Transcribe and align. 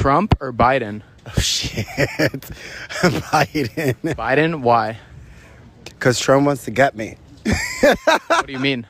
Trump 0.00 0.34
or 0.40 0.50
Biden? 0.50 1.02
Oh 1.26 1.38
shit, 1.38 1.84
Biden. 3.28 3.94
Biden, 4.14 4.62
why? 4.62 4.98
Because 5.84 6.18
Trump 6.18 6.46
wants 6.46 6.64
to 6.64 6.70
get 6.70 6.96
me. 6.96 7.16
What 8.26 8.46
do 8.46 8.52
you 8.54 8.58
mean? 8.58 8.86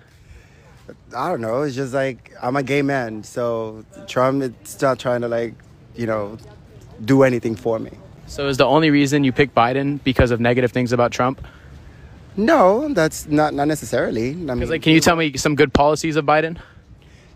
I 1.17 1.29
don't 1.29 1.41
know. 1.41 1.63
It's 1.63 1.75
just 1.75 1.93
like 1.93 2.33
I'm 2.41 2.55
a 2.55 2.63
gay 2.63 2.83
man, 2.83 3.25
so 3.25 3.85
Trump 4.07 4.41
is 4.45 4.81
not 4.81 5.01
trying 5.01 5.23
to 5.23 5.29
like, 5.29 5.55
you 5.97 6.07
know, 6.07 6.39
do 7.05 7.25
anything 7.25 7.57
for 7.57 7.81
me. 7.81 7.91
So 8.29 8.47
is 8.47 8.57
the 8.59 8.67
only 8.67 8.91
reason 8.91 9.25
you 9.25 9.33
pick 9.33 9.53
Biden 9.53 9.99
because 10.05 10.31
of 10.31 10.39
negative 10.39 10.71
things 10.71 10.93
about 10.93 11.11
Trump? 11.11 11.45
No, 12.37 12.87
that's 12.95 13.27
not 13.27 13.53
not 13.53 13.67
necessarily. 13.67 14.31
I 14.31 14.55
mean, 14.55 14.69
like, 14.69 14.83
can 14.83 14.93
you 14.93 15.01
tell 15.01 15.17
me 15.17 15.37
some 15.37 15.57
good 15.57 15.73
policies 15.75 16.15
of 16.15 16.25
Biden? 16.25 16.59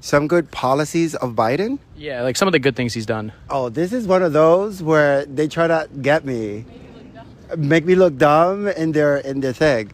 Some 0.05 0.29
good 0.29 0.51
policies 0.51 1.15
of 1.15 1.31
Biden? 1.31 1.79
Yeah, 1.97 2.21
like 2.23 2.37
some 2.37 2.47
of 2.47 2.53
the 2.53 2.59
good 2.59 2.77
things 2.77 2.93
he's 2.93 3.07
done. 3.07 3.33
Oh, 3.49 3.71
this 3.71 3.91
is 3.91 4.07
one 4.07 4.23
of 4.23 4.35
those 4.35 4.83
where 4.83 5.25
they 5.25 5.49
try 5.49 5.67
to 5.67 5.89
get 6.03 6.27
me, 6.27 6.67
make 7.57 7.87
me 7.87 7.95
look 7.95 8.19
dumb 8.19 8.69
in 8.69 8.93
their 8.93 9.17
in 9.17 9.41
their 9.41 9.55
thing. 9.55 9.93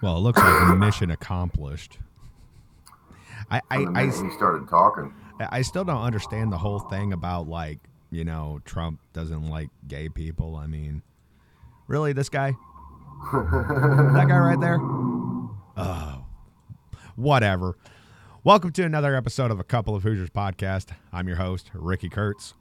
Well, 0.00 0.16
it 0.16 0.20
looks 0.20 0.38
like 0.38 0.78
mission 0.78 1.10
accomplished. 1.10 1.98
I 3.50 3.60
I, 3.70 3.86
I, 3.94 4.06
he 4.06 4.30
started 4.30 4.66
talking. 4.70 5.12
I 5.38 5.60
still 5.60 5.84
don't 5.84 6.02
understand 6.02 6.50
the 6.52 6.58
whole 6.58 6.80
thing 6.80 7.12
about 7.12 7.46
like 7.48 7.80
you 8.10 8.24
know 8.24 8.60
Trump 8.64 8.98
doesn't 9.12 9.50
like 9.50 9.68
gay 9.86 10.08
people. 10.08 10.56
I 10.56 10.66
mean, 10.66 11.02
really, 11.86 12.14
this 12.14 12.30
guy, 12.30 12.54
that 13.32 14.24
guy 14.26 14.38
right 14.38 14.60
there. 14.60 14.78
Oh, 15.76 16.24
whatever. 17.20 17.76
Welcome 18.44 18.72
to 18.72 18.84
another 18.84 19.14
episode 19.14 19.50
of 19.50 19.60
a 19.60 19.64
couple 19.64 19.94
of 19.94 20.02
Hoosiers 20.02 20.30
podcast. 20.30 20.88
I'm 21.12 21.28
your 21.28 21.36
host 21.36 21.70
Ricky 21.74 22.08
Kurtz. 22.08 22.54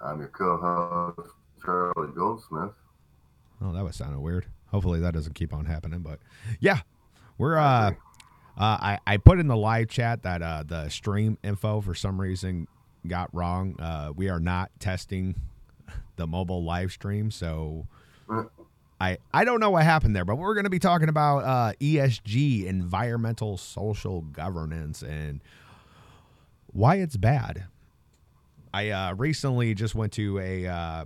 I'm 0.00 0.20
your 0.20 0.28
co-host 0.28 1.34
Charlie 1.60 2.12
Goldsmith. 2.14 2.70
Oh, 3.60 3.72
that 3.72 3.82
was 3.82 3.96
sounding 3.96 4.22
weird. 4.22 4.46
Hopefully 4.68 5.00
that 5.00 5.12
doesn't 5.12 5.34
keep 5.34 5.52
on 5.52 5.64
happening. 5.64 6.00
But 6.00 6.20
yeah, 6.60 6.82
we're 7.36 7.56
uh, 7.56 7.90
uh 7.90 7.92
I, 8.56 8.98
I 9.08 9.16
put 9.16 9.40
in 9.40 9.48
the 9.48 9.56
live 9.56 9.88
chat 9.88 10.22
that 10.22 10.40
uh 10.40 10.62
the 10.64 10.88
stream 10.88 11.36
info 11.42 11.80
for 11.80 11.96
some 11.96 12.20
reason 12.20 12.68
got 13.08 13.34
wrong. 13.34 13.74
Uh 13.80 14.12
we 14.14 14.28
are 14.28 14.40
not 14.40 14.70
testing 14.78 15.34
the 16.14 16.28
mobile 16.28 16.62
live 16.62 16.92
stream, 16.92 17.32
so 17.32 17.88
I 19.04 19.18
I 19.32 19.44
don't 19.44 19.60
know 19.60 19.70
what 19.70 19.84
happened 19.84 20.16
there, 20.16 20.24
but 20.24 20.36
we're 20.36 20.54
gonna 20.54 20.70
be 20.70 20.78
talking 20.78 21.08
about 21.08 21.38
uh 21.38 21.72
ESG, 21.80 22.66
environmental 22.66 23.56
social 23.56 24.22
governance, 24.22 25.02
and 25.02 25.40
why 26.72 26.96
it's 26.96 27.16
bad. 27.16 27.64
I 28.72 28.90
uh 28.90 29.14
recently 29.14 29.74
just 29.74 29.94
went 29.94 30.12
to 30.14 30.38
a 30.38 30.66
uh 30.66 31.04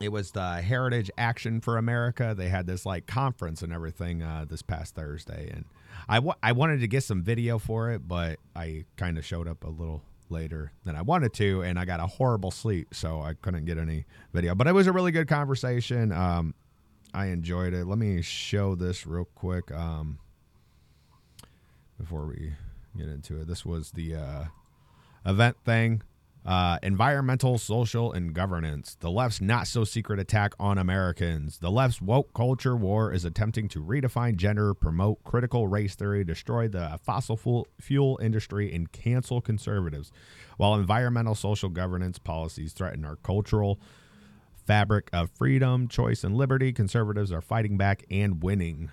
it 0.00 0.12
was 0.12 0.30
the 0.30 0.62
Heritage 0.62 1.10
Action 1.18 1.60
for 1.60 1.76
America. 1.76 2.34
They 2.36 2.48
had 2.48 2.66
this 2.66 2.86
like 2.86 3.06
conference 3.06 3.62
and 3.62 3.72
everything 3.72 4.22
uh, 4.22 4.46
this 4.48 4.62
past 4.62 4.94
Thursday, 4.94 5.50
and 5.52 5.64
I 6.08 6.20
I 6.42 6.52
wanted 6.52 6.80
to 6.80 6.86
get 6.86 7.02
some 7.02 7.22
video 7.22 7.58
for 7.58 7.90
it, 7.90 8.06
but 8.06 8.38
I 8.54 8.84
kind 8.96 9.18
of 9.18 9.26
showed 9.26 9.48
up 9.48 9.64
a 9.64 9.68
little 9.68 10.02
later 10.30 10.72
than 10.84 10.94
I 10.94 11.02
wanted 11.02 11.32
to, 11.34 11.62
and 11.62 11.78
I 11.78 11.84
got 11.84 12.00
a 12.00 12.06
horrible 12.06 12.50
sleep, 12.50 12.94
so 12.94 13.20
I 13.20 13.34
couldn't 13.34 13.64
get 13.64 13.76
any 13.76 14.06
video. 14.32 14.54
But 14.54 14.68
it 14.68 14.72
was 14.72 14.86
a 14.86 14.92
really 14.92 15.10
good 15.10 15.26
conversation. 15.26 16.12
Um, 16.12 16.54
I 17.14 17.26
enjoyed 17.26 17.74
it. 17.74 17.86
Let 17.86 17.98
me 17.98 18.22
show 18.22 18.74
this 18.74 19.06
real 19.06 19.28
quick 19.34 19.72
um, 19.72 20.18
before 21.98 22.26
we 22.26 22.52
get 22.96 23.08
into 23.08 23.40
it. 23.40 23.46
This 23.46 23.64
was 23.64 23.92
the 23.92 24.14
uh, 24.14 24.44
event 25.24 25.56
thing. 25.64 26.02
Uh, 26.46 26.78
environmental, 26.82 27.58
social, 27.58 28.12
and 28.12 28.32
governance. 28.32 28.96
The 29.00 29.10
left's 29.10 29.40
not 29.40 29.66
so 29.66 29.84
secret 29.84 30.18
attack 30.18 30.54
on 30.58 30.78
Americans. 30.78 31.58
The 31.58 31.70
left's 31.70 32.00
woke 32.00 32.32
culture 32.32 32.74
war 32.76 33.12
is 33.12 33.26
attempting 33.26 33.68
to 33.70 33.82
redefine 33.82 34.36
gender, 34.36 34.72
promote 34.72 35.22
critical 35.24 35.68
race 35.68 35.94
theory, 35.94 36.24
destroy 36.24 36.68
the 36.68 36.98
fossil 37.02 37.66
fuel 37.78 38.18
industry, 38.22 38.74
and 38.74 38.90
cancel 38.90 39.42
conservatives, 39.42 40.10
while 40.56 40.74
environmental, 40.74 41.34
social 41.34 41.68
governance 41.68 42.18
policies 42.18 42.72
threaten 42.72 43.04
our 43.04 43.16
cultural 43.16 43.78
fabric 44.68 45.08
of 45.14 45.30
freedom, 45.30 45.88
choice, 45.88 46.22
and 46.22 46.36
liberty. 46.36 46.72
Conservatives 46.74 47.32
are 47.32 47.40
fighting 47.40 47.78
back 47.78 48.04
and 48.10 48.42
winning. 48.42 48.92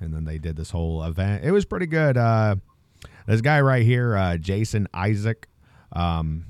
And 0.00 0.14
then 0.14 0.24
they 0.24 0.38
did 0.38 0.56
this 0.56 0.70
whole 0.70 1.02
event. 1.02 1.44
It 1.44 1.50
was 1.50 1.64
pretty 1.64 1.86
good. 1.86 2.16
Uh, 2.16 2.56
this 3.26 3.40
guy 3.40 3.60
right 3.60 3.84
here, 3.84 4.16
uh, 4.16 4.36
Jason 4.36 4.86
Isaac. 4.94 5.48
Um, 5.92 6.46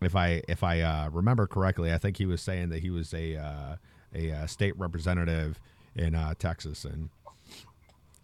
if 0.00 0.16
I 0.16 0.42
if 0.48 0.64
I 0.64 0.80
uh, 0.80 1.10
remember 1.10 1.46
correctly, 1.46 1.92
I 1.92 1.98
think 1.98 2.16
he 2.16 2.24
was 2.24 2.40
saying 2.40 2.70
that 2.70 2.80
he 2.80 2.88
was 2.88 3.12
a 3.12 3.36
uh, 3.36 3.76
a 4.14 4.32
uh, 4.32 4.46
state 4.46 4.78
representative 4.78 5.60
in 5.94 6.14
uh, 6.14 6.32
Texas, 6.38 6.86
and 6.86 7.10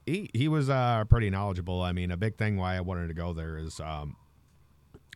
he 0.06 0.31
he 0.32 0.48
was 0.48 0.70
uh, 0.70 1.04
pretty 1.10 1.28
knowledgeable. 1.28 1.82
I 1.82 1.93
mean, 1.93 2.10
a 2.10 2.16
big 2.16 2.38
thing 2.38 2.56
why 2.56 2.76
I 2.76 2.81
wanted 2.81 3.08
to 3.08 3.14
go 3.14 3.34
there 3.34 3.58
is 3.58 3.78
um, 3.81 4.16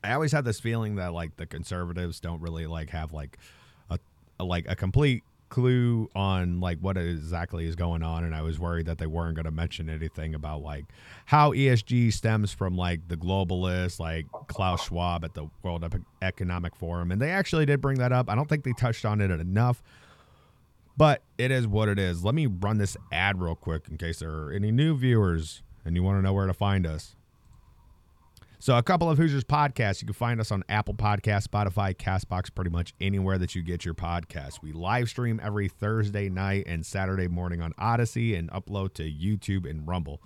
I 0.05 0.13
always 0.13 0.33
had 0.33 0.45
this 0.45 0.61
feeling 0.61 0.97
that 0.97 1.15
like 1.15 1.37
the 1.37 1.47
conservatives 1.47 2.21
don't 2.21 2.43
really 2.43 2.67
like 2.67 2.91
have 2.91 3.15
like 3.15 3.39
like 4.47 4.67
a 4.69 4.77
complete 4.77 5.23
clue 5.51 6.09
on 6.15 6.61
like 6.61 6.79
what 6.79 6.97
exactly 6.97 7.67
is 7.67 7.75
going 7.75 8.05
on 8.05 8.23
and 8.25 8.35
I 8.35 8.41
was 8.41 8.59
worried 8.59 8.87
that 8.87 8.99
they 8.99 9.07
weren't 9.07 9.35
going 9.35 9.45
to 9.45 9.51
mention 9.51 9.91
anything 9.91 10.35
about 10.35 10.63
like 10.63 10.85
how 11.27 11.53
ESG 11.53 12.13
stems 12.13 12.53
from 12.53 12.77
like 12.77 13.09
the 13.09 13.17
globalists 13.17 13.99
like 13.99 14.27
Klaus 14.47 14.85
Schwab 14.85 15.25
at 15.25 15.35
the 15.35 15.49
World 15.65 15.85
Economic 16.23 16.77
Forum 16.77 17.11
and 17.11 17.21
they 17.21 17.31
actually 17.31 17.67
did 17.67 17.81
bring 17.81 17.99
that 17.99 18.13
up. 18.13 18.31
I 18.31 18.37
don't 18.37 18.49
think 18.49 18.63
they 18.63 18.73
touched 18.73 19.05
on 19.05 19.21
it 19.21 19.31
enough. 19.31 19.83
But 20.97 21.23
it 21.39 21.51
is 21.51 21.67
what 21.67 21.89
it 21.89 21.99
is. 21.99 22.25
Let 22.25 22.35
me 22.35 22.47
run 22.47 22.79
this 22.79 22.97
ad 23.11 23.41
real 23.41 23.55
quick 23.55 23.89
in 23.91 23.97
case 23.97 24.19
there 24.19 24.31
are 24.31 24.53
any 24.53 24.71
new 24.71 24.97
viewers 24.97 25.63
and 25.85 25.97
you 25.97 26.03
want 26.03 26.19
to 26.19 26.23
know 26.23 26.33
where 26.33 26.47
to 26.47 26.55
find 26.55 26.87
us. 26.87 27.17
So, 28.63 28.77
a 28.77 28.83
couple 28.83 29.09
of 29.09 29.17
Hoosiers 29.17 29.43
podcasts. 29.43 30.03
You 30.03 30.07
can 30.07 30.13
find 30.13 30.39
us 30.39 30.53
on 30.53 30.65
Apple 30.69 30.93
Podcasts, 30.93 31.47
Spotify, 31.47 31.97
Castbox, 31.97 32.55
pretty 32.55 32.71
much 32.71 32.93
anywhere 33.01 33.39
that 33.39 33.55
you 33.55 33.63
get 33.63 33.87
your 33.87 33.95
podcasts. 33.95 34.61
We 34.61 34.73
live 34.73 35.09
stream 35.09 35.41
every 35.43 35.69
Thursday 35.69 36.29
night 36.29 36.65
and 36.67 36.85
Saturday 36.85 37.27
morning 37.27 37.63
on 37.63 37.73
Odysee 37.79 38.35
and 38.35 38.51
upload 38.51 38.93
to 38.95 39.05
YouTube 39.05 39.69
and 39.69 39.89
Rumble. 39.89 40.21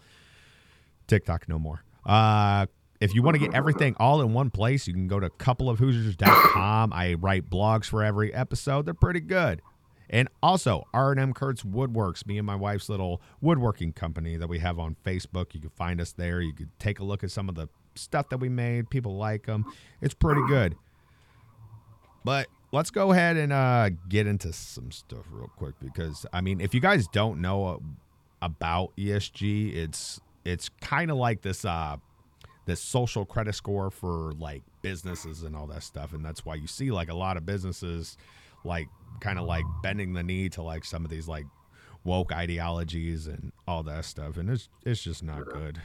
TikTok, 1.06 1.49
no 1.49 1.61
more. 1.61 1.84
Uh, 2.05 2.67
if 3.00 3.15
you 3.15 3.22
want 3.22 3.37
to 3.37 3.39
get 3.39 3.55
everything 3.55 3.95
all 4.00 4.21
in 4.21 4.33
one 4.33 4.51
place, 4.51 4.89
you 4.89 4.95
can 4.95 5.06
go 5.06 5.21
to 5.21 5.31
coupleofhoosiers.com. 5.31 6.93
I 6.93 7.15
write 7.15 7.49
blogs 7.49 7.84
for 7.84 8.03
every 8.03 8.34
episode. 8.34 8.84
They're 8.84 8.95
pretty 8.95 9.21
good. 9.21 9.62
And 10.11 10.28
also, 10.43 10.89
R&M 10.93 11.34
Kurtz 11.34 11.62
Woodworks, 11.62 12.27
me 12.27 12.39
and 12.39 12.47
my 12.47 12.56
wife's 12.56 12.89
little 12.89 13.22
woodworking 13.41 13.93
company 13.93 14.37
that 14.37 14.49
we 14.49 14.59
have 14.59 14.81
on 14.81 14.97
Facebook. 15.06 15.55
You 15.55 15.61
can 15.61 15.71
find 15.71 16.01
us 16.01 16.11
there. 16.11 16.41
You 16.41 16.53
can 16.53 16.72
take 16.81 16.99
a 16.99 17.05
look 17.05 17.22
at 17.22 17.31
some 17.31 17.49
of 17.49 17.55
the 17.55 17.69
stuff 17.94 18.28
that 18.31 18.38
we 18.38 18.49
made. 18.49 18.91
People 18.91 19.16
like 19.16 19.47
them. 19.47 19.65
It's 20.00 20.15
pretty 20.15 20.43
good. 20.49 20.77
But 22.25 22.49
let's 22.72 22.91
go 22.91 23.12
ahead 23.12 23.37
and 23.37 23.53
uh, 23.53 23.91
get 24.09 24.27
into 24.27 24.53
some 24.53 24.91
stuff 24.91 25.25
real 25.31 25.50
quick 25.56 25.75
because 25.81 26.27
I 26.33 26.41
mean, 26.41 26.60
if 26.60 26.75
you 26.75 26.81
guys 26.81 27.06
don't 27.09 27.41
know 27.41 27.83
about 28.42 28.97
ESG, 28.97 29.74
it's 29.74 30.21
it's 30.45 30.69
kind 30.80 31.10
of 31.10 31.16
like 31.16 31.42
this 31.42 31.65
uh, 31.65 31.97
this 32.66 32.80
social 32.80 33.24
credit 33.24 33.54
score 33.54 33.91
for 33.91 34.33
like 34.39 34.63
businesses 34.83 35.42
and 35.42 35.54
all 35.54 35.66
that 35.69 35.83
stuff, 35.83 36.13
and 36.13 36.24
that's 36.24 36.45
why 36.45 36.54
you 36.54 36.66
see 36.66 36.91
like 36.91 37.09
a 37.09 37.15
lot 37.15 37.36
of 37.36 37.47
businesses 37.47 38.16
like 38.65 38.89
kind 39.21 39.39
of 39.39 39.45
like 39.45 39.65
bending 39.83 40.15
the 40.15 40.22
knee 40.22 40.48
to 40.48 40.63
like 40.63 40.84
some 40.84 41.04
of 41.04 41.10
these 41.10 41.28
like 41.28 41.45
woke 42.04 42.33
ideologies 42.33 43.27
and 43.27 43.53
all 43.69 43.83
that 43.83 44.04
stuff, 44.04 44.36
and 44.36 44.51
it's 44.51 44.69
it's 44.84 45.03
just 45.03 45.22
not 45.22 45.45
good. 45.47 45.80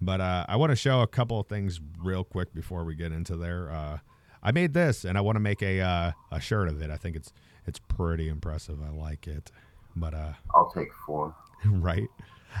But 0.00 0.20
uh, 0.20 0.46
I 0.48 0.56
want 0.56 0.70
to 0.70 0.76
show 0.76 1.00
a 1.00 1.06
couple 1.06 1.40
of 1.40 1.48
things 1.48 1.80
real 2.02 2.24
quick 2.24 2.54
before 2.54 2.84
we 2.84 2.94
get 2.94 3.12
into 3.12 3.36
there. 3.36 3.70
Uh, 3.70 3.98
I 4.42 4.52
made 4.52 4.72
this, 4.72 5.04
and 5.04 5.18
I 5.18 5.20
want 5.20 5.36
to 5.36 5.40
make 5.40 5.62
a 5.62 5.80
uh, 5.80 6.12
a 6.30 6.40
shirt 6.40 6.68
of 6.68 6.80
it. 6.80 6.90
I 6.90 6.96
think 6.96 7.16
it's 7.16 7.32
it's 7.66 7.78
pretty 7.78 8.28
impressive. 8.28 8.78
I 8.82 8.90
like 8.90 9.26
it. 9.26 9.50
But 9.96 10.14
uh, 10.14 10.32
I'll 10.54 10.70
take 10.70 10.88
four. 11.04 11.34
right, 11.66 12.08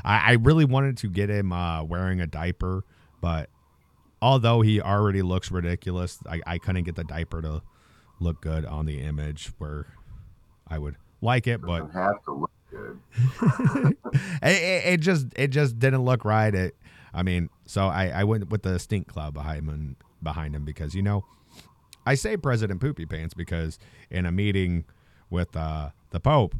I, 0.04 0.30
I 0.30 0.32
really 0.32 0.64
wanted 0.64 0.96
to 0.98 1.08
get 1.08 1.30
him 1.30 1.52
uh, 1.52 1.84
wearing 1.84 2.20
a 2.20 2.26
diaper, 2.26 2.84
but 3.20 3.48
although 4.20 4.60
he 4.60 4.80
already 4.80 5.22
looks 5.22 5.50
ridiculous, 5.50 6.18
I, 6.28 6.40
I 6.46 6.58
couldn't 6.58 6.84
get 6.84 6.96
the 6.96 7.04
diaper 7.04 7.42
to 7.42 7.62
look 8.20 8.40
good 8.40 8.64
on 8.64 8.86
the 8.86 9.00
image 9.00 9.52
where 9.58 9.86
I 10.66 10.78
would 10.78 10.96
like 11.20 11.46
it, 11.46 11.60
but 11.62 11.90
have 11.92 12.22
to 12.24 12.32
look 12.32 12.50
good. 12.70 12.98
it, 14.42 14.48
it, 14.48 14.86
it 14.94 15.00
just 15.00 15.26
it 15.36 15.48
just 15.48 15.78
didn't 15.78 16.02
look 16.02 16.24
right. 16.24 16.54
It, 16.54 16.76
I 17.12 17.22
mean, 17.22 17.48
so 17.66 17.86
I, 17.86 18.08
I 18.08 18.24
went 18.24 18.50
with 18.50 18.62
the 18.62 18.78
stink 18.78 19.08
cloud 19.08 19.34
behind 19.34 19.68
him 19.68 19.96
behind 20.22 20.54
him 20.54 20.64
because 20.64 20.94
you 20.94 21.02
know, 21.02 21.24
I 22.06 22.14
say 22.14 22.36
President 22.36 22.80
Poopy 22.80 23.06
Pants 23.06 23.34
because 23.34 23.78
in 24.10 24.26
a 24.26 24.32
meeting 24.32 24.84
with 25.30 25.56
uh, 25.56 25.90
the 26.10 26.20
Pope, 26.20 26.54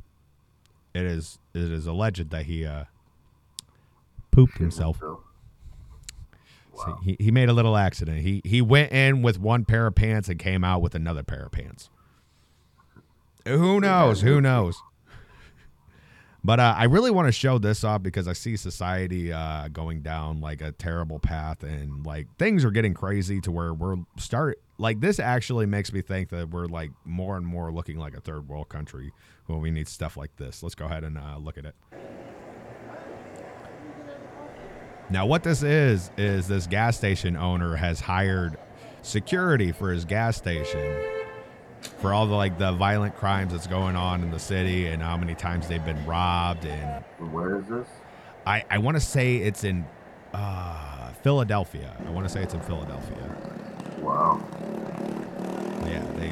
it 0.94 1.04
is 1.04 1.38
it 1.54 1.70
is 1.72 1.86
alleged 1.86 2.30
that 2.30 2.46
he 2.46 2.64
uh, 2.64 2.84
pooped 4.30 4.58
himself. 4.58 5.00
So 6.76 6.96
he, 7.02 7.16
he 7.18 7.30
made 7.32 7.48
a 7.48 7.52
little 7.52 7.76
accident. 7.76 8.20
He 8.20 8.40
he 8.44 8.62
went 8.62 8.92
in 8.92 9.22
with 9.22 9.40
one 9.40 9.64
pair 9.64 9.86
of 9.86 9.94
pants 9.96 10.28
and 10.28 10.38
came 10.38 10.62
out 10.62 10.80
with 10.80 10.94
another 10.94 11.24
pair 11.24 11.44
of 11.44 11.52
pants. 11.52 11.90
Who 13.46 13.80
knows? 13.80 14.20
Who 14.20 14.40
knows? 14.40 14.80
But 16.44 16.60
uh, 16.60 16.74
I 16.76 16.84
really 16.84 17.10
want 17.10 17.26
to 17.26 17.32
show 17.32 17.58
this 17.58 17.82
off 17.82 18.02
because 18.02 18.28
I 18.28 18.32
see 18.32 18.56
society 18.56 19.32
uh, 19.32 19.68
going 19.68 20.02
down 20.02 20.40
like 20.40 20.62
a 20.62 20.72
terrible 20.72 21.18
path, 21.18 21.62
and 21.62 22.06
like 22.06 22.28
things 22.38 22.64
are 22.64 22.70
getting 22.70 22.94
crazy 22.94 23.40
to 23.42 23.50
where 23.50 23.74
we're 23.74 23.96
start 24.18 24.60
like 24.78 25.00
this. 25.00 25.18
Actually, 25.18 25.66
makes 25.66 25.92
me 25.92 26.00
think 26.00 26.28
that 26.30 26.50
we're 26.50 26.66
like 26.66 26.90
more 27.04 27.36
and 27.36 27.44
more 27.44 27.72
looking 27.72 27.98
like 27.98 28.16
a 28.16 28.20
third 28.20 28.48
world 28.48 28.68
country 28.68 29.12
when 29.46 29.60
we 29.60 29.70
need 29.70 29.88
stuff 29.88 30.16
like 30.16 30.36
this. 30.36 30.62
Let's 30.62 30.76
go 30.76 30.86
ahead 30.86 31.02
and 31.02 31.18
uh, 31.18 31.38
look 31.38 31.58
at 31.58 31.64
it. 31.64 31.74
Now, 35.10 35.26
what 35.26 35.42
this 35.42 35.62
is 35.62 36.10
is 36.16 36.46
this 36.46 36.66
gas 36.66 36.96
station 36.96 37.36
owner 37.36 37.74
has 37.76 37.98
hired 38.00 38.58
security 39.02 39.72
for 39.72 39.90
his 39.90 40.04
gas 40.04 40.36
station 40.36 41.17
for 41.82 42.12
all 42.12 42.26
the 42.26 42.34
like 42.34 42.58
the 42.58 42.72
violent 42.72 43.16
crimes 43.16 43.52
that's 43.52 43.66
going 43.66 43.96
on 43.96 44.22
in 44.22 44.30
the 44.30 44.38
city 44.38 44.86
and 44.86 45.02
how 45.02 45.16
many 45.16 45.34
times 45.34 45.68
they've 45.68 45.84
been 45.84 46.04
robbed 46.06 46.64
and 46.64 47.04
Where 47.32 47.58
is 47.58 47.66
this? 47.66 47.88
I 48.46 48.64
I 48.70 48.78
want 48.78 48.96
to 48.96 49.00
say 49.00 49.36
it's 49.36 49.64
in 49.64 49.86
uh, 50.32 51.10
Philadelphia. 51.22 51.94
I 52.06 52.10
want 52.10 52.26
to 52.26 52.32
say 52.32 52.42
it's 52.42 52.54
in 52.54 52.60
Philadelphia. 52.60 53.36
Wow. 54.00 54.40
Yeah, 55.86 56.04
they 56.16 56.28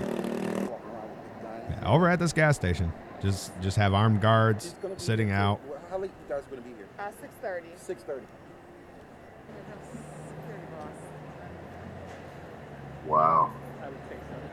yeah, 1.71 1.83
over 1.85 2.09
at 2.09 2.19
this 2.19 2.33
gas 2.33 2.57
station. 2.57 2.93
Just 3.23 3.53
just 3.61 3.77
have 3.77 3.95
armed 3.95 4.21
guards 4.21 4.75
sitting 4.99 5.31
out. 5.31 5.61
How 5.91 5.99
late 5.99 6.11
you 6.29 6.35
guys 6.35 6.43
gonna 6.51 6.63
be 6.63 6.71
here? 6.71 6.87
Uh, 6.99 7.11
six 7.21 7.33
thirty. 7.41 7.69
Six 7.77 8.03
thirty. 8.03 8.27
Wow. 13.07 13.53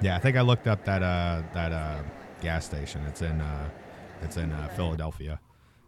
Yeah, 0.03 0.17
I 0.17 0.19
think 0.19 0.35
I 0.35 0.41
looked 0.41 0.67
up 0.67 0.83
that 0.85 1.01
uh 1.01 1.43
that 1.53 1.71
uh 1.71 2.03
gas 2.41 2.65
station. 2.65 3.01
It's 3.07 3.21
in 3.21 3.39
uh 3.39 3.69
it's 4.21 4.37
in 4.37 4.51
uh, 4.51 4.69
Philadelphia. 4.75 5.39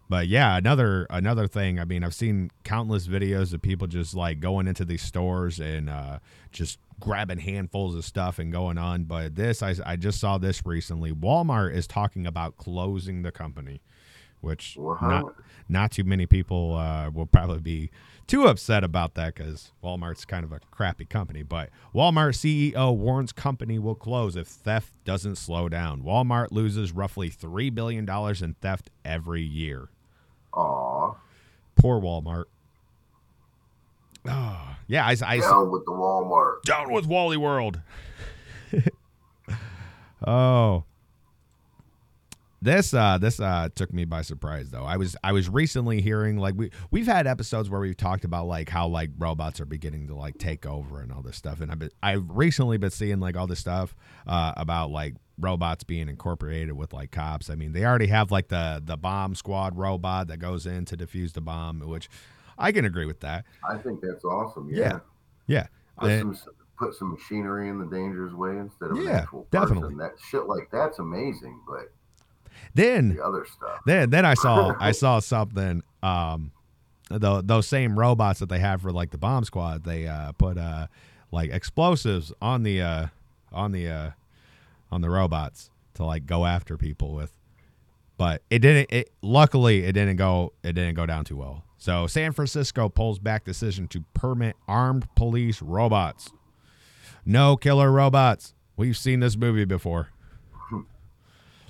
But 0.08 0.28
yeah, 0.28 0.56
another 0.58 1.08
another 1.10 1.48
thing. 1.48 1.80
I 1.80 1.86
mean, 1.86 2.04
I've 2.04 2.14
seen 2.14 2.52
countless 2.64 3.08
videos 3.08 3.54
of 3.54 3.62
people 3.62 3.88
just 3.88 4.14
like 4.14 4.40
going 4.40 4.68
into 4.68 4.86
these 4.86 5.02
stores 5.02 5.60
and 5.60 5.90
uh, 5.90 6.20
just 6.52 6.78
grabbing 7.00 7.40
handfuls 7.40 7.96
of 7.96 8.06
stuff 8.06 8.38
and 8.38 8.52
going 8.52 8.78
on. 8.78 9.06
But 9.06 9.36
this, 9.36 9.64
I, 9.64 9.76
I 9.86 9.96
just 9.96 10.20
saw 10.20 10.38
this 10.38 10.66
recently. 10.66 11.12
Walmart 11.12 11.74
is 11.74 11.88
talking 11.88 12.28
about 12.28 12.58
closing 12.58 13.24
the 13.24 13.32
company, 13.32 13.82
which 14.42 14.78
not 14.78 15.34
not 15.68 15.92
too 15.92 16.04
many 16.04 16.28
people 16.28 16.76
uh, 16.76 17.10
will 17.10 17.26
probably 17.26 17.60
be 17.60 17.90
too 18.28 18.46
upset 18.46 18.84
about 18.84 19.14
that 19.16 19.36
because 19.36 19.72
Walmart's 19.84 20.26
kind 20.26 20.44
of 20.44 20.52
a 20.52 20.60
crappy 20.72 21.06
company. 21.06 21.44
But 21.44 21.70
Walmart 21.94 22.34
CEO 22.36 22.96
warns 22.96 23.32
company 23.32 23.78
will 23.80 23.96
close 23.96 24.36
if 24.36 24.48
theft 24.48 24.94
doesn't 25.04 25.36
slow 25.36 25.70
down. 25.70 26.02
Walmart 26.02 26.52
loses 26.52 26.92
roughly 26.92 27.30
three 27.30 27.70
billion 27.70 28.06
dollars 28.06 28.42
in 28.42 28.56
theft 28.56 28.90
every 29.04 29.44
year. 29.44 29.90
Aw. 30.54 31.14
Poor 31.76 32.02
Walmart. 32.02 32.46
Oh, 34.28 34.76
yeah, 34.88 35.06
I, 35.06 35.16
I 35.24 35.38
Down 35.40 35.70
with 35.70 35.86
the 35.86 35.92
Walmart. 35.92 36.64
down 36.64 36.92
with 36.92 37.06
Wally 37.06 37.38
World. 37.38 37.80
oh. 40.26 40.84
This 42.66 42.96
uh 42.96 43.20
this 43.20 43.40
uh 43.40 43.70
took 43.76 43.94
me 43.94 44.06
by 44.06 44.24
surprise 44.24 44.72
though. 44.72 44.84
I 44.84 44.98
was 44.98 45.16
I 45.24 45.34
was 45.34 45.48
recently 45.50 46.02
hearing 46.02 46.38
like 46.38 46.56
we 46.58 46.72
we've 46.90 47.06
had 47.06 47.28
episodes 47.28 47.70
where 47.70 47.80
we've 47.80 47.96
talked 47.96 48.26
about 48.26 48.48
like 48.48 48.70
how 48.70 48.88
like 48.88 49.12
robots 49.20 49.62
are 49.62 49.68
beginning 49.68 50.08
to 50.08 50.16
like 50.16 50.40
take 50.40 50.66
over 50.66 51.00
and 51.00 51.12
all 51.12 51.22
this 51.22 51.38
stuff 51.38 51.62
and 51.62 51.72
I've 51.72 51.78
been 51.78 51.92
I've 52.02 52.24
recently 52.28 52.78
been 52.80 52.90
seeing 52.90 53.20
like 53.20 53.38
all 53.38 53.46
this 53.46 53.60
stuff 53.60 53.96
uh 54.26 54.54
about 54.58 54.90
like 54.90 55.14
robots 55.38 55.84
being 55.84 56.10
incorporated 56.10 56.72
with 56.76 56.92
like 56.92 57.12
cops. 57.12 57.52
I 57.52 57.56
mean, 57.56 57.72
they 57.72 57.86
already 57.86 58.08
have 58.08 58.32
like 58.32 58.48
the 58.48 58.82
the 58.84 58.98
bomb 58.98 59.36
squad 59.36 59.78
robot 59.78 60.28
that 60.30 60.38
goes 60.38 60.66
in 60.66 60.86
to 60.86 60.98
defuse 60.98 61.34
the 61.34 61.42
bomb, 61.42 61.82
which 61.82 62.10
I 62.58 62.72
can 62.72 62.84
agree 62.84 63.06
with 63.06 63.20
that. 63.20 63.46
I 63.70 63.78
think 63.78 64.02
that's 64.02 64.26
awesome. 64.26 64.70
Yeah. 64.72 65.02
Yeah. 65.46 65.68
Yeah. 66.02 66.24
Put, 66.24 66.38
some, 66.38 66.56
put 66.80 66.96
some 66.96 67.12
machinery 67.12 67.70
in 67.70 67.78
the 67.78 67.86
danger's 67.86 68.34
way 68.34 68.58
instead 68.58 68.90
of 68.90 68.98
an 68.98 69.04
Yeah, 69.04 69.18
actual 69.20 69.44
person. 69.44 69.68
definitely. 69.76 69.96
That 70.00 70.14
shit 70.20 70.48
like 70.48 70.70
that's 70.72 70.98
amazing, 70.98 71.60
but 71.68 71.92
then 72.74 73.16
the 73.16 73.24
other 73.26 73.46
stuff. 73.46 73.80
Then 73.86 74.10
then 74.10 74.26
I 74.26 74.34
saw 74.34 74.76
I 74.80 74.92
saw 74.92 75.20
something 75.20 75.84
um 76.04 76.52
tho- 77.10 77.42
those 77.42 77.68
same 77.68 77.98
robots 77.98 78.40
that 78.40 78.50
they 78.50 78.60
have 78.60 78.82
for 78.82 78.92
like 78.92 79.12
the 79.12 79.18
bomb 79.18 79.44
squad 79.44 79.84
they 79.84 80.08
uh 80.08 80.32
put 80.34 80.58
uh 80.58 80.88
like 81.32 81.52
explosives 81.52 82.32
on 82.42 82.64
the 82.64 82.82
uh 82.82 83.08
on 83.52 83.72
the 83.72 83.90
uh 83.90 84.12
on 84.92 85.02
the 85.02 85.10
robots 85.10 85.70
to 85.96 86.04
like 86.06 86.26
go 86.26 86.46
after 86.46 86.78
people 86.78 87.14
with. 87.14 87.32
But 88.18 88.42
it 88.50 88.60
didn't 88.60 88.92
it 88.92 89.12
luckily 89.22 89.84
it 89.84 89.94
didn't 89.94 90.18
go 90.18 90.54
it 90.64 90.74
didn't 90.74 90.96
go 90.96 91.06
down 91.06 91.26
too 91.26 91.38
well. 91.38 91.64
So 91.78 92.08
san 92.08 92.32
francisco 92.32 92.90
pulls 92.90 93.20
back 93.20 93.44
decision 93.44 93.88
to 93.90 94.04
permit 94.14 94.56
armed 94.68 95.08
police 95.16 95.62
robots. 95.62 96.32
No 97.26 97.58
killer 97.58 97.92
robots. 97.92 98.54
We've 98.78 98.98
seen 98.98 99.22
this 99.22 99.36
movie 99.38 99.66
before 99.66 100.10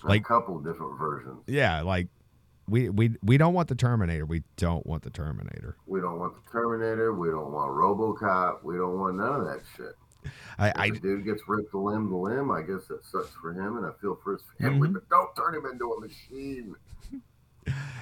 like- 0.10 0.22
a 0.22 0.24
couple 0.24 0.60
different 0.60 0.98
versions. 0.98 1.44
yeah, 1.48 1.82
like 1.82 2.08
we 2.68 2.90
we 2.90 3.16
we 3.22 3.38
don't 3.38 3.54
want 3.54 3.68
the 3.68 3.76
Terminator. 3.76 4.26
We 4.26 4.44
don't 4.58 4.86
want 4.88 5.04
the 5.04 5.10
Terminator. 5.12 5.78
We 5.86 6.00
don't 6.02 6.18
want 6.20 6.34
the 6.36 6.52
Terminator. 6.52 7.14
We 7.14 7.30
don't 7.30 7.52
want 7.52 7.70
RoboCop. 7.72 8.64
We 8.64 8.76
don't 8.76 8.98
want 9.00 9.18
none 9.18 9.42
of 9.42 9.46
that 9.46 9.62
shit. 9.78 9.96
I, 10.58 10.70
If 10.70 10.74
I 10.78 10.86
a 10.88 10.92
dude 10.92 11.24
gets 11.26 11.44
ripped 11.48 11.74
a 11.76 11.78
limb 11.78 12.10
to 12.10 12.16
limb, 12.18 12.50
I 12.50 12.62
guess 12.64 12.88
that 12.88 13.06
sucks 13.06 13.30
for 13.40 13.54
him, 13.54 13.78
and 13.78 13.86
I 13.86 13.92
feel 14.02 14.18
for 14.24 14.34
his 14.34 14.42
family. 14.60 14.90
Mhm. 14.90 14.94
But 14.94 15.10
don't 15.10 15.36
turn 15.36 15.54
him 15.54 15.66
into 15.72 15.86
a 15.94 16.00
machine. 16.02 16.76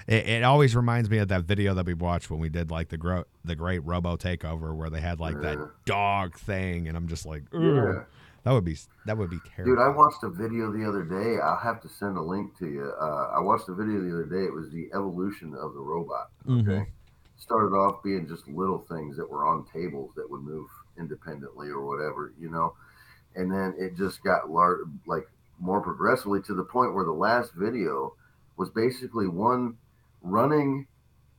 it, 0.08 0.28
it 0.30 0.44
always 0.44 0.75
reminds 0.75 1.10
me 1.10 1.18
of 1.18 1.27
that 1.30 1.44
video 1.44 1.74
that 1.74 1.86
we 1.86 1.94
watched 1.94 2.30
when 2.30 2.39
we 2.39 2.50
did 2.50 2.72
like 2.72 2.89
the 2.89 2.98
gro- 2.98 3.25
the 3.44 3.56
great 3.56 3.80
Robo 3.80 4.16
Takeover 4.18 4.74
where 4.75 4.89
they 4.89 5.01
had 5.01 5.20
like 5.20 5.36
Yeah. 5.36 5.42
that 5.56 5.70
dog 5.86 6.36
thing, 6.38 6.88
and 6.88 6.96
I'm 6.96 7.08
just 7.08 7.25
like, 7.25 7.44
Ugh, 7.54 7.62
Yeah. 7.62 8.04
That 8.44 8.52
would 8.52 8.66
be 8.66 8.78
that 9.06 9.18
would 9.18 9.30
be 9.30 9.40
terrible. 9.40 9.76
Dude, 9.76 9.84
I 9.84 9.90
watched 9.90 10.24
a 10.24 10.30
video 10.30 10.72
the 10.72 10.88
other 10.88 11.04
day. 11.04 11.40
I'll 11.42 11.58
have 11.58 11.82
to 11.82 11.90
send 11.90 12.18
a 12.18 12.22
link 12.22 12.58
to 12.60 12.68
you. 12.68 12.94
Uh, 13.00 13.32
I 13.36 13.40
watched 13.40 13.70
a 13.70 13.74
video 13.74 14.02
the 14.02 14.12
other 14.14 14.26
day. 14.26 14.46
It 14.46 14.54
was 14.54 14.70
the 14.72 14.90
evolution 14.94 15.54
of 15.56 15.74
the 15.74 15.80
robot. 15.80 16.32
Okay. 16.50 16.62
Mhm. 16.80 16.88
Started 17.38 17.76
off 17.76 18.04
being 18.04 18.28
just 18.28 18.48
little 18.48 18.80
things 18.80 19.18
that 19.18 19.30
were 19.30 19.46
on 19.46 19.66
tables 19.66 20.14
that 20.16 20.30
would 20.30 20.42
move 20.42 20.70
independently 20.98 21.70
or 21.70 21.86
whatever, 21.86 22.34
you 22.38 22.50
know. 22.50 22.76
And 23.36 23.52
then 23.52 23.76
it 23.78 23.96
just 23.96 24.24
got 24.24 24.50
large, 24.50 24.82
like 25.08 25.30
more 25.60 25.82
progressively 25.82 26.42
to 26.44 26.54
the 26.54 26.64
point 26.64 26.94
where 26.94 27.06
the 27.06 27.12
last 27.14 27.54
video 27.54 28.16
was 28.58 28.70
basically 28.70 29.28
one 29.28 29.78
running 30.22 30.88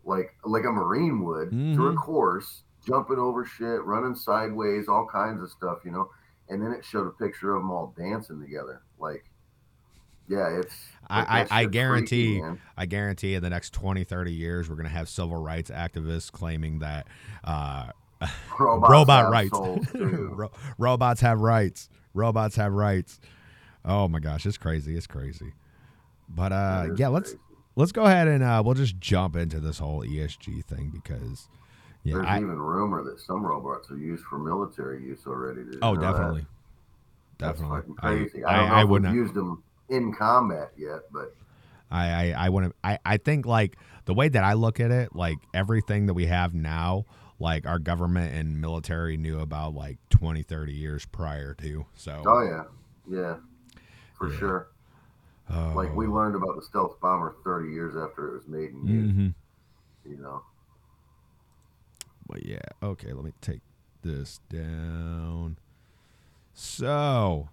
like 0.04 0.34
like 0.44 0.64
a 0.64 0.70
marine 0.72 1.24
would 1.24 1.50
through 1.72 1.88
a 1.88 1.94
Mhm. 1.94 1.96
course, 1.96 2.64
jumping 2.84 3.18
over 3.18 3.44
shit, 3.44 3.82
running 3.84 4.14
sideways, 4.14 4.88
all 4.88 5.06
kinds 5.06 5.42
of 5.42 5.50
stuff, 5.50 5.84
you 5.84 5.90
know 5.90 6.10
and 6.48 6.62
then 6.62 6.72
it 6.72 6.84
showed 6.84 7.06
a 7.06 7.10
picture 7.10 7.54
of 7.54 7.62
them 7.62 7.70
all 7.70 7.94
dancing 7.96 8.40
together. 8.40 8.82
Like, 8.98 9.24
yeah, 10.28 10.58
it's. 10.60 10.74
I- 11.08 11.20
I- 11.20 11.40
I 11.42 11.46
freaky, 11.64 11.72
guarantee-. 11.72 12.42
I 12.76 12.86
guarantee 12.86 13.34
in 13.34 13.42
the 13.42 13.50
next 13.50 13.72
20, 13.74 14.04
30 14.04 14.32
years, 14.32 14.68
we're 14.70 14.76
gonna 14.76 14.88
have 14.88 15.08
civil 15.08 15.36
rights 15.36 15.70
activists 15.70 16.32
claiming 16.32 16.78
that 16.80 17.06
uh, 17.44 17.88
Robots 18.58 18.90
robot 18.90 19.30
rights. 19.30 19.58
Ro- 19.94 20.52
robots 20.78 21.20
have 21.20 21.40
rights. 21.40 21.88
Robots 22.14 22.56
have 22.56 22.72
rights. 22.72 23.20
Oh 23.84 24.08
my 24.08 24.18
gosh, 24.18 24.46
it's 24.46 24.56
crazy. 24.56 24.96
It's 24.96 25.06
crazy. 25.06 25.52
But 26.28 26.52
uh, 26.52 26.86
yeah, 26.96 27.08
let's 27.08 27.30
crazy. 27.30 27.40
let's 27.76 27.92
go 27.92 28.04
ahead 28.04 28.28
and 28.28 28.42
uh, 28.42 28.62
we'll 28.64 28.72
just 28.74 28.98
jump 28.98 29.36
into 29.36 29.60
this 29.60 29.78
whole 29.78 30.02
ESG 30.02 30.64
thing 30.64 30.90
because 30.90 31.48
yeah, 32.04 32.14
There's 32.16 32.26
I, 32.28 32.36
even 32.36 32.58
rumor 32.60 33.02
that 33.04 33.20
some 33.20 33.44
robots 33.44 33.90
are 33.90 33.96
used 33.96 34.24
for 34.24 34.38
military 34.38 35.02
use 35.02 35.26
already. 35.26 35.62
Oh 35.82 35.94
know 35.94 36.00
that? 36.00 36.02
definitely, 36.12 36.46
That's 37.38 37.60
definitely. 37.60 37.80
fucking 37.80 37.96
I 38.02 38.26
crazy. 38.26 38.44
I, 38.44 38.54
I, 38.54 38.56
don't 38.56 38.70
I 38.70 38.84
would 38.84 39.02
not 39.02 39.14
used 39.14 39.34
them 39.34 39.62
in 39.88 40.12
combat 40.14 40.72
yet, 40.76 41.00
but 41.12 41.34
I 41.90 42.32
I, 42.32 42.46
I 42.46 42.48
want 42.50 42.66
to. 42.66 42.74
I 42.84 42.98
I 43.04 43.16
think 43.16 43.46
like 43.46 43.76
the 44.04 44.14
way 44.14 44.28
that 44.28 44.44
I 44.44 44.52
look 44.54 44.80
at 44.80 44.90
it, 44.90 45.14
like 45.14 45.38
everything 45.54 46.06
that 46.06 46.14
we 46.14 46.26
have 46.26 46.54
now, 46.54 47.06
like 47.38 47.66
our 47.66 47.78
government 47.78 48.34
and 48.34 48.60
military 48.60 49.16
knew 49.16 49.40
about 49.40 49.74
like 49.74 49.98
20, 50.10 50.42
30 50.42 50.72
years 50.72 51.06
prior 51.06 51.54
to. 51.54 51.86
So 51.94 52.22
oh 52.26 52.42
yeah, 52.42 52.64
yeah, 53.08 53.36
for 54.18 54.30
Yeah. 54.30 54.38
sure. 54.38 54.68
Like 55.74 55.94
we 55.94 56.06
oh, 56.06 56.10
learned 56.10 56.36
about 56.36 56.56
the 56.56 56.62
stealth 56.62 57.00
bomber 57.00 57.36
30 57.44 57.70
years 57.72 57.96
after 57.96 58.28
it 58.28 58.34
was 58.34 58.48
made 58.48 58.72
and 58.72 58.88
used. 58.88 59.14
mhm. 59.16 59.34
You 60.04 60.16
know, 60.18 60.42
Yeah, 62.42 62.58
okay, 62.82 63.12
let 63.12 63.24
me 63.24 63.32
take 63.40 63.60
this 64.02 64.40
down. 64.50 65.58
So, 66.52 67.48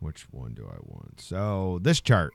which 0.00 0.22
one 0.32 0.54
do 0.54 0.66
I 0.66 0.76
want? 0.82 1.20
So, 1.20 1.78
this 1.82 2.00
chart 2.00 2.34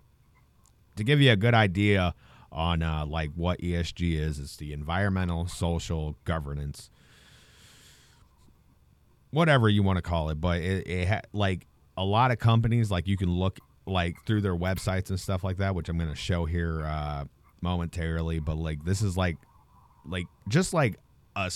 to 0.96 1.04
give 1.04 1.22
you 1.22 1.32
a 1.32 1.36
good 1.36 1.54
idea 1.54 2.14
on 2.52 2.82
uh, 2.84 3.06
like 3.06 3.32
what 3.36 3.60
ESG 3.60 4.20
is. 4.20 4.40
It's 4.40 4.58
the 4.58 4.74
environmental, 4.74 5.48
social, 5.48 6.16
governance, 6.26 6.90
whatever 9.32 9.70
you 9.70 9.84
want 9.84 9.98
to 9.98 10.02
call 10.02 10.30
it. 10.30 10.36
But 10.36 10.62
it, 10.62 10.88
it 10.88 11.08
ha- 11.08 11.22
like 11.34 11.68
a 11.98 12.04
lot 12.04 12.32
of 12.32 12.40
companies, 12.40 12.92
like 12.92 13.08
you 13.08 13.18
can 13.18 13.32
look 13.32 13.60
like 13.86 14.24
through 14.26 14.42
their 14.42 14.56
websites 14.56 15.10
and 15.10 15.20
stuff 15.20 15.44
like 15.44 15.58
that, 15.58 15.76
which 15.76 15.90
I'm 15.90 15.98
going 15.98 16.10
to 16.10 16.16
show 16.16 16.46
here 16.46 16.86
uh, 16.86 17.26
momentarily. 17.62 18.40
But 18.40 18.58
like 18.58 18.84
this 18.84 19.02
is 19.02 19.16
like 19.16 19.38
like 20.06 20.28
just 20.48 20.74
like 20.74 20.98
a, 21.36 21.52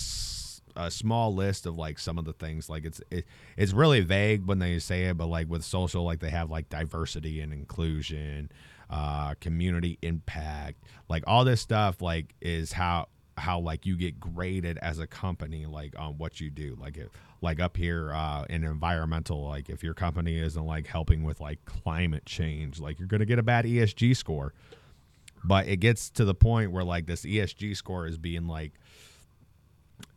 a 0.76 0.90
small 0.90 1.34
list 1.34 1.66
of 1.66 1.76
like 1.76 1.98
some 1.98 2.18
of 2.18 2.24
the 2.24 2.32
things 2.32 2.68
like 2.68 2.84
it's 2.84 3.00
it, 3.10 3.24
it's 3.56 3.72
really 3.72 4.00
vague 4.00 4.46
when 4.46 4.58
they 4.58 4.78
say 4.78 5.04
it 5.04 5.16
but 5.16 5.26
like 5.26 5.48
with 5.48 5.64
social 5.64 6.04
like 6.04 6.20
they 6.20 6.30
have 6.30 6.50
like 6.50 6.68
diversity 6.68 7.40
and 7.40 7.52
inclusion 7.52 8.50
uh 8.90 9.34
community 9.40 9.98
impact 10.02 10.82
like 11.08 11.24
all 11.26 11.44
this 11.44 11.60
stuff 11.60 12.00
like 12.00 12.34
is 12.40 12.72
how 12.72 13.06
how 13.36 13.58
like 13.58 13.84
you 13.84 13.96
get 13.96 14.18
graded 14.18 14.78
as 14.78 14.98
a 14.98 15.06
company 15.06 15.66
like 15.66 15.98
on 15.98 16.16
what 16.18 16.40
you 16.40 16.50
do 16.50 16.76
like 16.80 16.96
it 16.96 17.10
like 17.42 17.60
up 17.60 17.76
here 17.76 18.12
uh 18.12 18.44
in 18.48 18.64
environmental 18.64 19.46
like 19.46 19.68
if 19.68 19.82
your 19.82 19.92
company 19.94 20.38
isn't 20.38 20.64
like 20.64 20.86
helping 20.86 21.22
with 21.24 21.40
like 21.40 21.62
climate 21.64 22.24
change 22.24 22.80
like 22.80 22.98
you're 22.98 23.08
gonna 23.08 23.26
get 23.26 23.38
a 23.38 23.42
bad 23.42 23.64
esg 23.64 24.16
score 24.16 24.54
but 25.44 25.68
it 25.68 25.76
gets 25.76 26.10
to 26.10 26.24
the 26.24 26.34
point 26.34 26.72
where 26.72 26.84
like 26.84 27.06
this 27.06 27.24
ESG 27.24 27.76
score 27.76 28.06
is 28.06 28.18
being 28.18 28.46
like 28.46 28.72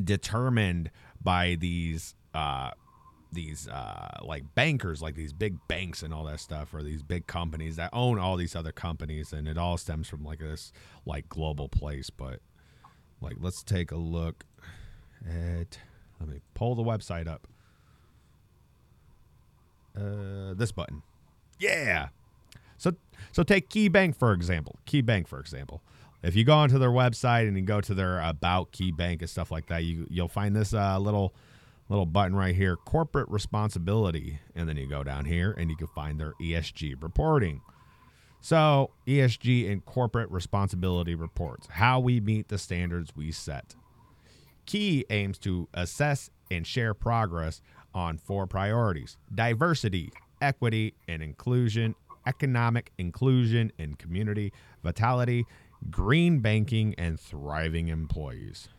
determined 0.03 0.91
by 1.21 1.55
these 1.59 2.15
uh 2.33 2.71
these 3.31 3.67
uh 3.67 4.17
like 4.23 4.43
bankers 4.55 5.01
like 5.01 5.15
these 5.15 5.33
big 5.33 5.55
banks 5.67 6.01
and 6.01 6.13
all 6.13 6.23
that 6.23 6.39
stuff 6.39 6.73
or 6.73 6.81
these 6.81 7.03
big 7.03 7.27
companies 7.27 7.75
that 7.75 7.89
own 7.93 8.17
all 8.17 8.35
these 8.37 8.55
other 8.55 8.71
companies 8.71 9.31
and 9.31 9.47
it 9.47 9.57
all 9.57 9.77
stems 9.77 10.07
from 10.07 10.23
like 10.23 10.39
this 10.39 10.71
like 11.05 11.29
global 11.29 11.69
place. 11.69 12.09
But 12.09 12.39
like 13.21 13.37
let's 13.39 13.63
take 13.63 13.91
a 13.91 13.97
look 13.97 14.45
at 15.27 15.77
let 16.19 16.29
me 16.29 16.39
pull 16.55 16.75
the 16.75 16.83
website 16.83 17.27
up. 17.27 17.47
Uh 19.95 20.53
this 20.55 20.71
button. 20.71 21.03
Yeah 21.59 22.09
so 22.79 22.93
so 23.31 23.43
take 23.43 23.69
KeyBank 23.69 24.15
for 24.15 24.33
example. 24.33 24.77
KeyBank 24.87 25.27
for 25.27 25.39
example. 25.39 25.83
If 26.23 26.35
you 26.35 26.43
go 26.43 26.55
onto 26.55 26.79
their 26.79 26.89
website 26.89 27.47
and 27.47 27.55
you 27.55 27.63
go 27.63 27.79
to 27.79 27.93
their 27.93 28.19
about 28.21 28.71
KeyBank 28.71 29.21
and 29.21 29.29
stuff 29.29 29.51
like 29.51 29.67
that, 29.67 29.83
you 29.83 30.07
you'll 30.09 30.27
find 30.27 30.55
this 30.55 30.73
uh, 30.73 30.97
little 30.97 31.35
little 31.89 32.05
button 32.05 32.35
right 32.35 32.55
here, 32.55 32.75
corporate 32.75 33.29
responsibility, 33.29 34.39
and 34.55 34.69
then 34.69 34.77
you 34.77 34.87
go 34.87 35.03
down 35.03 35.25
here 35.25 35.51
and 35.51 35.69
you 35.69 35.75
can 35.75 35.87
find 35.87 36.19
their 36.19 36.33
ESG 36.41 37.01
reporting. 37.01 37.61
So, 38.41 38.91
ESG 39.05 39.69
and 39.69 39.83
corporate 39.83 40.31
responsibility 40.31 41.13
reports, 41.13 41.67
how 41.71 41.99
we 41.99 42.21
meet 42.21 42.47
the 42.47 42.57
standards 42.57 43.11
we 43.15 43.31
set. 43.31 43.75
Key 44.65 45.03
aims 45.09 45.37
to 45.39 45.67
assess 45.73 46.29
and 46.49 46.65
share 46.65 46.93
progress 46.93 47.61
on 47.93 48.17
four 48.17 48.47
priorities 48.47 49.17
diversity, 49.33 50.11
equity, 50.41 50.93
and 51.07 51.21
inclusion, 51.21 51.95
economic 52.29 52.91
inclusion 52.99 53.71
and 53.79 53.97
community 53.97 54.53
vitality, 54.83 55.45
green 55.89 56.39
banking, 56.39 56.93
and 56.97 57.19
thriving 57.19 57.87
employees. 57.87 58.69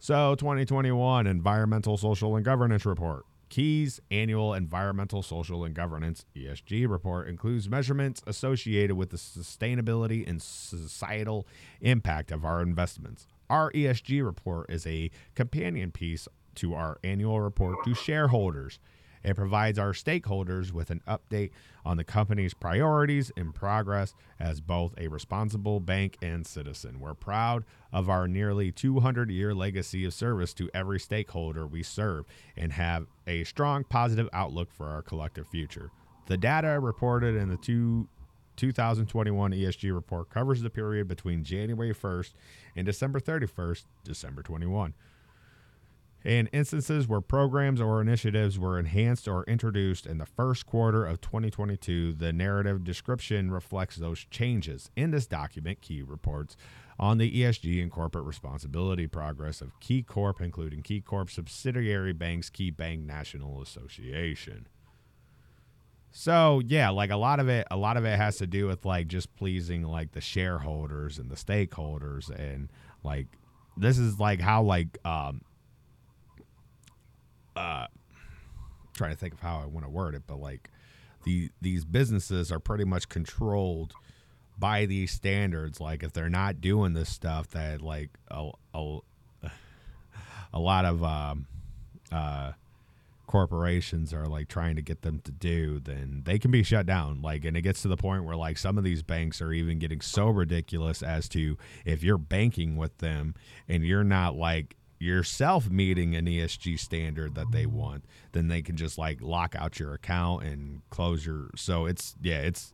So, 0.00 0.34
2021 0.34 1.26
Environmental, 1.26 1.96
Social, 1.96 2.34
and 2.36 2.44
Governance 2.44 2.84
Report. 2.84 3.24
Keys 3.48 3.98
Annual 4.10 4.54
Environmental, 4.54 5.22
Social, 5.22 5.64
and 5.64 5.74
Governance 5.74 6.26
ESG 6.36 6.88
report 6.88 7.28
includes 7.28 7.68
measurements 7.68 8.20
associated 8.26 8.96
with 8.96 9.10
the 9.10 9.16
sustainability 9.16 10.28
and 10.28 10.42
societal 10.42 11.46
impact 11.80 12.30
of 12.30 12.44
our 12.44 12.60
investments. 12.60 13.26
Our 13.48 13.72
ESG 13.72 14.24
report 14.24 14.70
is 14.70 14.86
a 14.86 15.10
companion 15.34 15.92
piece 15.92 16.28
to 16.56 16.74
our 16.74 16.98
annual 17.02 17.40
report 17.40 17.76
to 17.84 17.94
shareholders. 17.94 18.80
It 19.22 19.36
provides 19.36 19.78
our 19.78 19.92
stakeholders 19.92 20.72
with 20.72 20.90
an 20.90 21.02
update 21.06 21.50
on 21.84 21.96
the 21.96 22.04
company's 22.04 22.54
priorities 22.54 23.32
and 23.36 23.54
progress 23.54 24.14
as 24.38 24.60
both 24.60 24.94
a 24.98 25.08
responsible 25.08 25.80
bank 25.80 26.16
and 26.22 26.46
citizen. 26.46 27.00
We're 27.00 27.14
proud 27.14 27.64
of 27.92 28.08
our 28.08 28.28
nearly 28.28 28.72
200 28.72 29.30
year 29.30 29.54
legacy 29.54 30.04
of 30.04 30.14
service 30.14 30.52
to 30.54 30.70
every 30.74 31.00
stakeholder 31.00 31.66
we 31.66 31.82
serve 31.82 32.26
and 32.56 32.72
have 32.72 33.06
a 33.26 33.44
strong 33.44 33.84
positive 33.84 34.28
outlook 34.32 34.70
for 34.72 34.88
our 34.88 35.02
collective 35.02 35.48
future. 35.48 35.90
The 36.26 36.36
data 36.36 36.78
reported 36.78 37.36
in 37.36 37.48
the 37.48 37.56
two 37.56 38.08
2021 38.56 39.52
ESG 39.52 39.94
report 39.94 40.30
covers 40.30 40.60
the 40.62 40.68
period 40.68 41.06
between 41.06 41.44
January 41.44 41.94
1st 41.94 42.32
and 42.74 42.84
December 42.84 43.20
31st, 43.20 43.84
December 44.04 44.42
21 44.42 44.94
in 46.24 46.48
instances 46.48 47.06
where 47.06 47.20
programs 47.20 47.80
or 47.80 48.00
initiatives 48.00 48.58
were 48.58 48.78
enhanced 48.78 49.28
or 49.28 49.44
introduced 49.44 50.06
in 50.06 50.18
the 50.18 50.26
first 50.26 50.66
quarter 50.66 51.06
of 51.06 51.20
2022, 51.20 52.14
the 52.14 52.32
narrative 52.32 52.82
description 52.84 53.50
reflects 53.50 53.96
those 53.96 54.26
changes. 54.30 54.90
In 54.96 55.10
this 55.12 55.26
document, 55.26 55.80
Key 55.80 56.02
reports 56.02 56.56
on 56.98 57.18
the 57.18 57.42
ESG 57.42 57.80
and 57.80 57.90
corporate 57.90 58.24
responsibility 58.24 59.06
progress 59.06 59.60
of 59.60 59.78
Key 59.78 60.02
Corp, 60.02 60.40
including 60.40 60.82
Key 60.82 61.00
Corp 61.00 61.30
subsidiary 61.30 62.12
banks, 62.12 62.50
Key 62.50 62.70
Bank 62.70 63.02
National 63.02 63.62
Association. 63.62 64.66
So 66.10 66.60
yeah, 66.66 66.88
like 66.88 67.10
a 67.10 67.16
lot 67.16 67.38
of 67.38 67.48
it, 67.48 67.66
a 67.70 67.76
lot 67.76 67.96
of 67.96 68.04
it 68.04 68.16
has 68.16 68.38
to 68.38 68.46
do 68.46 68.66
with 68.66 68.84
like 68.84 69.06
just 69.06 69.36
pleasing 69.36 69.84
like 69.84 70.12
the 70.12 70.20
shareholders 70.20 71.18
and 71.18 71.30
the 71.30 71.36
stakeholders, 71.36 72.28
and 72.30 72.70
like 73.04 73.26
this 73.76 73.98
is 73.98 74.18
like 74.18 74.40
how 74.40 74.62
like 74.62 74.98
um 75.04 75.42
uh 77.58 77.86
trying 78.94 79.10
to 79.10 79.16
think 79.16 79.34
of 79.34 79.40
how 79.40 79.60
I 79.60 79.66
want 79.66 79.86
to 79.86 79.90
word 79.90 80.14
it, 80.14 80.22
but 80.26 80.40
like 80.40 80.70
the 81.24 81.50
these 81.60 81.84
businesses 81.84 82.52
are 82.52 82.58
pretty 82.58 82.84
much 82.84 83.08
controlled 83.08 83.92
by 84.58 84.86
these 84.86 85.12
standards. 85.12 85.80
Like 85.80 86.02
if 86.02 86.12
they're 86.12 86.28
not 86.28 86.60
doing 86.60 86.92
this 86.94 87.08
stuff 87.08 87.48
that 87.50 87.80
like 87.80 88.10
a 88.30 88.50
a, 88.74 88.98
a 90.52 90.58
lot 90.58 90.84
of 90.84 91.02
um, 91.04 91.46
uh, 92.10 92.52
corporations 93.26 94.12
are 94.12 94.26
like 94.26 94.48
trying 94.48 94.76
to 94.76 94.82
get 94.82 95.02
them 95.02 95.20
to 95.24 95.30
do, 95.30 95.78
then 95.80 96.22
they 96.24 96.38
can 96.38 96.50
be 96.50 96.62
shut 96.62 96.86
down. 96.86 97.22
Like, 97.22 97.44
and 97.44 97.56
it 97.56 97.62
gets 97.62 97.82
to 97.82 97.88
the 97.88 97.96
point 97.96 98.24
where 98.24 98.36
like 98.36 98.58
some 98.58 98.78
of 98.78 98.84
these 98.84 99.02
banks 99.02 99.40
are 99.40 99.52
even 99.52 99.78
getting 99.78 100.00
so 100.00 100.28
ridiculous 100.28 101.02
as 101.02 101.28
to 101.30 101.56
if 101.84 102.02
you're 102.02 102.18
banking 102.18 102.76
with 102.76 102.98
them 102.98 103.34
and 103.68 103.84
you're 103.84 104.04
not 104.04 104.36
like 104.36 104.76
yourself 104.98 105.70
meeting 105.70 106.14
an 106.16 106.26
ESG 106.26 106.78
standard 106.78 107.34
that 107.36 107.50
they 107.52 107.66
want, 107.66 108.04
then 108.32 108.48
they 108.48 108.62
can 108.62 108.76
just 108.76 108.98
like 108.98 109.20
lock 109.20 109.54
out 109.56 109.78
your 109.78 109.94
account 109.94 110.42
and 110.44 110.82
close 110.90 111.24
your. 111.24 111.50
So 111.56 111.86
it's 111.86 112.14
yeah, 112.22 112.38
it's 112.40 112.72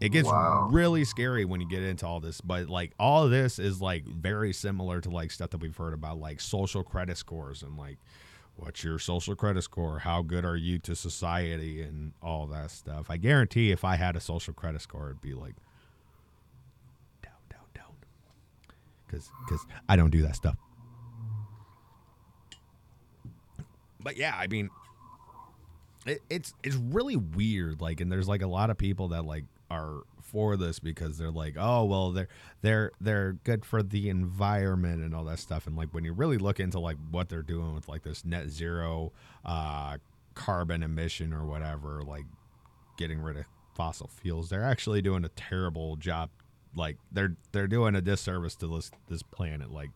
it 0.00 0.10
gets 0.10 0.28
Wow. 0.28 0.68
really 0.70 1.04
scary 1.04 1.44
when 1.44 1.60
you 1.60 1.68
get 1.68 1.82
into 1.82 2.06
all 2.06 2.20
this. 2.20 2.40
But 2.40 2.68
like 2.68 2.92
all 2.98 3.24
of 3.24 3.30
this 3.30 3.58
is 3.58 3.80
like 3.80 4.04
very 4.06 4.52
similar 4.52 5.00
to 5.00 5.10
like 5.10 5.30
stuff 5.30 5.50
that 5.50 5.60
we've 5.60 5.76
heard 5.76 5.94
about, 5.94 6.18
like 6.18 6.40
social 6.40 6.82
credit 6.84 7.16
scores 7.16 7.62
and 7.62 7.76
like 7.76 7.98
what's 8.56 8.82
your 8.82 8.98
social 8.98 9.34
credit 9.36 9.62
score? 9.62 10.00
How 10.00 10.20
good 10.22 10.44
are 10.44 10.56
you 10.56 10.78
to 10.80 10.96
society 10.96 11.80
and 11.80 12.12
all 12.20 12.46
that 12.48 12.70
stuff. 12.72 13.06
I 13.08 13.16
guarantee 13.16 13.70
if 13.70 13.84
I 13.84 13.94
had 13.96 14.16
a 14.16 14.20
social 14.20 14.52
credit 14.52 14.80
score, 14.82 15.06
it'd 15.10 15.20
be 15.20 15.32
like 15.32 15.54
down, 17.22 17.32
down, 17.48 17.60
down. 17.74 17.92
Because 19.06 19.30
because 19.46 19.64
I 19.88 19.96
don't 19.96 20.10
do 20.10 20.22
that 20.22 20.36
stuff. 20.36 20.56
But 24.00 24.16
yeah, 24.16 24.34
I 24.36 24.46
mean, 24.46 24.70
it, 26.06 26.22
it's 26.30 26.54
it's 26.62 26.76
really 26.76 27.16
weird. 27.16 27.80
Like, 27.80 28.00
and 28.00 28.10
there's 28.10 28.28
like 28.28 28.42
a 28.42 28.46
lot 28.46 28.70
of 28.70 28.78
people 28.78 29.08
that 29.08 29.24
like 29.24 29.44
are 29.70 30.02
for 30.22 30.56
this 30.56 30.78
because 30.78 31.18
they're 31.18 31.30
like, 31.30 31.56
oh 31.58 31.84
well, 31.84 32.12
they're 32.12 32.28
they're 32.62 32.92
they're 33.00 33.32
good 33.44 33.64
for 33.64 33.82
the 33.82 34.08
environment 34.08 35.02
and 35.02 35.14
all 35.14 35.24
that 35.24 35.38
stuff. 35.38 35.66
And 35.66 35.76
like 35.76 35.92
when 35.92 36.04
you 36.04 36.12
really 36.12 36.38
look 36.38 36.60
into 36.60 36.78
like 36.78 36.96
what 37.10 37.28
they're 37.28 37.42
doing 37.42 37.74
with 37.74 37.88
like 37.88 38.02
this 38.02 38.24
net 38.24 38.48
zero 38.48 39.12
uh, 39.44 39.98
carbon 40.34 40.82
emission 40.82 41.32
or 41.32 41.44
whatever, 41.44 42.02
like 42.02 42.24
getting 42.96 43.20
rid 43.20 43.36
of 43.36 43.44
fossil 43.74 44.08
fuels, 44.08 44.48
they're 44.48 44.64
actually 44.64 45.02
doing 45.02 45.24
a 45.24 45.30
terrible 45.30 45.96
job. 45.96 46.30
Like 46.76 46.96
they're 47.10 47.36
they're 47.52 47.68
doing 47.68 47.94
a 47.94 48.00
disservice 48.00 48.54
to 48.56 48.66
this 48.66 48.90
this 49.08 49.22
planet. 49.22 49.70
Like 49.70 49.90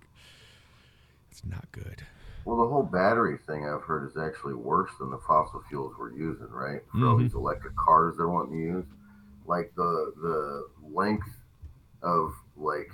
it's 1.31 1.45
not 1.45 1.71
good. 1.73 2.07
Well, 2.45 2.57
the 2.57 2.69
whole 2.69 2.83
battery 2.83 3.39
thing 3.47 3.69
I've 3.69 3.83
heard 3.83 4.09
is 4.11 4.17
actually 4.17 4.55
worse 4.55 4.91
than 4.99 5.11
the 5.11 5.19
fossil 5.19 5.63
fuels 5.69 5.95
we're 5.99 6.13
using, 6.13 6.49
right? 6.51 6.81
For 6.91 7.07
all 7.07 7.17
Mhm. 7.17 7.21
these 7.21 7.35
electric 7.35 7.77
cars 7.77 8.17
they're 8.17 8.29
wanting 8.29 8.53
to 8.53 8.59
use, 8.59 8.87
like 9.47 9.73
the 9.77 10.13
the 10.21 10.69
length 10.83 11.29
of 12.03 12.35
like 12.57 12.91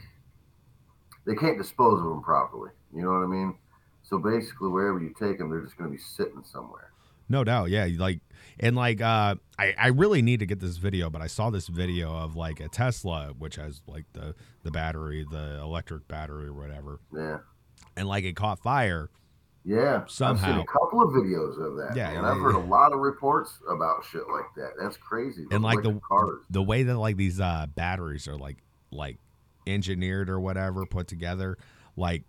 they 1.25 1.35
can't 1.35 1.59
dispose 1.59 1.99
of 2.01 2.07
them 2.07 2.23
properly. 2.23 2.71
You 2.93 3.03
know 3.03 3.11
what 3.11 3.23
I 3.23 3.27
mean? 3.27 3.59
So 4.03 4.19
basically, 4.19 4.69
wherever 4.71 4.99
you 4.99 5.13
take 5.13 5.39
them, 5.39 5.51
they're 5.51 5.61
just 5.61 5.77
going 5.77 5.91
to 5.91 5.95
be 5.95 6.03
sitting 6.03 6.43
somewhere. 6.43 6.93
No 7.29 7.45
doubt, 7.45 7.69
yeah. 7.71 7.87
Like 7.99 8.21
And 8.61 8.75
like, 8.75 9.01
uh, 9.01 9.37
I 9.59 9.75
I 9.79 9.87
really 9.89 10.23
need 10.23 10.41
to 10.41 10.47
get 10.47 10.61
this 10.61 10.79
video, 10.79 11.11
but 11.11 11.21
I 11.23 11.27
saw 11.27 11.51
this 11.51 11.69
video 11.69 12.13
of 12.15 12.35
like 12.37 12.61
a 12.61 12.69
Tesla, 12.69 13.35
which 13.39 13.57
has 13.57 13.83
like 13.87 14.07
the 14.15 14.35
the 14.63 14.71
battery, 14.71 15.25
the 15.31 15.59
electric 15.61 16.09
battery 16.09 16.47
or 16.47 16.55
whatever, 16.55 17.01
Yeah. 17.15 17.39
and 17.97 18.09
like 18.09 18.25
it 18.25 18.35
caught 18.37 18.59
fire. 18.59 19.11
Yeah, 19.69 20.05
somehow. 20.07 20.47
I've 20.47 20.51
seen 20.53 20.61
a 20.61 20.65
couple 20.65 21.03
of 21.03 21.11
videos 21.11 21.61
of 21.63 21.77
that. 21.77 21.95
Yeah, 21.95 22.11
and 22.13 22.27
I've 22.27 22.39
heard 22.39 22.55
a 22.55 22.59
lot 22.59 22.95
of 22.95 23.01
reports 23.01 23.59
about 23.69 24.03
shit 24.11 24.23
like 24.33 24.47
that. 24.57 24.71
That's 24.81 24.97
crazy. 24.97 25.47
And, 25.51 25.63
like, 25.63 25.83
the- 25.83 26.01
cars. 26.01 26.41
the 26.49 26.63
way 26.63 26.85
that 26.85 26.97
like 26.97 27.19
these 27.19 27.39
uh 27.39 27.67
batteries 27.75 28.27
are 28.27 28.37
like 28.37 28.57
like 28.91 29.19
engineered 29.67 30.31
or 30.31 30.41
whatever 30.41 30.87
put 30.87 31.07
together 31.07 31.59
like 31.99 32.23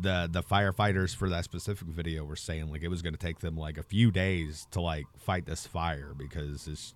the 0.00 0.28
the 0.32 0.42
firefighters 0.42 1.14
for 1.14 1.28
that 1.28 1.44
specific 1.44 1.86
video 1.86 2.24
were 2.24 2.34
saying 2.34 2.68
like 2.68 2.82
it 2.82 2.88
was 2.88 3.02
going 3.02 3.14
to 3.14 3.20
take 3.20 3.38
them 3.38 3.56
like 3.56 3.78
a 3.78 3.82
few 3.84 4.10
days 4.10 4.66
to 4.72 4.80
like 4.80 5.04
fight 5.16 5.46
this 5.46 5.68
fire 5.68 6.12
because 6.18 6.66
it's 6.66 6.94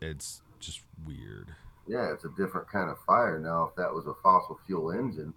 it's 0.00 0.40
just 0.60 0.82
weird 1.04 1.48
Yeah, 1.88 2.12
it's 2.12 2.24
a 2.24 2.30
different 2.36 2.68
kind 2.68 2.88
of 2.88 2.98
fire. 3.04 3.40
Now, 3.40 3.64
if 3.64 3.74
that 3.74 3.92
was 3.92 4.06
a 4.06 4.14
fossil 4.22 4.60
fuel 4.64 4.92
engine 4.92 5.34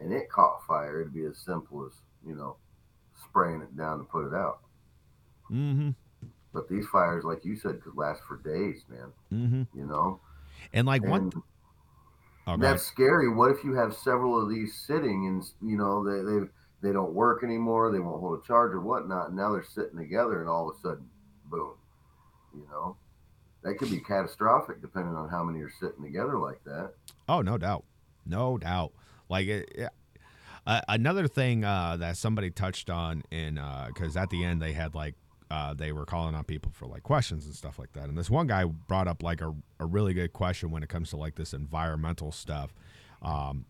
and 0.00 0.12
it 0.12 0.28
caught 0.28 0.66
fire, 0.66 1.02
it'd 1.02 1.14
be 1.14 1.24
as 1.24 1.38
simple 1.38 1.86
as 1.86 1.92
you 2.26 2.34
know 2.34 2.56
spraying 3.28 3.62
it 3.62 3.76
down 3.76 3.98
to 3.98 4.04
put 4.04 4.26
it 4.26 4.34
out. 4.34 4.60
mm-hmm 5.50 5.90
But 6.52 6.68
these 6.68 6.86
fires, 6.86 7.24
like 7.24 7.44
you 7.44 7.56
said, 7.56 7.82
could 7.82 7.96
last 7.96 8.22
for 8.26 8.36
days, 8.38 8.84
man. 8.88 9.12
mm-hmm 9.32 9.78
You 9.78 9.86
know, 9.86 10.20
and 10.72 10.86
like 10.86 11.04
one 11.04 11.30
and 11.32 11.42
oh, 12.46 12.56
that's 12.56 12.82
scary. 12.82 13.28
What 13.28 13.50
if 13.50 13.64
you 13.64 13.74
have 13.74 13.94
several 13.94 14.42
of 14.42 14.50
these 14.50 14.74
sitting 14.86 15.26
and 15.26 15.44
you 15.68 15.76
know 15.76 16.04
they 16.04 16.22
they 16.22 16.46
they 16.82 16.92
don't 16.92 17.14
work 17.14 17.44
anymore, 17.44 17.92
they 17.92 18.00
won't 18.00 18.20
hold 18.20 18.40
a 18.42 18.46
charge 18.46 18.72
or 18.72 18.80
whatnot, 18.80 19.28
and 19.28 19.36
now 19.36 19.52
they're 19.52 19.64
sitting 19.64 19.96
together, 19.96 20.40
and 20.40 20.50
all 20.50 20.68
of 20.68 20.76
a 20.76 20.80
sudden, 20.80 21.08
boom, 21.46 21.74
you 22.52 22.66
know, 22.70 22.96
that 23.62 23.74
could 23.78 23.90
be 23.90 24.00
catastrophic 24.00 24.80
depending 24.80 25.14
on 25.14 25.28
how 25.28 25.44
many 25.44 25.60
are 25.60 25.70
sitting 25.70 26.02
together 26.02 26.38
like 26.38 26.62
that. 26.64 26.92
Oh, 27.28 27.40
no 27.40 27.56
doubt, 27.56 27.84
no 28.26 28.58
doubt. 28.58 28.92
Like 29.28 29.46
it, 29.46 29.72
yeah. 29.78 29.88
Uh, 30.66 30.80
another 30.88 31.26
thing 31.26 31.64
uh, 31.64 31.96
that 31.98 32.16
somebody 32.16 32.50
touched 32.50 32.88
on 32.88 33.22
in 33.30 33.60
because 33.88 34.16
at 34.16 34.30
the 34.30 34.44
end 34.44 34.62
they 34.62 34.72
had 34.72 34.94
like 34.94 35.14
uh, 35.50 35.74
they 35.74 35.92
were 35.92 36.06
calling 36.06 36.34
on 36.34 36.44
people 36.44 36.72
for 36.72 36.86
like 36.86 37.02
questions 37.02 37.44
and 37.44 37.54
stuff 37.54 37.78
like 37.78 37.92
that, 37.92 38.08
and 38.08 38.16
this 38.16 38.30
one 38.30 38.46
guy 38.46 38.64
brought 38.64 39.06
up 39.06 39.22
like 39.22 39.42
a, 39.42 39.54
a 39.80 39.84
really 39.84 40.14
good 40.14 40.32
question 40.32 40.70
when 40.70 40.82
it 40.82 40.88
comes 40.88 41.10
to 41.10 41.16
like 41.18 41.34
this 41.34 41.52
environmental 41.52 42.32
stuff. 42.32 42.72
Um, 43.20 43.66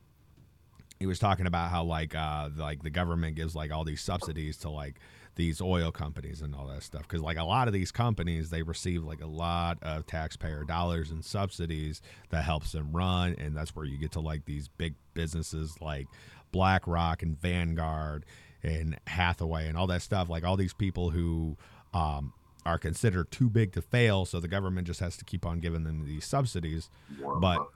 he 1.00 1.06
was 1.06 1.18
talking 1.18 1.48
about 1.48 1.70
how 1.72 1.82
like 1.82 2.14
uh, 2.14 2.50
like 2.56 2.84
the 2.84 2.90
government 2.90 3.34
gives 3.34 3.56
like 3.56 3.72
all 3.72 3.82
these 3.82 4.00
subsidies 4.00 4.56
to 4.58 4.70
like 4.70 5.00
these 5.34 5.60
oil 5.60 5.90
companies 5.90 6.40
and 6.40 6.54
all 6.54 6.68
that 6.68 6.84
stuff 6.84 7.02
because 7.02 7.20
like 7.20 7.38
a 7.38 7.42
lot 7.42 7.66
of 7.66 7.74
these 7.74 7.90
companies 7.90 8.50
they 8.50 8.62
receive 8.62 9.02
like 9.02 9.20
a 9.20 9.26
lot 9.26 9.78
of 9.82 10.06
taxpayer 10.06 10.62
dollars 10.62 11.10
and 11.10 11.24
subsidies 11.24 12.00
that 12.28 12.44
helps 12.44 12.70
them 12.70 12.92
run 12.92 13.34
and 13.38 13.56
that's 13.56 13.74
where 13.74 13.86
you 13.86 13.98
get 13.98 14.12
to 14.12 14.20
like 14.20 14.44
these 14.44 14.68
big 14.68 14.94
businesses 15.14 15.74
like 15.80 16.06
blackrock 16.52 17.22
and 17.22 17.40
vanguard 17.40 18.24
and 18.62 18.96
hathaway 19.08 19.66
and 19.66 19.76
all 19.76 19.86
that 19.88 20.02
stuff 20.02 20.28
like 20.28 20.44
all 20.44 20.56
these 20.56 20.74
people 20.74 21.10
who 21.10 21.56
um, 21.94 22.32
are 22.64 22.78
considered 22.78 23.30
too 23.32 23.50
big 23.50 23.72
to 23.72 23.82
fail 23.82 24.24
so 24.24 24.38
the 24.38 24.46
government 24.48 24.86
just 24.86 25.00
has 25.00 25.16
to 25.16 25.24
keep 25.24 25.44
on 25.44 25.58
giving 25.58 25.82
them 25.82 26.04
these 26.06 26.24
subsidies 26.24 26.88
Warren 27.20 27.40
But- 27.40 27.56
Buffett. 27.58 27.74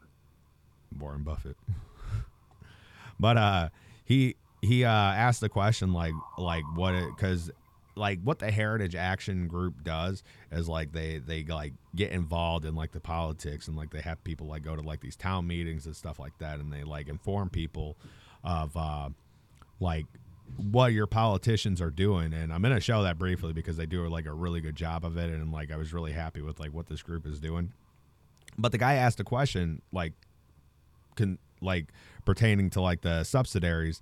Warren 1.00 1.22
Buffett. 1.24 1.56
but 3.18 3.36
uh 3.36 3.68
he 4.04 4.36
he 4.62 4.84
uh 4.84 4.88
asked 4.90 5.40
the 5.40 5.48
question 5.48 5.92
like 5.92 6.14
like 6.38 6.64
what 6.74 6.94
cuz 7.18 7.50
like 7.98 8.20
what 8.22 8.38
the 8.38 8.50
Heritage 8.50 8.94
Action 8.94 9.48
Group 9.48 9.82
does 9.82 10.22
is 10.52 10.68
like 10.68 10.92
they 10.92 11.18
they 11.18 11.42
like 11.44 11.72
get 11.94 12.12
involved 12.12 12.64
in 12.66 12.74
like 12.74 12.92
the 12.92 13.00
politics 13.00 13.68
and 13.68 13.76
like 13.76 13.90
they 13.90 14.02
have 14.02 14.22
people 14.22 14.46
like 14.46 14.62
go 14.62 14.76
to 14.76 14.82
like 14.82 15.00
these 15.00 15.16
town 15.16 15.46
meetings 15.46 15.86
and 15.86 15.96
stuff 15.96 16.18
like 16.18 16.36
that 16.38 16.60
and 16.60 16.72
they 16.72 16.84
like 16.84 17.08
inform 17.08 17.48
people 17.48 17.96
of 18.46 18.74
uh 18.76 19.10
like 19.80 20.06
what 20.56 20.92
your 20.92 21.06
politicians 21.06 21.82
are 21.82 21.90
doing. 21.90 22.32
And 22.32 22.52
I'm 22.52 22.62
going 22.62 22.74
to 22.74 22.80
show 22.80 23.02
that 23.02 23.18
briefly 23.18 23.52
because 23.52 23.76
they 23.76 23.84
do 23.84 24.06
like 24.08 24.26
a 24.26 24.32
really 24.32 24.60
good 24.60 24.76
job 24.76 25.04
of 25.04 25.18
it. 25.18 25.28
And 25.28 25.52
like 25.52 25.70
I 25.70 25.76
was 25.76 25.92
really 25.92 26.12
happy 26.12 26.40
with 26.40 26.58
like 26.58 26.72
what 26.72 26.86
this 26.86 27.02
group 27.02 27.26
is 27.26 27.40
doing. 27.40 27.72
But 28.56 28.72
the 28.72 28.78
guy 28.78 28.94
asked 28.94 29.20
a 29.20 29.24
question 29.24 29.82
like 29.92 30.12
can 31.16 31.38
like 31.60 31.86
pertaining 32.24 32.70
to 32.70 32.80
like 32.80 33.02
the 33.02 33.24
subsidiaries. 33.24 34.00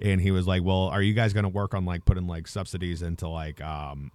And 0.00 0.20
he 0.20 0.30
was 0.30 0.46
like 0.46 0.62
well 0.62 0.88
are 0.88 1.00
you 1.00 1.14
guys 1.14 1.32
going 1.32 1.44
to 1.44 1.48
work 1.48 1.72
on 1.72 1.84
like 1.84 2.04
putting 2.04 2.26
like 2.26 2.48
subsidies 2.48 3.00
into 3.00 3.28
like 3.28 3.62
um 3.62 4.10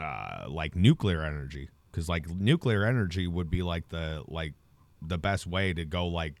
uh 0.00 0.44
like 0.48 0.76
nuclear 0.76 1.22
energy? 1.22 1.68
Because 1.90 2.08
like 2.08 2.30
nuclear 2.30 2.86
energy 2.86 3.26
would 3.26 3.50
be 3.50 3.62
like 3.62 3.88
the 3.90 4.22
like 4.28 4.54
the 5.02 5.18
best 5.18 5.46
way 5.46 5.74
to 5.74 5.84
go 5.84 6.06
like 6.06 6.34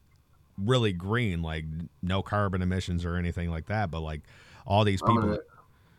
really 0.58 0.92
green 0.92 1.42
like 1.42 1.64
no 2.02 2.22
carbon 2.22 2.62
emissions 2.62 3.04
or 3.04 3.16
anything 3.16 3.50
like 3.50 3.66
that 3.66 3.90
but 3.90 4.00
like 4.00 4.20
all 4.66 4.84
these 4.84 5.02
I 5.02 5.08
mean, 5.08 5.20
people 5.22 5.38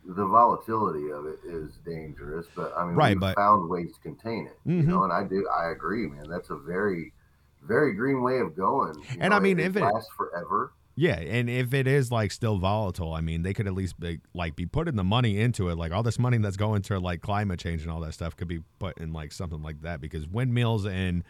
the 0.06 0.26
volatility 0.26 1.10
of 1.10 1.24
it 1.24 1.38
is 1.46 1.78
dangerous, 1.86 2.46
but 2.54 2.74
I 2.76 2.84
mean, 2.84 2.94
Right, 2.94 3.18
but- 3.18 3.36
found 3.36 3.70
ways 3.70 3.94
to 3.94 4.00
contain 4.00 4.46
it. 4.46 4.58
Mhm. 4.68 4.76
You 4.82 4.86
know, 4.86 5.02
and 5.04 5.10
I 5.10 5.24
do, 5.24 5.48
I 5.48 5.70
agree, 5.70 6.06
man. 6.06 6.28
That's 6.28 6.50
a 6.50 6.56
very, 6.56 7.14
very 7.62 7.94
green 7.94 8.20
way 8.22 8.38
of 8.40 8.54
going. 8.54 9.02
And 9.18 9.30
know, 9.30 9.36
I 9.36 9.40
mean, 9.40 9.58
if 9.58 9.74
it- 9.76 9.80
lasts 9.82 10.10
forever, 10.14 10.72
Yeah, 10.94 11.14
and 11.18 11.48
if 11.48 11.72
it 11.72 11.86
is 11.86 12.12
like 12.12 12.32
still 12.32 12.58
volatile, 12.58 13.14
I 13.14 13.22
mean, 13.22 13.42
they 13.44 13.54
could 13.54 13.66
at 13.66 13.72
least 13.72 13.98
be 13.98 14.20
like 14.34 14.56
be 14.56 14.66
putting 14.66 14.96
the 14.96 15.04
money 15.04 15.40
into 15.40 15.70
it. 15.70 15.76
Like 15.78 15.90
all 15.90 16.02
this 16.02 16.18
money 16.18 16.36
that's 16.36 16.58
going 16.58 16.82
to 16.82 17.00
like 17.00 17.22
climate 17.22 17.58
change 17.58 17.80
and 17.80 17.90
all 17.90 18.00
that 18.00 18.12
stuff 18.12 18.36
could 18.36 18.46
be 18.48 18.60
put 18.78 18.98
in 18.98 19.14
like 19.14 19.32
something 19.32 19.62
like 19.62 19.80
that 19.82 20.02
because 20.02 20.26
windmills 20.28 20.84
and 20.84 21.24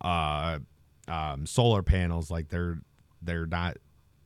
uh, 0.00 0.60
um, 1.08 1.46
solar 1.46 1.82
panels, 1.82 2.30
like 2.30 2.48
they're 2.48 2.80
they're 3.22 3.46
not. 3.46 3.76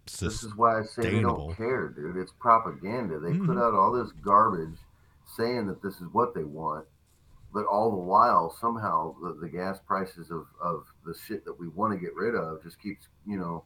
this 0.07 0.43
is 0.43 0.55
why 0.57 0.81
I 0.81 0.83
say 0.83 1.03
they 1.03 1.21
don't 1.23 1.57
care, 1.57 1.89
dude. 1.89 2.17
It's 2.17 2.33
propaganda. 2.39 3.19
They 3.21 3.33
put 3.35 3.57
Mhm. 3.57 3.63
out 3.63 3.75
all 3.75 3.93
this 3.93 4.13
garbage, 4.13 4.79
saying 5.37 5.67
that 5.69 5.83
this 5.83 6.01
is 6.01 6.09
what 6.13 6.35
they 6.35 6.45
want, 6.45 6.87
but 7.53 7.65
all 7.67 7.91
the 7.91 7.97
while, 7.97 8.51
somehow, 8.61 9.15
the, 9.23 9.35
the 9.41 9.49
gas 9.49 9.79
prices 9.87 10.31
of 10.31 10.47
of 10.61 10.87
the 11.05 11.15
shit 11.15 11.45
that 11.45 11.59
we 11.59 11.69
want 11.69 11.93
to 11.93 11.99
get 11.99 12.15
rid 12.15 12.35
of 12.35 12.63
just 12.63 12.81
keeps, 12.81 13.09
you 13.27 13.39
know, 13.39 13.65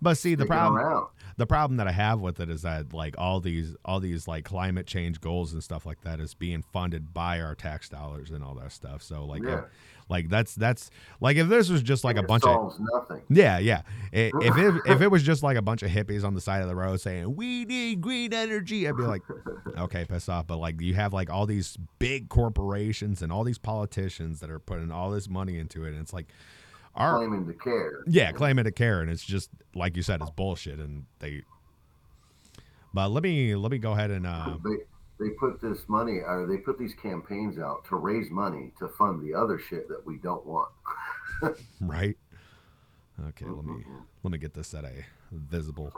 but 0.00 0.16
see, 0.16 0.34
the 0.34 0.46
problem 0.46 0.76
around. 0.80 1.08
the 1.36 1.46
problem 1.46 1.76
that 1.78 1.88
I 1.88 1.92
have 1.92 2.20
with 2.20 2.38
it 2.40 2.48
is 2.48 2.62
that 2.62 2.92
like 2.92 3.16
all 3.18 3.40
these 3.40 3.74
all 3.84 4.00
these 4.00 4.26
like 4.28 4.44
climate 4.44 4.86
change 4.86 5.20
goals 5.20 5.52
and 5.52 5.62
stuff 5.62 5.84
like 5.84 6.00
that 6.02 6.20
is 6.20 6.34
being 6.34 6.62
funded 6.62 7.12
by 7.12 7.40
our 7.40 7.54
tax 7.54 7.88
dollars 7.88 8.30
and 8.30 8.42
all 8.44 8.54
that 8.54 8.72
stuff. 8.72 9.02
So 9.02 9.24
like 9.24 9.42
Yeah. 9.42 9.54
uh, 9.56 9.62
like 10.12 10.28
that's 10.28 10.54
that's 10.54 10.90
like 11.20 11.36
if 11.38 11.48
this 11.48 11.68
was 11.70 11.82
just 11.82 12.04
like 12.04 12.16
a 12.16 12.22
bunch 12.22 12.44
of 12.44 12.78
nothing. 12.78 13.22
Yeah, 13.30 13.58
yeah. 13.58 13.82
I- 14.12 14.30
If 14.42 14.56
it 14.58 14.74
if 14.86 15.00
it 15.06 15.08
was 15.10 15.22
just 15.22 15.42
like 15.42 15.56
a 15.56 15.62
bunch 15.62 15.82
of 15.82 15.90
hippies 15.90 16.22
on 16.22 16.34
the 16.34 16.40
side 16.40 16.60
of 16.62 16.68
the 16.68 16.76
road 16.76 17.00
saying 17.00 17.34
we 17.34 17.64
need 17.64 18.00
green 18.02 18.32
energy, 18.34 18.86
I'd 18.86 18.96
be 18.96 19.02
like, 19.04 19.22
okay, 19.78 20.04
piss 20.04 20.28
off. 20.28 20.46
But 20.46 20.58
like 20.58 20.80
you 20.80 20.94
have 20.94 21.12
like 21.12 21.30
all 21.30 21.46
these 21.46 21.76
big 21.98 22.28
corporations 22.28 23.22
and 23.22 23.32
all 23.32 23.42
these 23.42 23.58
politicians 23.58 24.40
that 24.40 24.50
are 24.50 24.58
putting 24.60 24.92
all 24.92 25.10
this 25.10 25.28
money 25.28 25.58
into 25.58 25.84
it, 25.84 25.92
and 25.92 26.00
it's 26.02 26.12
like, 26.12 26.26
our 26.94 27.16
claiming 27.16 27.46
to 27.46 27.54
care. 27.54 28.04
yeah, 28.06 28.30
claiming 28.32 28.64
to 28.64 28.70
care, 28.72 29.00
and 29.00 29.10
it's 29.10 29.24
just 29.24 29.48
like 29.74 29.96
you 29.96 30.02
said, 30.02 30.20
it's 30.20 30.30
bullshit, 30.30 30.78
and 30.78 31.06
they. 31.20 31.42
But 32.94 33.10
let 33.10 33.22
me 33.22 33.54
let 33.56 33.72
me 33.72 33.78
go 33.78 33.92
ahead 33.92 34.10
and 34.10 34.26
uh, 34.26 34.58
They 35.22 35.30
put 35.30 35.60
this 35.60 35.88
money 35.88 36.18
or 36.18 36.46
they 36.48 36.56
put 36.56 36.78
these 36.78 36.94
campaigns 36.94 37.56
out 37.56 37.84
to 37.88 37.96
raise 37.96 38.28
money 38.30 38.72
to 38.80 38.88
fund 38.88 39.22
the 39.22 39.34
other 39.34 39.56
shit 39.56 39.88
that 39.88 40.04
we 40.04 40.16
don't 40.16 40.44
want. 40.44 40.70
right. 41.80 42.16
Okay, 43.28 43.44
let 43.46 43.64
me 43.64 43.84
let 44.24 44.32
me 44.32 44.38
get 44.38 44.52
this 44.52 44.74
at 44.74 44.84
a 44.84 45.04
visible 45.30 45.92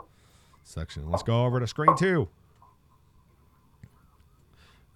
section. 0.63 1.09
Let's 1.09 1.23
go 1.23 1.43
over 1.43 1.59
to 1.59 1.65
screen 1.65 1.95
two. 1.97 2.27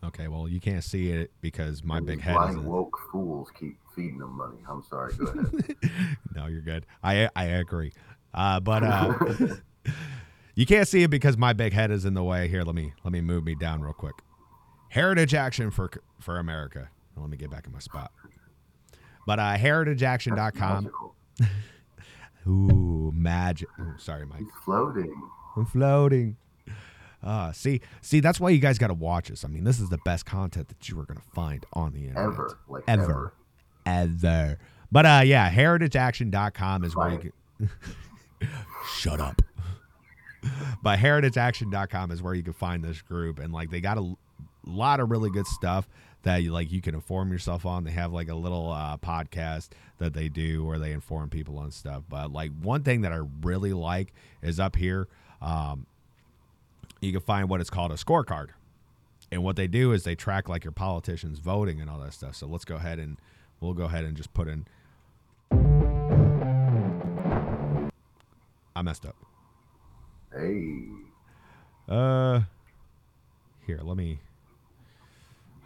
Okay, 0.03 0.27
well 0.27 0.47
you 0.47 0.59
can't 0.59 0.83
see 0.83 1.09
it 1.09 1.31
because 1.41 1.83
my 1.83 1.99
big 1.99 2.21
head 2.21 2.33
is 2.33 2.37
blind 2.37 2.57
in, 2.59 2.65
woke 2.65 2.99
fools 3.11 3.49
keep 3.59 3.79
feeding 3.95 4.19
them 4.19 4.37
money. 4.37 4.57
I'm 4.69 4.83
sorry. 4.83 5.13
Go 5.15 5.25
ahead. 5.25 5.75
No, 6.35 6.45
you're 6.45 6.61
good. 6.61 6.85
I 7.03 7.29
I 7.35 7.45
agree. 7.45 7.93
Uh, 8.33 8.59
but 8.59 8.83
uh, 8.83 9.13
you 10.59 10.65
can't 10.65 10.89
see 10.89 11.03
it 11.03 11.09
because 11.09 11.37
my 11.37 11.53
big 11.53 11.71
head 11.71 11.89
is 11.89 12.03
in 12.03 12.15
the 12.15 12.23
way. 12.23 12.49
Here, 12.49 12.63
let 12.63 12.75
me 12.75 12.91
let 13.05 13.13
me 13.13 13.21
move 13.21 13.45
me 13.45 13.55
down 13.55 13.81
real 13.81 13.93
quick. 13.93 14.15
Heritage 14.89 15.33
Action 15.33 15.71
for 15.71 15.89
for 16.19 16.37
America. 16.37 16.89
Let 17.15 17.29
me 17.29 17.37
get 17.37 17.49
back 17.49 17.65
in 17.65 17.71
my 17.71 17.79
spot. 17.79 18.11
But 19.25 19.39
uh, 19.39 19.55
heritageaction.com. 19.55 20.91
Ooh, 22.47 23.13
magic. 23.15 23.69
Oh, 23.79 23.93
sorry, 23.97 24.25
Mike. 24.25 24.39
He's 24.39 24.49
floating. 24.65 25.29
I'm 25.55 25.65
floating. 25.65 26.35
Uh, 27.23 27.53
see, 27.53 27.79
see, 28.01 28.19
that's 28.19 28.41
why 28.41 28.49
you 28.49 28.59
guys 28.59 28.77
got 28.77 28.87
to 28.87 28.93
watch 28.93 29.29
this. 29.29 29.45
I 29.45 29.47
mean, 29.47 29.63
this 29.63 29.79
is 29.79 29.87
the 29.87 29.99
best 30.03 30.25
content 30.25 30.67
that 30.67 30.89
you 30.89 30.99
are 30.99 31.05
going 31.05 31.19
to 31.19 31.29
find 31.33 31.65
on 31.71 31.93
the 31.93 32.07
internet. 32.07 32.25
Ever. 32.25 32.59
Like 32.67 32.83
Ever. 32.85 33.03
ever. 33.03 33.33
Ever. 33.85 34.57
But 34.91 35.05
uh, 35.05 35.21
yeah, 35.23 35.49
heritageaction.com 35.49 36.83
is 36.83 36.97
where 36.97 37.11
you 37.11 37.33
can. 37.59 37.69
Shut 38.97 39.21
up. 39.21 39.41
But 40.81 40.99
heritageaction.com 40.99 42.11
is 42.11 42.21
where 42.21 42.33
you 42.33 42.43
can 42.43 42.53
find 42.53 42.83
this 42.83 43.01
group. 43.01 43.39
And 43.39 43.51
like, 43.51 43.69
they 43.69 43.81
got 43.81 43.97
a 43.97 44.15
lot 44.65 44.99
of 44.99 45.11
really 45.11 45.29
good 45.29 45.47
stuff 45.47 45.89
that 46.23 46.37
you 46.37 46.51
like 46.51 46.71
you 46.71 46.81
can 46.81 46.95
inform 46.95 47.31
yourself 47.31 47.65
on. 47.65 47.83
They 47.83 47.91
have 47.91 48.11
like 48.11 48.29
a 48.29 48.35
little 48.35 48.71
uh, 48.71 48.97
podcast 48.97 49.69
that 49.99 50.13
they 50.13 50.29
do 50.29 50.65
where 50.65 50.79
they 50.79 50.91
inform 50.91 51.29
people 51.29 51.57
on 51.57 51.71
stuff. 51.71 52.03
But 52.09 52.31
like 52.31 52.51
one 52.61 52.83
thing 52.83 53.01
that 53.01 53.11
I 53.13 53.21
really 53.41 53.73
like 53.73 54.13
is 54.41 54.59
up 54.59 54.75
here. 54.75 55.07
Um, 55.41 55.85
you 57.01 57.11
can 57.11 57.21
find 57.21 57.49
what 57.49 57.61
is 57.61 57.69
called 57.69 57.91
a 57.91 57.95
scorecard. 57.95 58.49
And 59.31 59.43
what 59.43 59.55
they 59.55 59.67
do 59.67 59.91
is 59.91 60.03
they 60.03 60.15
track 60.15 60.49
like 60.49 60.63
your 60.63 60.71
politicians 60.71 61.39
voting 61.39 61.79
and 61.79 61.89
all 61.89 61.99
that 61.99 62.13
stuff. 62.13 62.35
So 62.35 62.47
let's 62.47 62.65
go 62.65 62.75
ahead 62.75 62.99
and 62.99 63.17
we'll 63.61 63.73
go 63.73 63.85
ahead 63.85 64.03
and 64.03 64.17
just 64.17 64.33
put 64.33 64.47
in. 64.47 64.65
I 68.75 68.81
messed 68.81 69.05
up. 69.05 69.15
Hey. 70.33 70.85
Uh, 71.87 72.41
here, 73.65 73.79
let 73.81 73.97
me. 73.97 74.19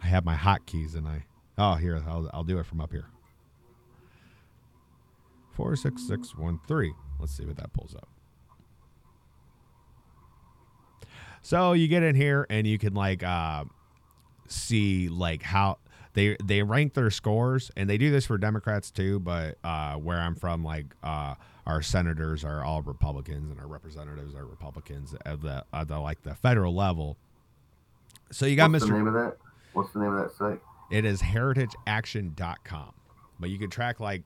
I 0.02 0.06
have 0.06 0.24
my 0.24 0.36
hotkeys 0.36 0.94
and 0.94 1.06
I. 1.06 1.24
Oh, 1.56 1.74
here, 1.74 2.02
I'll, 2.06 2.30
I'll 2.32 2.44
do 2.44 2.58
it 2.58 2.66
from 2.66 2.80
up 2.80 2.90
here. 2.90 3.06
Four 5.52 5.76
six 5.76 6.06
six 6.06 6.36
one 6.36 6.60
three. 6.66 6.92
Let's 7.20 7.32
see 7.36 7.44
what 7.44 7.56
that 7.56 7.72
pulls 7.72 7.94
up. 7.94 8.08
So 11.42 11.74
you 11.74 11.88
get 11.88 12.02
in 12.02 12.14
here 12.14 12.46
and 12.50 12.66
you 12.66 12.78
can 12.78 12.94
like 12.94 13.22
uh, 13.22 13.64
see 14.48 15.08
like 15.08 15.42
how 15.42 15.78
they 16.14 16.36
they 16.42 16.62
rank 16.62 16.94
their 16.94 17.10
scores 17.10 17.70
and 17.76 17.88
they 17.88 17.98
do 17.98 18.10
this 18.10 18.26
for 18.26 18.38
Democrats 18.38 18.90
too. 18.90 19.20
But 19.20 19.58
uh, 19.62 19.94
where 19.94 20.18
I'm 20.18 20.34
from, 20.34 20.64
like 20.64 20.86
uh, 21.02 21.34
our 21.66 21.82
senators 21.82 22.44
are 22.44 22.62
all 22.64 22.82
Republicans 22.82 23.50
and 23.50 23.58
our 23.60 23.66
representatives 23.66 24.34
are 24.34 24.44
Republicans 24.44 25.14
at 25.24 25.40
the 25.42 25.64
at 25.72 25.88
the 25.88 25.98
like 25.98 26.22
the 26.22 26.34
federal 26.34 26.74
level. 26.74 27.16
So 28.30 28.46
you 28.46 28.56
got 28.56 28.70
What's 28.70 28.84
Mr. 28.84 28.88
the 28.88 28.94
name 28.94 29.06
of 29.06 29.14
that? 29.14 29.36
What's 29.72 29.92
the 29.92 30.00
name 30.00 30.12
of 30.12 30.22
that 30.22 30.36
site? 30.36 30.60
It 30.90 31.04
is 31.04 31.22
heritageaction.com. 31.22 32.92
But 33.40 33.50
you 33.50 33.58
can 33.58 33.70
track 33.70 34.00
like 34.00 34.22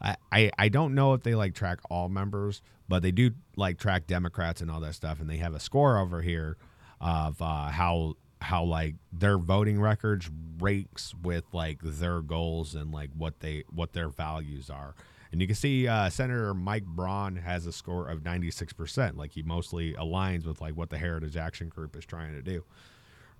I, 0.00 0.16
I 0.32 0.50
I 0.58 0.68
don't 0.68 0.94
know 0.94 1.14
if 1.14 1.22
they 1.22 1.34
like 1.34 1.54
track 1.54 1.78
all 1.90 2.08
members, 2.08 2.62
but 2.88 3.02
they 3.02 3.12
do 3.12 3.32
like 3.56 3.78
track 3.78 4.06
Democrats 4.06 4.60
and 4.60 4.70
all 4.70 4.80
that 4.80 4.94
stuff 4.94 5.20
and 5.20 5.28
they 5.28 5.36
have 5.38 5.54
a 5.54 5.60
score 5.60 5.98
over 5.98 6.22
here 6.22 6.56
of 7.00 7.40
uh, 7.40 7.68
how 7.70 8.14
how 8.42 8.64
like 8.64 8.94
their 9.12 9.38
voting 9.38 9.80
records 9.80 10.30
ranks 10.58 11.14
with 11.22 11.44
like 11.52 11.78
their 11.82 12.20
goals 12.22 12.74
and 12.74 12.90
like 12.92 13.10
what 13.16 13.40
they 13.40 13.64
what 13.70 13.92
their 13.92 14.08
values 14.08 14.70
are. 14.70 14.94
And 15.32 15.40
you 15.40 15.46
can 15.46 15.56
see 15.56 15.86
uh, 15.86 16.10
Senator 16.10 16.54
Mike 16.54 16.84
Braun 16.84 17.36
has 17.36 17.66
a 17.66 17.72
score 17.72 18.08
of 18.08 18.20
96%. 18.20 19.16
Like 19.16 19.32
he 19.32 19.42
mostly 19.42 19.94
aligns 19.94 20.44
with 20.46 20.60
like 20.60 20.76
what 20.76 20.90
the 20.90 20.98
Heritage 20.98 21.36
Action 21.36 21.68
Group 21.68 21.96
is 21.96 22.04
trying 22.04 22.32
to 22.32 22.42
do. 22.42 22.64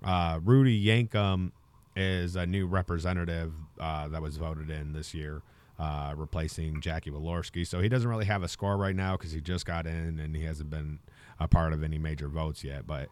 Uh, 0.03 0.39
Rudy 0.43 0.83
Yakym 0.83 1.51
is 1.95 2.35
a 2.35 2.45
new 2.45 2.65
representative 2.65 3.53
uh, 3.79 4.07
that 4.07 4.21
was 4.21 4.37
voted 4.37 4.69
in 4.69 4.93
this 4.93 5.13
year, 5.13 5.41
uh, 5.77 6.13
replacing 6.15 6.79
Jackie 6.79 7.11
Walorski. 7.11 7.67
So 7.67 7.81
he 7.81 7.89
doesn't 7.89 8.09
really 8.09 8.25
have 8.25 8.43
a 8.43 8.47
score 8.47 8.77
right 8.77 8.95
now 8.95 9.17
because 9.17 9.31
he 9.31 9.41
just 9.41 9.65
got 9.65 9.85
in 9.85 10.19
and 10.19 10.35
he 10.35 10.43
hasn't 10.45 10.69
been 10.69 10.99
a 11.39 11.47
part 11.47 11.73
of 11.73 11.83
any 11.83 11.99
major 11.99 12.29
votes 12.29 12.63
yet. 12.63 12.87
But 12.87 13.09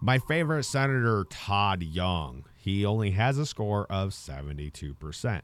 my 0.00 0.18
favorite 0.18 0.64
senator, 0.64 1.26
Todd 1.28 1.82
Young, 1.82 2.44
he 2.56 2.86
only 2.86 3.10
has 3.10 3.38
a 3.38 3.44
score 3.44 3.86
of 3.90 4.10
72%. 4.10 5.42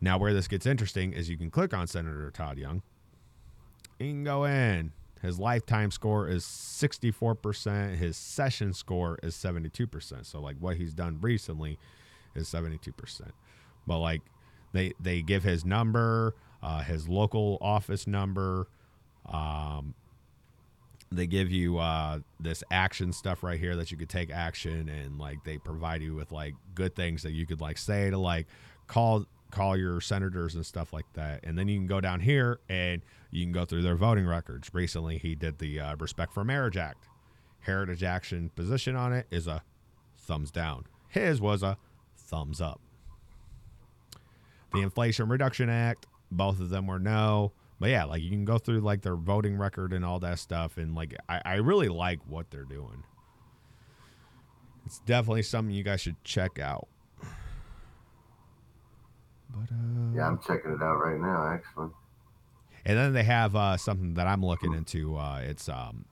Now, 0.00 0.18
where 0.18 0.32
this 0.32 0.48
gets 0.48 0.66
interesting 0.66 1.12
is 1.12 1.28
you 1.28 1.36
can 1.36 1.50
click 1.50 1.74
on 1.74 1.86
Senator 1.86 2.30
Todd 2.30 2.58
Young. 2.58 2.82
You 3.98 4.08
can 4.08 4.24
go 4.24 4.44
in. 4.44 4.92
His 5.20 5.38
lifetime 5.38 5.90
score 5.90 6.26
is 6.28 6.44
64%. 6.44 7.96
His 7.96 8.16
session 8.16 8.72
score 8.72 9.18
is 9.22 9.34
72%. 9.34 10.24
So, 10.24 10.40
like, 10.40 10.56
what 10.58 10.76
he's 10.76 10.94
done 10.94 11.18
recently 11.20 11.78
is 12.34 12.48
72%. 12.48 13.20
But, 13.86 13.98
like, 13.98 14.22
they, 14.72 14.94
they 14.98 15.20
give 15.20 15.42
his 15.42 15.66
number, 15.66 16.34
uh, 16.62 16.82
his 16.82 17.06
local 17.06 17.58
office 17.60 18.06
number. 18.06 18.68
Um, 19.26 19.94
they 21.12 21.26
give 21.26 21.50
you 21.50 21.78
uh, 21.78 22.20
this 22.38 22.62
action 22.70 23.12
stuff 23.12 23.42
right 23.42 23.58
here 23.58 23.76
that 23.76 23.90
you 23.90 23.96
could 23.96 24.08
take 24.08 24.30
action 24.30 24.88
and 24.88 25.18
like 25.18 25.42
they 25.44 25.58
provide 25.58 26.02
you 26.02 26.14
with 26.14 26.30
like 26.30 26.54
good 26.74 26.94
things 26.94 27.22
that 27.24 27.32
you 27.32 27.46
could 27.46 27.60
like 27.60 27.78
say 27.78 28.10
to 28.10 28.16
like 28.16 28.46
call 28.86 29.26
call 29.50 29.76
your 29.76 30.00
senators 30.00 30.54
and 30.54 30.64
stuff 30.64 30.92
like 30.92 31.12
that. 31.14 31.40
And 31.44 31.58
then 31.58 31.68
you 31.68 31.76
can 31.78 31.86
go 31.86 32.00
down 32.00 32.20
here 32.20 32.60
and 32.68 33.02
you 33.30 33.44
can 33.44 33.52
go 33.52 33.64
through 33.64 33.82
their 33.82 33.96
voting 33.96 34.26
records. 34.26 34.70
Recently 34.72 35.18
he 35.18 35.34
did 35.34 35.58
the 35.58 35.80
uh, 35.80 35.96
respect 35.96 36.32
for 36.32 36.44
marriage 36.44 36.76
act. 36.76 37.08
Heritage 37.60 38.02
action 38.02 38.50
position 38.54 38.96
on 38.96 39.12
it 39.12 39.26
is 39.30 39.46
a 39.46 39.62
thumbs 40.16 40.50
down. 40.50 40.86
His 41.08 41.40
was 41.40 41.62
a 41.62 41.76
thumbs 42.16 42.60
up. 42.60 42.80
The 44.72 44.80
inflation 44.80 45.28
reduction 45.28 45.68
act 45.68 46.06
both 46.30 46.60
of 46.60 46.70
them 46.70 46.86
were 46.86 46.98
no. 46.98 47.52
But 47.78 47.90
yeah, 47.90 48.04
like 48.04 48.22
you 48.22 48.30
can 48.30 48.44
go 48.44 48.58
through 48.58 48.80
like 48.80 49.02
their 49.02 49.16
voting 49.16 49.56
record 49.56 49.92
and 49.92 50.04
all 50.04 50.20
that 50.20 50.38
stuff, 50.38 50.76
and 50.76 50.94
like 50.94 51.14
I, 51.28 51.40
I 51.44 51.54
really 51.56 51.88
like 51.88 52.20
what 52.28 52.50
they're 52.50 52.64
doing. 52.64 53.04
It's 54.84 54.98
definitely 55.00 55.42
something 55.42 55.74
you 55.74 55.82
guys 55.82 56.00
should 56.00 56.22
check 56.24 56.58
out. 56.58 56.88
But 59.54 59.72
uh, 59.74 60.14
Yeah, 60.16 60.26
I'm 60.28 60.38
checking 60.38 60.72
it 60.72 60.82
out 60.82 60.96
right 60.96 61.18
now, 61.20 61.46
actually. 61.52 61.90
and 62.84 62.96
then 62.98 63.12
they 63.12 63.24
have 63.24 63.54
uh, 63.56 63.76
something 63.76 64.14
that 64.14 64.26
I'm 64.26 64.44
looking 64.44 64.72
into. 64.74 65.16
Uh, 65.16 65.40
it's 65.44 65.68
um, 65.68 66.04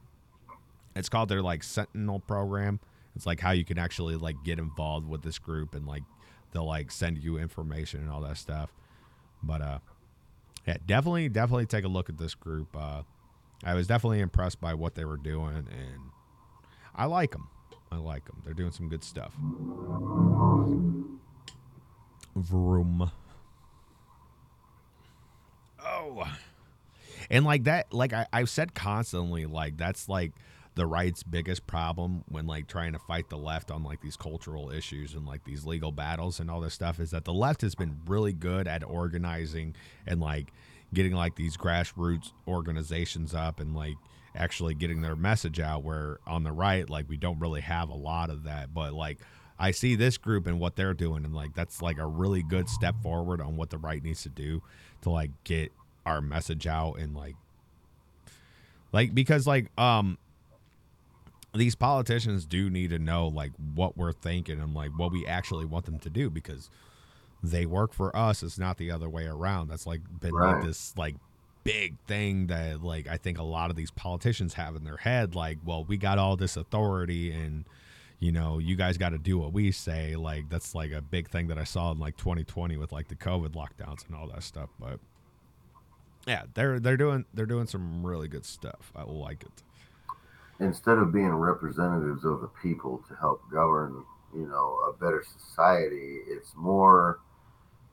it's 0.97 1.09
called 1.09 1.29
their 1.29 1.43
like 1.43 1.63
Sentinel 1.63 2.21
program. 2.21 2.81
It's 3.17 3.27
like 3.27 3.41
how 3.41 3.51
you 3.53 3.65
can 3.65 3.79
actually 3.79 4.17
like 4.17 4.37
get 4.45 4.59
involved 4.59 5.09
with 5.09 5.23
this 5.23 5.39
group 5.39 5.75
and 5.75 5.87
like 5.87 6.03
they'll 6.53 6.67
like 6.67 6.91
send 6.91 7.19
you 7.19 7.37
information 7.39 8.01
and 8.01 8.11
all 8.11 8.21
that 8.23 8.37
stuff. 8.37 8.73
But 9.43 9.63
uh, 9.63 9.79
yeah, 10.67 10.77
definitely, 10.87 11.29
definitely 11.29 11.67
take 11.67 11.85
a 11.85 11.89
look 11.89 12.09
at 12.09 12.19
this 12.19 12.35
group. 12.35 12.77
Uh, 12.77 13.03
I 13.65 13.75
was 13.75 13.87
definitely 13.87 14.21
impressed 14.21 14.61
by 14.61 14.75
what 14.75 14.95
they 14.95 15.05
were 15.05 15.17
doing, 15.17 15.57
and 15.57 16.01
I 16.95 17.07
like 17.07 17.33
them. 17.33 17.49
I 17.91 17.97
like 17.97 18.27
them. 18.27 18.43
They're 18.45 18.55
doing 18.55 18.71
some 18.73 18.89
good 18.89 19.03
stuff. 19.03 19.33
Vroom. 22.37 23.11
And 27.31 27.45
like 27.45 27.65
that, 27.65 27.93
like 27.93 28.13
I, 28.13 28.27
I've 28.33 28.49
said 28.51 28.75
constantly, 28.75 29.47
like 29.47 29.77
that's 29.77 30.09
like 30.09 30.33
the 30.79 30.87
right's 30.87 31.25
biggest 31.25 31.67
problem 31.67 32.23
when 32.29 32.47
like 32.47 32.69
trying 32.69 32.93
to 32.93 33.01
fight 33.01 33.29
the 33.29 33.37
left 33.37 33.71
on 33.71 33.83
like 33.83 34.01
these 34.01 34.17
cultural 34.17 34.71
issues 34.71 35.13
and 35.15 35.27
like 35.27 35.45
these 35.45 35.67
legal 35.67 35.91
battles 35.91 36.39
and 36.39 36.49
all 36.49 36.61
this 36.61 36.73
stuff 36.73 37.01
is 37.01 37.11
that 37.11 37.25
the 37.25 37.33
left 37.33 37.63
has 37.63 37.75
been 37.75 37.99
really 38.07 38.33
good 38.33 38.69
at 38.69 38.85
organizing 38.85 39.75
and 40.07 40.21
like 40.21 40.53
getting 40.95 41.13
like 41.13 41.35
these 41.35 41.57
grassroots 41.57 42.31
organizations 42.47 43.35
up 43.35 43.59
and 43.59 43.75
like 43.75 43.97
actually 44.37 44.73
getting 44.73 45.01
their 45.01 45.17
message 45.17 45.59
out 45.59 45.83
where 45.83 46.21
on 46.29 46.45
the 46.45 46.53
right 46.53 46.89
like 46.89 47.09
we 47.09 47.17
don't 47.17 47.41
really 47.41 47.61
have 47.61 47.89
a 47.89 47.95
lot 47.95 48.31
of 48.31 48.45
that. 48.45 48.73
But 48.73 48.93
like 48.93 49.19
I 49.59 49.73
see 49.73 49.97
this 49.97 50.17
group 50.17 50.47
and 50.47 50.61
what 50.61 50.77
they're 50.77 50.95
doing 50.95 51.25
and 51.25 51.35
like 51.35 51.55
that's 51.55 51.83
like 51.83 51.99
a 51.99 52.07
really 52.07 52.45
good 52.45 52.69
step 52.69 52.95
forward 53.03 53.41
on 53.41 53.57
what 53.57 53.71
the 53.71 53.79
right 53.79 54.01
needs 54.01 54.23
to 54.23 54.29
do 54.29 54.63
to 55.03 55.11
like 55.11 55.33
get 55.43 55.73
our 56.09 56.21
message 56.21 56.67
out 56.67 56.95
and 56.95 57.15
like 57.15 57.37
like 58.93 59.15
because 59.15 59.47
like 59.47 59.71
um 59.79 60.19
these 61.55 61.75
politicians 61.75 62.45
do 62.45 62.69
need 62.71 62.91
to 62.91 62.99
know 62.99 63.27
like 63.29 63.53
what 63.75 63.97
we're 63.97 64.13
thinking 64.13 64.61
and 64.61 64.75
like 64.75 64.91
what 64.97 65.13
we 65.13 65.27
actually 65.27 65.65
want 65.65 65.85
them 65.87 65.99
to 65.99 66.11
do 66.11 66.31
because 66.31 66.71
they 67.43 67.67
work 67.67 67.93
for 67.93 68.15
us. 68.17 68.43
It's 68.43 68.59
not 68.59 68.77
the 68.77 68.91
other 68.91 69.09
way 69.09 69.27
around. 69.27 69.69
That's 69.69 69.87
like 69.87 70.01
been 70.21 70.33
like 70.33 70.63
this 70.65 70.95
like 70.97 71.17
big 71.65 71.99
thing 72.07 72.47
that 72.47 72.83
like 72.83 73.07
i 73.09 73.19
think 73.19 73.37
a 73.37 73.43
lot 73.43 73.69
of 73.69 73.77
these 73.77 73.91
politicians 73.91 74.55
have 74.55 74.75
in 74.75 74.85
their 74.85 74.97
head 74.97 75.35
like 75.35 75.59
well 75.67 75.85
we 75.85 75.99
got 75.99 76.17
all 76.17 76.35
this 76.35 76.57
authority 76.57 77.31
and 77.31 77.67
you 78.21 78.33
know 78.33 78.59
you 78.59 78.75
guys 78.75 78.97
got 78.97 79.11
to 79.11 79.19
do 79.19 79.39
what 79.39 79.53
we 79.53 79.71
say. 79.71 80.17
Like 80.17 80.49
that's 80.49 80.75
like 80.75 80.93
a 80.93 81.03
big 81.03 81.29
thing 81.29 81.49
that 81.49 81.59
i 81.59 81.65
saw 81.65 81.93
in 81.93 81.99
like 81.99 82.17
2020 82.17 82.77
with 82.77 82.93
like 82.93 83.09
the 83.09 83.15
covid 83.15 83.51
lockdowns 83.51 84.07
and 84.07 84.17
all 84.17 84.29
that 84.29 84.43
stuff. 84.43 84.71
But 84.79 84.99
yeah 86.29 86.43
they're 86.55 86.79
they're 86.79 86.97
doing 86.97 87.25
they're 87.35 87.47
doing 87.47 87.67
some 87.67 88.07
really 88.07 88.29
good 88.29 88.45
stuff 88.45 88.93
i 88.95 89.03
like 89.03 89.43
it 89.43 89.63
Instead 90.61 90.99
of 90.99 91.13
being 91.13 91.31
representatives 91.31 92.25
of 92.25 92.41
the 92.41 92.49
people 92.61 93.01
to 93.09 93.15
help 93.15 93.41
govern, 93.49 94.03
you 94.35 94.45
know, 94.49 94.77
a 94.89 94.93
better 94.93 95.23
society, 95.39 96.19
it's 96.27 96.51
more 96.57 97.21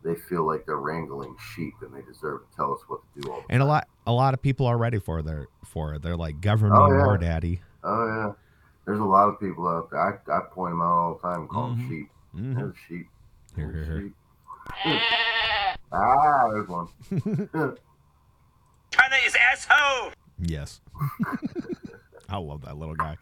they 0.03 0.15
feel 0.15 0.47
like 0.47 0.65
they're 0.65 0.77
wrangling 0.77 1.35
sheep 1.55 1.75
and 1.83 1.93
they 1.93 2.01
deserve 2.01 2.41
to 2.49 2.55
tell 2.55 2.73
us 2.73 2.79
what 2.87 3.01
to 3.13 3.21
do 3.21 3.29
all 3.31 3.41
the 3.47 3.53
and 3.53 3.61
a 3.61 3.65
lot 3.65 3.87
a 4.07 4.11
lot 4.11 4.33
of 4.33 4.41
people 4.41 4.65
are 4.65 4.79
ready 4.79 4.97
for 4.97 5.21
their 5.21 5.45
for 5.63 5.93
it 5.93 6.01
they're 6.01 6.17
like 6.17 6.41
govern 6.41 6.71
me 6.73 6.79
Oh, 6.79 6.87
yeah. 6.87 7.03
more 7.03 7.17
daddy 7.19 7.61
Oh 7.83 8.05
yeah, 8.07 8.31
there's 8.87 8.99
a 8.99 9.03
lot 9.03 9.29
of 9.29 9.39
people 9.39 9.67
out 9.67 9.91
there. 9.91 9.99
I, 10.01 10.35
I 10.35 10.39
point 10.51 10.71
them 10.71 10.81
out 10.81 10.85
all 10.87 11.19
the 11.21 11.27
time, 11.27 11.47
call 11.47 11.69
Mhm. 11.69 11.77
them 11.77 11.87
sheep. 11.87 12.09
Mhm. 12.35 12.55
There's 12.55 12.75
sheep. 12.87 13.07
Here, 13.55 13.71
here, 13.71 13.83
here. 13.85 14.01
sheep. 14.01 15.01
ah, 15.91 16.49
there's 16.49 16.67
one. 16.67 16.87
China 18.95 19.15
is 19.25 19.35
asshole. 19.51 20.11
Yes. 20.39 20.81
I 22.29 22.37
love 22.37 22.61
that 22.65 22.77
little 22.77 22.95
guy. 22.95 23.17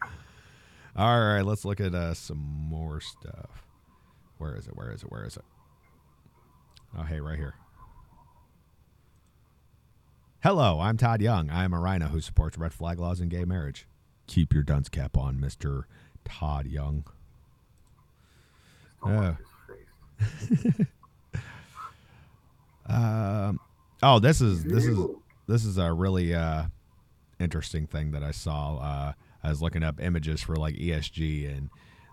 All 0.96 1.20
right, 1.20 1.42
let's 1.42 1.64
look 1.64 1.80
at 1.80 1.94
uh, 1.94 2.14
some 2.14 2.38
more 2.38 3.00
stuff. 3.00 3.64
Where 4.38 4.56
is 4.56 4.66
it? 4.66 4.76
Where 4.76 4.90
is 4.92 5.02
it? 5.02 5.10
Where 5.10 5.24
is 5.24 5.36
it? 5.36 5.44
Oh, 6.98 7.02
hey, 7.02 7.20
right 7.20 7.36
here. 7.38 7.54
Hello, 10.42 10.78
I'm 10.80 10.96
Todd 10.96 11.20
Young. 11.22 11.50
I 11.50 11.64
am 11.64 11.72
a 11.72 11.80
RINO 11.80 12.06
who 12.08 12.20
supports 12.20 12.58
red 12.58 12.72
flag 12.74 12.98
laws 12.98 13.20
and 13.20 13.30
gay 13.30 13.44
marriage. 13.44 13.86
Keep 14.26 14.52
your 14.52 14.62
dunce 14.62 14.88
cap 14.88 15.16
on, 15.16 15.40
Mister 15.40 15.86
Todd 16.24 16.66
Young. 16.66 17.04
Don't 19.02 19.12
Yeah. 19.14 19.34
like 20.18 20.28
his 20.48 20.48
face. 20.74 20.86
Um, 22.86 23.60
oh, 24.02 24.18
this 24.18 24.42
is 24.42 24.62
this 24.62 24.84
is 24.84 24.98
this 25.46 25.64
is 25.64 25.78
a 25.78 25.92
really 25.92 26.34
uh, 26.34 26.64
interesting 27.38 27.86
thing 27.86 28.12
that 28.12 28.22
I 28.22 28.30
saw. 28.30 28.76
Uh, 28.78 29.12
I 29.42 29.50
was 29.50 29.60
looking 29.60 29.82
up 29.82 30.00
images 30.00 30.42
for 30.42 30.56
like 30.56 30.74
ESG, 30.74 31.56
and 31.56 31.70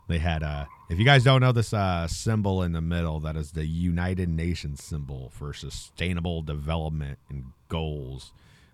they 0.08 0.20
had 0.20 0.44
uh, 0.44 0.66
if 0.90 1.00
you 1.00 1.06
guys 1.06 1.24
don't 1.24 1.42
know 1.42 1.52
this 1.52 1.74
uh, 1.74 2.08
symbol 2.08 2.62
in 2.64 2.74
the 2.74 2.82
middle, 2.82 3.20
that 3.22 3.36
is 3.36 3.52
the 3.52 3.66
United 3.66 4.30
Nations 4.30 4.84
symbol 4.84 5.32
for 5.34 5.54
sustainable 5.54 6.42
development 6.42 7.20
and 7.30 7.46
goals. 7.70 8.34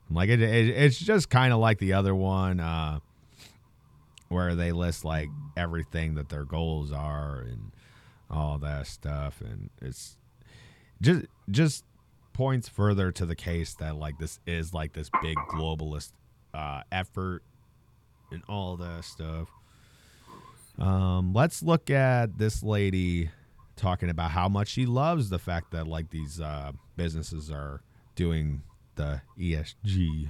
Like 0.10 0.30
it, 0.30 0.42
it 0.42 0.70
it's 0.70 0.98
just 0.98 1.30
kind 1.30 1.54
of 1.54 1.60
like 1.60 1.80
the 1.80 1.94
other 1.94 2.16
one, 2.16 2.60
uh, 2.60 3.00
where 4.30 4.56
they 4.56 4.72
list 4.72 5.06
like 5.06 5.30
everything 5.56 6.16
that 6.16 6.30
their 6.30 6.46
goals 6.46 6.92
are 6.92 7.42
and 7.42 7.72
all 8.30 8.58
that 8.60 8.88
stuff, 8.88 9.42
and 9.42 9.70
it's 9.82 10.18
just 11.02 11.26
just 11.52 11.84
points 12.38 12.70
further 12.70 13.12
to 13.12 13.26
the 13.26 13.36
case 13.36 13.74
that 13.74 13.96
like 13.96 14.20
this 14.20 14.40
is 14.46 14.72
like 14.72 14.94
this 14.94 15.10
big 15.24 15.36
globalist 15.50 16.12
uh, 16.54 16.82
effort 16.92 17.42
and 18.32 18.44
all 18.48 18.78
that 18.78 19.04
stuff. 19.04 19.50
Um, 20.78 21.34
let's 21.34 21.64
look 21.64 21.90
at 21.90 22.38
this 22.38 22.62
lady 22.62 23.32
talking 23.76 24.12
about 24.12 24.30
how 24.30 24.48
much 24.48 24.68
she 24.68 24.86
loves 24.86 25.30
the 25.32 25.40
fact 25.40 25.72
that 25.72 25.88
like 25.88 26.12
these 26.12 26.40
uh, 26.40 26.74
businesses 26.96 27.50
are 27.50 27.82
doing 28.16 28.62
the 28.96 29.20
ESG. 29.40 30.30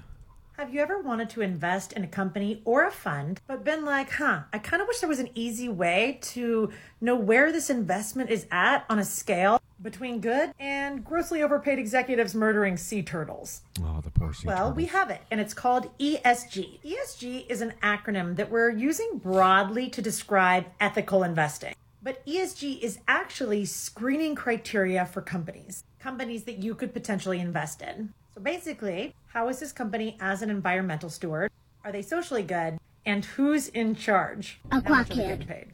Have 0.57 0.73
you 0.73 0.81
ever 0.81 0.99
wanted 0.99 1.29
to 1.29 1.41
invest 1.41 1.93
in 1.93 2.03
a 2.03 2.07
company 2.07 2.63
or 2.65 2.87
a 2.87 2.89
fund, 2.89 3.39
but 3.45 3.63
been 3.63 3.85
like, 3.85 4.09
huh, 4.13 4.41
I 4.51 4.57
kind 4.57 4.81
of 4.81 4.87
wish 4.87 5.01
there 5.01 5.07
was 5.07 5.19
an 5.19 5.29
easy 5.35 5.69
way 5.69 6.17
to 6.33 6.71
know 6.99 7.15
where 7.15 7.51
this 7.51 7.69
investment 7.69 8.31
is 8.31 8.47
at 8.49 8.83
on 8.89 8.97
a 8.97 9.05
scale 9.05 9.61
between 9.83 10.19
good 10.19 10.55
and 10.59 11.05
grossly 11.05 11.43
overpaid 11.43 11.77
executives 11.77 12.33
murdering 12.33 12.75
sea 12.75 13.03
turtles? 13.03 13.61
Oh, 13.83 14.01
the 14.01 14.09
poor 14.09 14.33
sea 14.33 14.47
Well, 14.47 14.73
we 14.73 14.87
have 14.87 15.11
it, 15.11 15.21
and 15.29 15.39
it's 15.39 15.53
called 15.53 15.95
ESG. 15.99 16.79
ESG 16.83 17.45
is 17.47 17.61
an 17.61 17.75
acronym 17.83 18.35
that 18.37 18.49
we're 18.49 18.71
using 18.71 19.19
broadly 19.19 19.91
to 19.91 20.01
describe 20.01 20.65
ethical 20.79 21.21
investing. 21.21 21.75
But 22.01 22.25
ESG 22.25 22.79
is 22.79 22.97
actually 23.07 23.65
screening 23.65 24.33
criteria 24.33 25.05
for 25.05 25.21
companies, 25.21 25.83
companies 25.99 26.45
that 26.45 26.63
you 26.63 26.73
could 26.73 26.93
potentially 26.93 27.39
invest 27.39 27.83
in. 27.83 28.13
So 28.37 28.43
basically, 28.43 29.15
how 29.29 29.49
is 29.49 29.59
this 29.59 29.71
company 29.71 30.15
as 30.19 30.43
an 30.43 30.51
environmental 30.51 31.09
steward? 31.09 31.49
Are 31.83 31.91
they 31.91 32.03
socially 32.03 32.43
good? 32.43 32.77
And 33.03 33.25
who's 33.25 33.67
in 33.69 33.95
charge? 33.95 34.59
A 34.71 34.79
How 34.79 34.89
much 34.91 35.09
are 35.09 35.15
they 35.15 35.43
paid? 35.43 35.69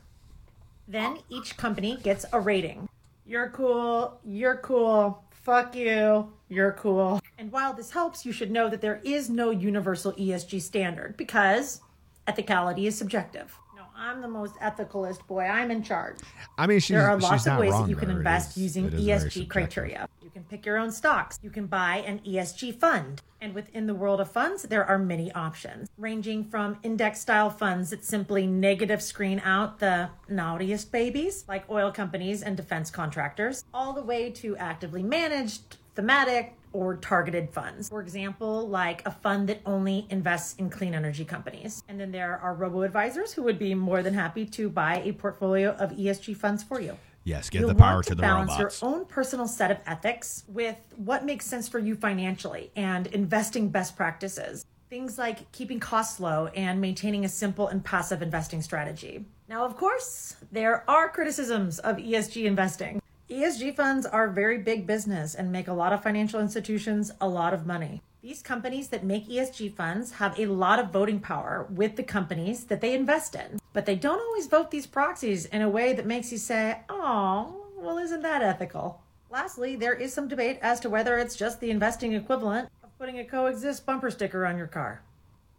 Then 0.88 1.18
each 1.28 1.58
company 1.58 1.98
gets 2.02 2.26
a 2.32 2.40
rating. 2.40 2.88
You're 3.26 3.50
cool, 3.50 4.18
you're 4.24 4.56
cool, 4.56 5.26
fuck 5.30 5.76
you, 5.76 6.32
you're 6.48 6.72
cool. 6.72 7.20
And 7.38 7.52
while 7.52 7.74
this 7.74 7.92
helps, 7.92 8.26
you 8.26 8.32
should 8.32 8.50
know 8.50 8.70
that 8.70 8.80
there 8.80 9.02
is 9.04 9.30
no 9.30 9.50
universal 9.50 10.14
ESG 10.14 10.62
standard 10.62 11.18
because 11.18 11.82
ethicality 12.30 12.86
is 12.86 12.98
subjective. 12.98 13.60
I'm 13.96 14.22
the 14.22 14.28
most 14.28 14.56
ethicalist 14.56 15.26
boy, 15.28 15.42
I'm 15.44 15.72
in 15.72 15.84
charge. 15.84 16.18
I 16.58 16.68
mean, 16.68 16.80
she's, 16.80 16.96
There 16.96 17.08
are 17.10 17.20
lots 17.20 17.48
of 17.48 17.58
ways 17.58 17.72
wrong 17.72 17.84
that 17.84 17.90
you 17.90 17.96
can. 17.96 18.10
Invest 18.10 18.52
is- 18.52 18.64
using 18.64 18.86
it 18.86 18.94
is 18.94 19.06
very 19.06 19.20
ESG 19.30 19.50
criteria. 19.50 20.08
You 20.22 20.30
can 20.30 20.44
pick 20.44 20.66
your 20.66 20.78
own 20.78 20.92
stocks. 20.92 21.40
You 21.44 21.50
can 21.50 21.68
buy 21.68 21.98
an 21.98 22.20
ESG 22.26 22.80
fund. 22.80 23.22
And 23.42 23.54
within 23.54 23.88
the 23.88 23.94
world 23.94 24.22
of 24.22 24.32
funds, 24.32 24.64
there 24.64 24.86
are 24.86 24.98
many 24.98 25.32
options, 25.34 25.90
ranging 25.98 26.46
from 26.46 26.78
index 26.82 27.20
style 27.20 27.50
funds 27.50 27.90
that 27.90 28.06
simply 28.06 28.48
negative 28.48 29.02
screen 29.02 29.42
out 29.44 29.80
the 29.80 30.10
naughtiest 30.30 30.92
babies, 30.92 31.44
like 31.48 31.70
oil 31.70 31.92
companies 31.92 32.42
and 32.42 32.56
defense 32.56 32.90
contractors, 32.90 33.66
all 33.74 33.92
the 33.94 34.02
way 34.02 34.30
to 34.30 34.56
actively 34.58 35.04
managed, 35.04 35.76
thematic, 35.96 36.56
or 36.74 36.98
targeted 36.98 37.50
funds. 37.52 37.90
For 37.90 38.02
example, 38.02 38.68
like 38.68 39.06
a 39.08 39.12
fund 39.12 39.48
that 39.50 39.62
only 39.66 40.06
invests 40.10 40.56
in 40.58 40.70
clean 40.70 40.94
energy 40.94 41.24
companies. 41.24 41.84
And 41.88 42.00
then 42.00 42.12
there 42.12 42.38
are 42.40 42.54
robo 42.54 42.82
advisors 42.82 43.32
who 43.34 43.44
would 43.44 43.60
be 43.60 43.74
more 43.74 44.04
than 44.04 44.14
happy 44.14 44.46
to 44.48 44.70
buy 44.70 45.02
a 45.06 45.14
portfolio 45.14 45.72
of 45.72 45.92
ESG 45.92 46.36
funds 46.36 46.64
for 46.64 46.82
you. 46.82 46.98
Yes, 47.26 47.50
give 47.50 47.62
You'll 47.62 47.70
the 47.70 47.76
power 47.76 47.96
want 47.96 48.08
to 48.08 48.16
the 48.16 48.22
balance 48.22 48.52
robots. 48.52 48.82
your 48.82 48.90
own 48.90 49.06
personal 49.06 49.48
set 49.48 49.72
of 49.72 49.78
ethics 49.86 50.44
with 50.48 50.76
what 50.98 51.24
makes 51.24 51.46
sense 51.46 51.70
for 51.70 51.80
you 51.80 51.96
financially 51.96 52.72
and 52.76 53.08
investing 53.08 53.70
best 53.70 53.96
practices. 53.96 54.66
Things 54.90 55.18
like 55.18 55.50
keeping 55.54 55.80
costs 55.80 56.20
low 56.20 56.48
and 56.48 56.82
maintaining 56.82 57.24
a 57.24 57.30
simple 57.30 57.70
and 57.70 57.84
passive 57.84 58.22
investing 58.22 58.62
strategy. 58.62 59.26
Now, 59.48 59.66
of 59.66 59.78
course, 59.78 60.36
there 60.52 60.84
are 60.90 61.10
criticisms 61.10 61.80
of 61.80 61.98
ESG 61.98 62.46
investing. 62.46 63.02
ESG 63.34 63.76
funds 63.76 64.06
are 64.06 64.30
very 64.30 64.60
big 64.60 64.86
business 64.86 65.34
and 65.34 65.52
make 65.52 65.68
a 65.68 65.74
lot 65.74 65.92
of 65.92 66.04
financial 66.04 66.40
institutions 66.40 67.12
a 67.20 67.28
lot 67.28 67.52
of 67.52 67.66
money. 67.66 68.00
These 68.22 68.44
companies 68.44 68.90
that 68.90 69.04
make 69.04 69.28
ESG 69.28 69.74
funds 69.74 70.12
have 70.12 70.38
a 70.38 70.46
lot 70.46 70.78
of 70.78 70.92
voting 70.92 71.20
power 71.20 71.66
with 71.72 71.96
the 71.96 72.04
companies 72.04 72.66
that 72.66 72.80
they 72.80 72.94
invest 72.94 73.34
in, 73.34 73.60
but 73.74 73.88
they 73.88 73.96
don't 73.96 74.22
always 74.22 74.46
vote 74.46 74.70
these 74.70 74.86
proxies 74.86 75.46
in 75.46 75.64
a 75.64 75.70
way 75.70 75.94
that 75.94 76.06
makes 76.06 76.32
you 76.32 76.38
say, 76.38 76.82
oh, 76.90 77.66
well, 77.76 77.98
isn't 77.98 78.22
that 78.22 78.44
ethical? 78.44 79.02
Lastly, 79.32 79.76
there 79.76 79.96
is 79.96 80.14
some 80.14 80.28
debate 80.28 80.60
as 80.62 80.80
to 80.82 80.90
whether 80.92 81.18
it's 81.18 81.36
just 81.36 81.60
the 81.60 81.72
investing 81.72 82.14
equivalent 82.14 82.70
of 82.84 82.96
putting 83.00 83.18
a 83.18 83.26
coexist 83.26 83.84
bumper 83.84 84.12
sticker 84.12 84.46
on 84.46 84.60
your 84.60 84.68
car. 84.68 85.02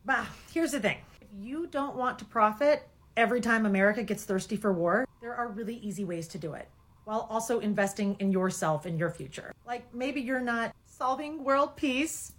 Bah, 0.05 0.27
here's 0.53 0.71
the 0.71 0.79
thing 0.79 0.99
if 1.21 1.27
you 1.37 1.67
don't 1.67 1.97
want 1.97 2.21
to 2.21 2.25
profit 2.25 2.87
every 3.17 3.41
time 3.41 3.67
America 3.67 4.05
gets 4.05 4.23
thirsty 4.23 4.55
for 4.55 4.73
war, 4.73 5.09
there 5.21 5.35
are 5.35 5.49
really 5.49 5.79
easy 5.79 6.05
ways 6.05 6.29
to 6.29 6.39
do 6.39 6.55
it 6.55 6.69
while 7.05 7.27
also 7.31 7.61
investing 7.61 8.17
in 8.19 8.33
yourself 8.33 8.87
and 8.87 8.99
your 8.99 9.11
future. 9.11 9.53
Like 9.67 9.93
maybe 9.95 10.21
you're 10.21 10.41
not 10.41 10.75
solving 10.87 11.45
world 11.45 11.77
peace, 11.77 12.33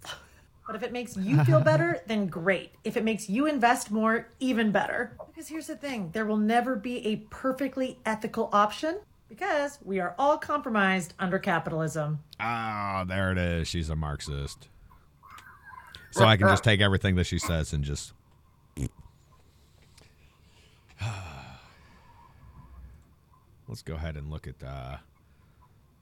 but 0.66 0.76
if 0.76 0.82
it 0.82 0.92
makes 0.92 1.16
you 1.16 1.42
feel 1.44 1.60
better, 1.64 2.00
then 2.06 2.26
great. 2.26 2.72
If 2.84 2.96
it 2.96 3.04
makes 3.04 3.28
you 3.28 3.46
invest 3.46 3.90
more, 3.90 4.28
even 4.40 4.72
better. 4.72 5.16
Because 5.26 5.48
here's 5.48 5.66
the 5.66 5.76
thing 5.76 6.10
there 6.12 6.26
will 6.26 6.36
never 6.36 6.76
be 6.76 7.06
a 7.06 7.16
perfectly 7.30 7.98
ethical 8.04 8.50
option 8.52 9.00
because 9.28 9.78
we 9.84 10.00
are 10.00 10.14
all 10.18 10.38
compromised 10.38 11.14
under 11.18 11.38
capitalism. 11.38 12.20
Ah, 12.40 13.04
there 13.06 13.32
it 13.32 13.38
is. 13.38 13.68
She's 13.68 13.90
a 13.90 13.96
Marxist. 13.96 14.68
So 16.10 16.24
I 16.24 16.36
can 16.38 16.48
just 16.48 16.64
take 16.64 16.80
everything 16.80 17.16
that 17.16 17.24
she 17.24 17.38
says 17.38 17.72
and 17.72 17.84
just. 17.84 18.12
Let's 23.68 23.82
go 23.82 23.94
ahead 23.94 24.16
and 24.16 24.30
look 24.30 24.46
at 24.46 24.62
uh, 24.62 24.98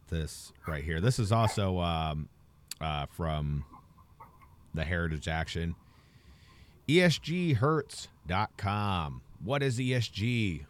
this 0.09 0.53
right 0.66 0.85
here. 0.85 1.00
This 1.00 1.18
is 1.18 1.33
also 1.33 1.81
um, 1.81 2.29
uh, 2.81 3.07
from 3.07 3.64
the 4.74 4.85
Heritage 4.85 5.27
Action. 5.29 5.74
E 6.87 6.98
ESGHurts.com. 6.98 9.22
What 9.42 9.62
is 9.62 9.79
ESG? 9.79 10.66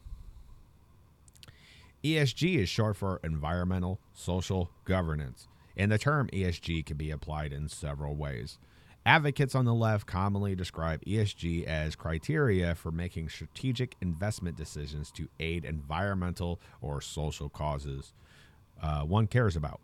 ESG 2.04 2.58
is 2.58 2.68
short 2.68 2.96
for 2.96 3.18
environmental, 3.24 3.98
social 4.12 4.70
governance, 4.84 5.48
and 5.76 5.90
the 5.90 5.98
term 5.98 6.28
ESG 6.32 6.86
can 6.86 6.96
be 6.96 7.10
applied 7.10 7.52
in 7.52 7.68
several 7.68 8.14
ways. 8.14 8.58
Advocates 9.06 9.54
on 9.54 9.66
the 9.66 9.74
left 9.74 10.06
commonly 10.06 10.54
describe 10.54 11.04
ESG 11.04 11.64
as 11.64 11.94
criteria 11.94 12.74
for 12.74 12.90
making 12.90 13.28
strategic 13.28 13.96
investment 14.00 14.56
decisions 14.56 15.10
to 15.10 15.28
aid 15.38 15.64
environmental 15.64 16.58
or 16.80 17.02
social 17.02 17.50
causes 17.50 18.14
uh, 18.82 19.02
one 19.02 19.26
cares 19.26 19.56
about. 19.56 19.80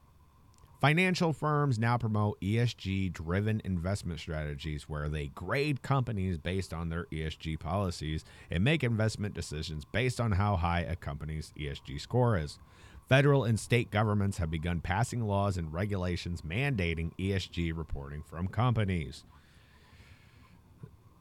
Financial 0.80 1.34
firms 1.34 1.78
now 1.78 1.98
promote 1.98 2.40
ESG 2.40 3.12
driven 3.12 3.60
investment 3.64 4.18
strategies 4.18 4.88
where 4.88 5.10
they 5.10 5.26
grade 5.28 5.82
companies 5.82 6.38
based 6.38 6.72
on 6.72 6.88
their 6.88 7.04
ESG 7.12 7.60
policies 7.60 8.24
and 8.50 8.64
make 8.64 8.82
investment 8.82 9.34
decisions 9.34 9.84
based 9.84 10.18
on 10.20 10.32
how 10.32 10.56
high 10.56 10.80
a 10.80 10.96
company's 10.96 11.52
ESG 11.58 12.00
score 12.00 12.38
is. 12.38 12.58
Federal 13.10 13.42
and 13.42 13.58
state 13.58 13.90
governments 13.90 14.38
have 14.38 14.52
begun 14.52 14.80
passing 14.80 15.26
laws 15.26 15.56
and 15.56 15.72
regulations 15.72 16.42
mandating 16.42 17.10
ESG 17.18 17.76
reporting 17.76 18.22
from 18.22 18.46
companies. 18.46 19.24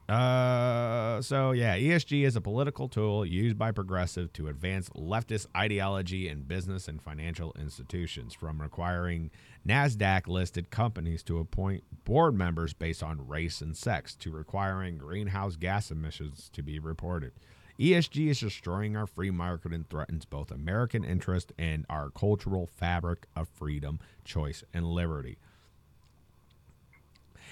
Uh, 0.08 1.20
so 1.24 1.50
yeah, 1.50 1.76
ESG 1.76 2.28
is 2.28 2.36
a 2.36 2.42
political 2.42 2.88
tool 2.88 3.26
used 3.26 3.58
by 3.58 3.72
progressive 3.72 4.32
to 4.34 4.50
advance 4.50 4.90
leftist 4.90 5.48
ideology 5.58 6.28
in 6.28 6.44
business 6.44 6.88
and 6.88 7.02
financial 7.02 7.56
institutions, 7.60 8.36
from 8.36 8.62
requiring 8.62 9.32
Nasdaq 9.68 10.28
listed 10.28 10.70
companies 10.70 11.24
to 11.24 11.40
appoint 11.40 11.84
board 12.06 12.36
members 12.36 12.72
based 12.72 13.02
on 13.02 13.28
race 13.28 13.62
and 13.62 13.76
sex 13.76 14.14
to 14.18 14.30
requiring 14.30 15.00
greenhouse 15.00 15.56
gas 15.56 15.90
emissions 15.90 16.52
to 16.54 16.62
be 16.62 16.78
reported. 16.78 17.32
ESG 17.80 18.28
is 18.28 18.40
destroying 18.42 18.98
our 18.98 19.08
free 19.08 19.32
market 19.32 19.72
and 19.72 19.90
threatens 19.90 20.26
both 20.26 20.52
American 20.52 21.06
interest 21.06 21.54
and 21.58 21.86
our 21.90 22.10
cultural 22.10 22.68
fabric 22.68 23.26
of 23.36 23.48
freedom, 23.48 24.00
choice, 24.26 24.64
and 24.74 24.86
liberty. 24.86 25.38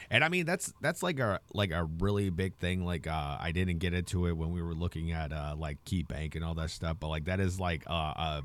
And 0.09 0.23
I 0.23 0.29
mean 0.29 0.45
that's 0.45 0.73
that's 0.81 1.03
like 1.03 1.19
a 1.19 1.39
like 1.53 1.71
a 1.71 1.85
really 1.85 2.29
big 2.29 2.55
thing. 2.55 2.85
Like 2.85 3.07
uh, 3.07 3.37
I 3.39 3.51
didn't 3.51 3.79
get 3.79 3.93
into 3.93 4.25
it 4.27 4.33
when 4.33 4.51
we 4.51 4.61
were 4.61 4.73
looking 4.73 5.11
at 5.11 5.31
uh, 5.33 5.55
like 5.57 5.83
KeyBank 5.85 6.35
and 6.35 6.43
all 6.43 6.55
that 6.55 6.71
stuff, 6.71 6.97
but 6.99 7.07
like 7.07 7.25
that 7.25 7.39
is 7.39 7.59
like 7.59 7.83
a, 7.87 7.91
a 7.91 8.43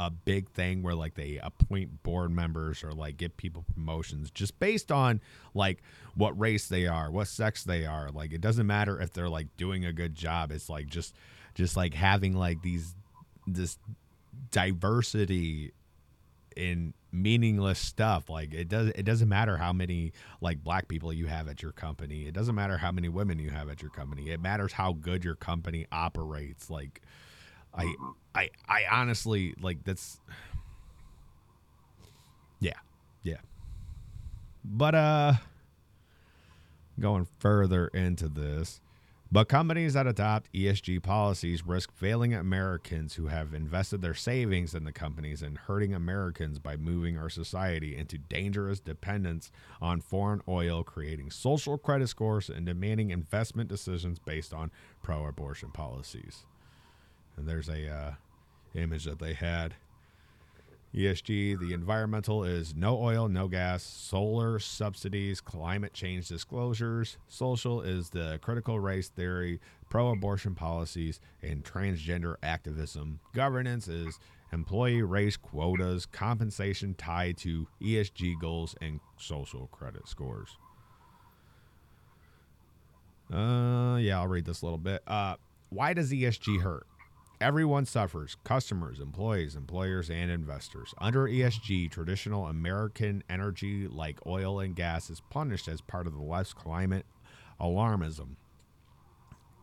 a 0.00 0.10
big 0.10 0.48
thing 0.50 0.82
where 0.82 0.94
like 0.94 1.14
they 1.14 1.40
appoint 1.42 2.02
board 2.02 2.30
members 2.30 2.84
or 2.84 2.92
like 2.92 3.16
give 3.16 3.36
people 3.36 3.64
promotions 3.74 4.30
just 4.30 4.58
based 4.60 4.92
on 4.92 5.20
like 5.54 5.82
what 6.14 6.38
race 6.38 6.68
they 6.68 6.86
are, 6.86 7.10
what 7.10 7.26
sex 7.26 7.64
they 7.64 7.84
are. 7.84 8.10
Like 8.10 8.32
it 8.32 8.40
doesn't 8.40 8.66
matter 8.66 9.00
if 9.00 9.12
they're 9.12 9.28
like 9.28 9.48
doing 9.56 9.84
a 9.84 9.92
good 9.92 10.14
job. 10.14 10.52
It's 10.52 10.68
like 10.68 10.86
just 10.86 11.14
just 11.54 11.76
like 11.76 11.94
having 11.94 12.36
like 12.36 12.62
these 12.62 12.94
this 13.46 13.78
diversity 14.50 15.72
in 16.56 16.92
meaningless 17.10 17.78
stuff 17.78 18.28
like 18.28 18.52
it 18.52 18.68
does 18.68 18.88
it 18.88 19.04
doesn't 19.04 19.28
matter 19.28 19.56
how 19.56 19.72
many 19.72 20.12
like 20.42 20.62
black 20.62 20.88
people 20.88 21.10
you 21.12 21.26
have 21.26 21.48
at 21.48 21.62
your 21.62 21.72
company 21.72 22.26
it 22.26 22.34
doesn't 22.34 22.54
matter 22.54 22.76
how 22.76 22.92
many 22.92 23.08
women 23.08 23.38
you 23.38 23.48
have 23.48 23.70
at 23.70 23.80
your 23.80 23.90
company 23.90 24.30
it 24.30 24.40
matters 24.40 24.72
how 24.72 24.92
good 24.92 25.24
your 25.24 25.34
company 25.34 25.86
operates 25.90 26.68
like 26.68 27.00
i 27.78 27.94
i 28.34 28.50
i 28.68 28.84
honestly 28.90 29.54
like 29.60 29.82
that's 29.84 30.20
yeah 32.60 32.72
yeah 33.22 33.36
but 34.64 34.94
uh 34.94 35.32
going 37.00 37.26
further 37.38 37.88
into 37.88 38.28
this 38.28 38.80
but 39.30 39.46
companies 39.46 39.92
that 39.92 40.06
adopt 40.06 40.50
ESG 40.54 41.02
policies 41.02 41.66
risk 41.66 41.92
failing 41.92 42.32
Americans 42.32 43.14
who 43.14 43.26
have 43.26 43.52
invested 43.52 44.00
their 44.00 44.14
savings 44.14 44.74
in 44.74 44.84
the 44.84 44.92
companies 44.92 45.42
and 45.42 45.58
hurting 45.58 45.92
Americans 45.92 46.58
by 46.58 46.76
moving 46.78 47.18
our 47.18 47.28
society 47.28 47.94
into 47.94 48.16
dangerous 48.16 48.80
dependence 48.80 49.50
on 49.82 50.00
foreign 50.00 50.40
oil, 50.48 50.82
creating 50.82 51.30
social 51.30 51.76
credit 51.76 52.08
scores 52.08 52.48
and 52.48 52.64
demanding 52.64 53.10
investment 53.10 53.68
decisions 53.68 54.18
based 54.18 54.54
on 54.54 54.70
pro 55.02 55.26
abortion 55.26 55.70
policies. 55.72 56.46
And 57.38 57.48
there's 57.48 57.68
a 57.68 57.88
uh, 57.88 58.12
image 58.74 59.04
that 59.04 59.20
they 59.20 59.32
had. 59.32 59.74
ESG, 60.94 61.60
the 61.60 61.74
environmental 61.74 62.44
is 62.44 62.74
no 62.74 62.98
oil, 62.98 63.28
no 63.28 63.46
gas, 63.46 63.82
solar 63.82 64.58
subsidies, 64.58 65.40
climate 65.40 65.92
change 65.92 66.28
disclosures. 66.28 67.18
Social 67.28 67.82
is 67.82 68.08
the 68.10 68.38
critical 68.42 68.80
race 68.80 69.08
theory, 69.08 69.60
pro 69.90 70.10
abortion 70.10 70.54
policies, 70.54 71.20
and 71.42 71.62
transgender 71.62 72.36
activism. 72.42 73.20
Governance 73.34 73.86
is 73.86 74.18
employee 74.52 75.02
race 75.02 75.36
quotas, 75.36 76.06
compensation 76.06 76.94
tied 76.94 77.36
to 77.36 77.68
ESG 77.82 78.40
goals, 78.40 78.74
and 78.80 78.98
social 79.18 79.68
credit 79.68 80.08
scores. 80.08 80.56
Uh, 83.30 83.98
yeah, 84.00 84.18
I'll 84.18 84.26
read 84.26 84.46
this 84.46 84.62
a 84.62 84.64
little 84.64 84.78
bit. 84.78 85.02
Uh, 85.06 85.36
why 85.68 85.92
does 85.92 86.10
ESG 86.10 86.62
hurt? 86.62 86.86
Everyone 87.40 87.86
suffers 87.86 88.36
customers, 88.42 88.98
employees, 88.98 89.54
employers, 89.54 90.10
and 90.10 90.28
investors. 90.28 90.92
Under 90.98 91.28
ESG, 91.28 91.88
traditional 91.88 92.46
American 92.46 93.22
energy 93.30 93.86
like 93.86 94.18
oil 94.26 94.58
and 94.58 94.74
gas 94.74 95.08
is 95.08 95.20
punished 95.30 95.68
as 95.68 95.80
part 95.80 96.08
of 96.08 96.14
the 96.14 96.22
left's 96.22 96.52
climate 96.52 97.06
alarmism. 97.60 98.30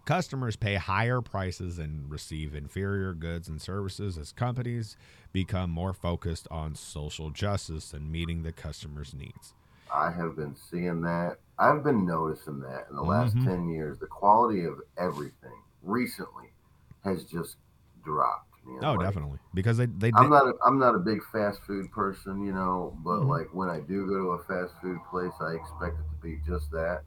Customers 0.06 0.56
pay 0.56 0.76
higher 0.76 1.20
prices 1.20 1.78
and 1.78 2.10
receive 2.10 2.56
inferior 2.56 3.14
goods 3.14 3.50
and 3.50 3.62
services 3.62 4.18
as 4.18 4.32
companies 4.32 4.96
become 5.34 5.70
more 5.70 5.94
focused 5.94 6.48
on 6.50 6.76
social 6.76 7.30
justice 7.30 7.92
and 7.92 8.10
meeting 8.10 8.44
the 8.44 8.54
customer's 8.54 9.14
needs. 9.14 9.54
I 9.94 10.12
have 10.12 10.38
been 10.38 10.56
seeing 10.56 11.02
that. 11.02 11.40
I've 11.60 11.84
been 11.84 12.06
noticing 12.06 12.60
that 12.62 12.88
in 12.90 12.96
the 12.96 13.04
last 13.04 13.36
Mhm. 13.36 13.44
10 13.46 13.68
years. 13.70 14.00
The 14.00 14.08
quality 14.08 14.64
of 14.64 14.82
everything 14.98 15.62
recently 15.82 16.54
has 17.04 17.26
just 17.26 17.58
dropped. 18.06 18.54
Oh, 18.82 18.98
Like, 18.98 19.06
definitely. 19.06 19.40
Because 19.54 19.78
they, 19.78 19.86
they 19.88 20.12
I'm 20.18 20.30
not 20.30 20.48
a, 20.48 20.54
I'm 20.66 20.80
not 20.80 20.96
a 20.96 21.00
big 21.00 21.22
fast 21.32 21.62
food 21.64 21.92
person, 21.92 22.46
you 22.46 22.54
know, 22.54 22.98
but 23.04 23.22
Mhm. 23.22 23.28
like 23.28 23.54
when 23.54 23.70
I 23.70 23.82
do 23.82 24.08
go 24.08 24.18
to 24.18 24.30
a 24.32 24.44
fast 24.44 24.74
food 24.82 25.00
place, 25.12 25.34
I 25.42 25.54
expect 25.56 26.00
it 26.00 26.10
to 26.10 26.22
be 26.24 26.40
just 26.46 26.72
that. 26.72 27.04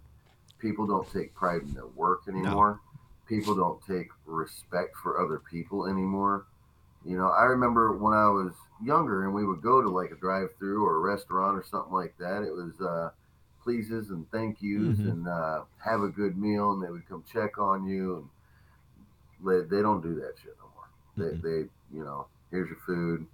People 0.59 0.87
don't 0.87 1.11
take 1.13 1.35
pride 1.35 1.63
in 1.63 1.75
their 1.75 1.87
work 1.87 2.23
anymore. 2.29 2.81
People 3.27 3.55
don't 3.55 3.81
take 3.87 4.09
respect 4.27 4.97
for 4.97 5.21
other 5.25 5.39
people 5.51 5.87
anymore. 5.87 6.47
You 7.05 7.17
know, 7.17 7.29
I 7.29 7.45
remember 7.45 7.97
when 7.97 8.15
I 8.15 8.29
was 8.29 8.55
younger 8.83 9.25
and 9.25 9.35
we 9.35 9.47
would 9.47 9.63
go 9.63 9.83
to 9.83 9.89
like 9.89 10.11
a 10.11 10.17
drive-through 10.17 10.85
or 10.85 10.97
a 10.97 11.01
restaurant 11.01 11.57
or 11.59 11.65
something 11.65 11.93
like 11.93 12.17
that. 12.19 12.43
It 12.43 12.53
was 12.53 12.81
uh, 12.81 13.11
pleases 13.63 14.11
and 14.11 14.31
thank 14.31 14.63
yous 14.63 14.99
Mhm. 14.99 15.05
and 15.05 15.29
uh, 15.29 15.65
have 15.85 16.03
a 16.03 16.09
good 16.09 16.37
meal, 16.39 16.73
and 16.73 16.83
they 16.83 16.91
would 16.91 17.09
come 17.09 17.25
check 17.33 17.59
on 17.59 17.87
you. 17.87 18.29
And 19.41 19.71
they, 19.71 19.77
they 19.77 19.83
don't 19.83 20.03
do 20.03 20.15
that 20.17 20.35
shit 20.43 20.57
no 20.61 20.68
more. 21.19 21.39
They, 21.43 21.69
you 21.97 22.05
know, 22.05 22.27
here's 22.51 22.69
your 22.69 22.79
food. 22.87 23.27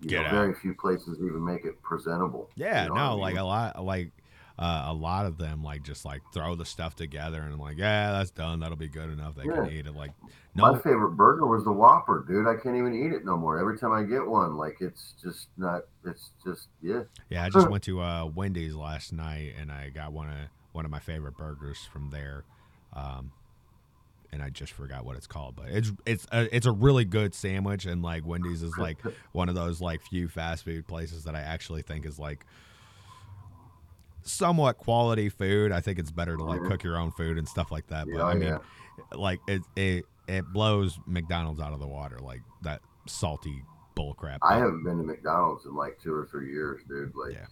You 0.00 0.08
Get 0.08 0.22
know, 0.22 0.26
out. 0.26 0.32
very 0.32 0.54
few 0.54 0.74
places 0.74 1.18
even 1.18 1.44
make 1.44 1.64
it 1.64 1.80
presentable. 1.82 2.50
Yeah, 2.56 2.84
you 2.84 2.88
know 2.90 2.94
no, 2.94 3.00
I 3.00 3.12
like 3.12 3.36
a 3.36 3.42
lot, 3.42 3.82
like 3.84 4.10
uh, 4.58 4.84
a 4.86 4.92
lot 4.92 5.26
of 5.26 5.36
them, 5.36 5.64
like 5.64 5.82
just 5.82 6.04
like 6.04 6.20
throw 6.32 6.54
the 6.54 6.64
stuff 6.64 6.94
together 6.94 7.40
and 7.42 7.58
like, 7.58 7.76
yeah, 7.76 8.12
that's 8.12 8.30
done. 8.30 8.60
That'll 8.60 8.76
be 8.76 8.88
good 8.88 9.10
enough. 9.10 9.34
They 9.34 9.44
can 9.44 9.70
eat 9.70 9.86
it. 9.86 9.94
Like, 9.94 10.12
My 10.54 10.78
favorite 10.78 11.12
burger 11.12 11.46
was 11.46 11.64
the 11.64 11.72
Whopper, 11.72 12.24
dude. 12.28 12.46
I 12.46 12.54
can't 12.54 12.76
even 12.76 12.94
eat 12.94 13.12
it 13.12 13.24
no 13.24 13.36
more. 13.36 13.58
Every 13.58 13.76
time 13.78 13.92
I 13.92 14.04
get 14.04 14.26
one, 14.26 14.56
like 14.56 14.76
it's 14.80 15.14
just 15.20 15.48
not. 15.56 15.82
It's 16.04 16.30
just 16.44 16.68
yeah. 16.82 17.02
yeah, 17.30 17.44
I 17.44 17.50
just 17.50 17.68
went 17.70 17.82
to 17.84 18.00
uh, 18.00 18.26
Wendy's 18.26 18.74
last 18.74 19.12
night 19.12 19.54
and 19.60 19.72
I 19.72 19.88
got 19.88 20.12
one 20.12 20.28
of 20.28 20.48
one 20.72 20.84
of 20.84 20.90
my 20.90 21.00
favorite 21.00 21.36
burgers 21.36 21.78
from 21.92 22.10
there, 22.10 22.44
um, 22.92 23.32
and 24.34 24.42
I 24.42 24.50
just 24.50 24.72
forgot 24.72 25.04
what 25.06 25.16
it's 25.16 25.28
called, 25.28 25.54
but 25.56 25.68
it's 25.68 25.92
it's 26.04 26.26
a, 26.32 26.54
it's 26.54 26.66
a 26.66 26.72
really 26.72 27.04
good 27.04 27.34
sandwich 27.34 27.86
and 27.86 28.02
like 28.02 28.26
Wendy's 28.26 28.62
is 28.62 28.76
like 28.76 28.98
one 29.32 29.48
of 29.48 29.54
those 29.54 29.80
like 29.80 30.02
few 30.02 30.28
fast 30.28 30.64
food 30.64 30.86
places 30.88 31.22
that 31.24 31.36
I 31.36 31.40
actually 31.40 31.82
think 31.82 32.04
is 32.04 32.18
like 32.18 32.44
somewhat 34.22 34.76
quality 34.78 35.28
food. 35.28 35.70
I 35.72 35.80
think 35.80 35.98
it's 35.98 36.10
better 36.10 36.36
to 36.36 36.42
like 36.44 36.60
Mhm. 36.60 36.68
cook 36.68 36.82
your 36.82 36.96
own 36.98 37.12
food 37.12 37.38
and 37.38 37.48
stuff 37.48 37.70
like 37.70 37.86
that. 37.88 38.06
But 38.06 38.16
Yeah, 38.18 38.24
I 38.24 38.34
mean, 38.34 38.48
yeah. 38.48 38.58
like 39.16 39.40
it 39.46 39.62
it 39.76 40.04
it 40.26 40.44
blows 40.52 40.98
McDonald's 41.06 41.60
out 41.60 41.72
of 41.72 41.80
the 41.80 41.86
water, 41.86 42.18
like 42.18 42.40
that 42.62 42.80
salty 43.06 43.62
bull 43.94 44.14
crap. 44.14 44.40
I 44.42 44.56
haven't 44.56 44.82
been 44.82 44.98
to 44.98 45.04
McDonald's 45.04 45.64
in 45.66 45.74
like 45.74 45.98
two 46.02 46.12
or 46.12 46.26
three 46.26 46.50
years, 46.52 46.80
dude. 46.88 47.14
Like 47.14 47.34
Yeah. 47.34 47.46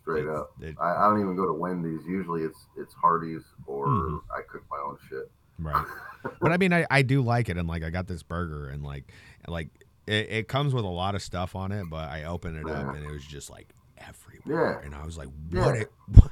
straight 0.00 0.24
It- 0.26 0.30
up. 0.30 0.50
it- 0.60 0.76
I, 0.78 0.94
I 1.06 1.10
don't 1.10 1.20
even 1.20 1.34
go 1.34 1.46
to 1.46 1.52
Wendy's. 1.54 2.04
Usually 2.06 2.42
it's 2.42 2.68
it's 2.76 2.94
Hardee's 2.94 3.44
or 3.66 3.86
Mhm. 3.88 4.20
I 4.36 4.42
cook 4.42 4.62
my 4.70 4.78
own 4.78 4.98
shit. 5.08 5.30
Right. 5.58 5.86
but 6.40 6.52
I 6.52 6.56
mean, 6.56 6.72
I, 6.72 6.86
I 6.90 7.02
do 7.02 7.22
like 7.22 7.48
it, 7.48 7.56
and 7.56 7.68
like 7.68 7.82
I 7.82 7.90
got 7.90 8.06
this 8.06 8.22
burger, 8.22 8.68
and 8.68 8.82
like 8.82 9.12
like 9.48 9.68
it, 10.06 10.28
it 10.30 10.48
comes 10.48 10.74
with 10.74 10.84
a 10.84 10.88
lot 10.88 11.14
of 11.14 11.22
stuff 11.22 11.54
on 11.56 11.72
it, 11.72 11.84
but 11.90 12.08
I 12.08 12.24
opened 12.24 12.56
it 12.56 12.68
up, 12.68 12.94
and 12.94 13.04
it 13.04 13.10
was 13.10 13.24
just 13.24 13.50
like 13.50 13.68
everywhere, 13.98 14.80
Yeah. 14.80 14.86
and 14.86 14.94
I 14.94 15.04
was 15.04 15.16
like, 15.16 15.28
Yeah. 15.50 15.64
what? 15.66 15.76
It, 15.76 15.92
what? 16.14 16.30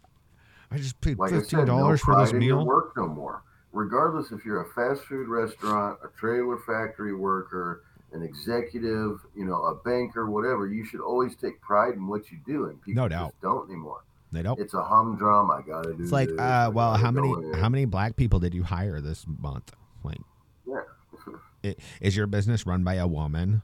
I 0.70 0.78
just 0.78 1.00
paid 1.00 1.18
Like 1.18 1.30
fifteen 1.30 1.60
said, 1.60 1.66
no 1.68 1.78
dollars 1.78 2.00
for 2.00 2.16
this 2.20 2.32
meal. 2.32 2.64
work 2.64 2.92
no 2.96 3.06
more. 3.06 3.42
Regardless 3.72 4.32
if 4.32 4.44
you're 4.44 4.62
a 4.62 4.68
fast 4.74 5.06
food 5.06 5.28
restaurant, 5.28 5.98
a 6.04 6.08
trailer 6.18 6.58
factory 6.58 7.14
worker, 7.14 7.84
an 8.12 8.22
executive, 8.22 9.18
you 9.34 9.44
know, 9.46 9.64
a 9.64 9.74
banker, 9.76 10.30
whatever, 10.30 10.66
you 10.66 10.84
should 10.84 11.00
always 11.00 11.34
take 11.36 11.60
pride 11.62 11.94
in 11.94 12.06
what 12.06 12.30
you 12.30 12.38
do, 12.46 12.66
and 12.66 12.80
people 12.82 13.02
No 13.02 13.08
doubt. 13.08 13.30
just 13.30 13.40
don't 13.40 13.68
anymore. 13.70 14.02
They 14.32 14.42
don't. 14.42 14.58
It's 14.58 14.74
a 14.74 14.82
humdrum. 14.82 15.50
I 15.50 15.60
gotta 15.60 15.92
do. 15.92 16.02
It's 16.02 16.10
like, 16.12 16.28
this, 16.28 16.38
uh, 16.40 16.70
well, 16.72 16.94
how 16.94 17.10
many 17.10 17.32
how 17.58 17.68
many 17.68 17.84
black 17.84 18.16
people 18.16 18.40
did 18.40 18.54
you 18.54 18.62
hire 18.62 19.00
this 19.00 19.26
month? 19.26 19.72
Like, 20.02 20.20
Yeah. 20.66 21.72
is 22.00 22.16
your 22.16 22.26
business 22.26 22.66
run 22.66 22.82
by 22.82 22.94
a 22.94 23.06
woman? 23.06 23.60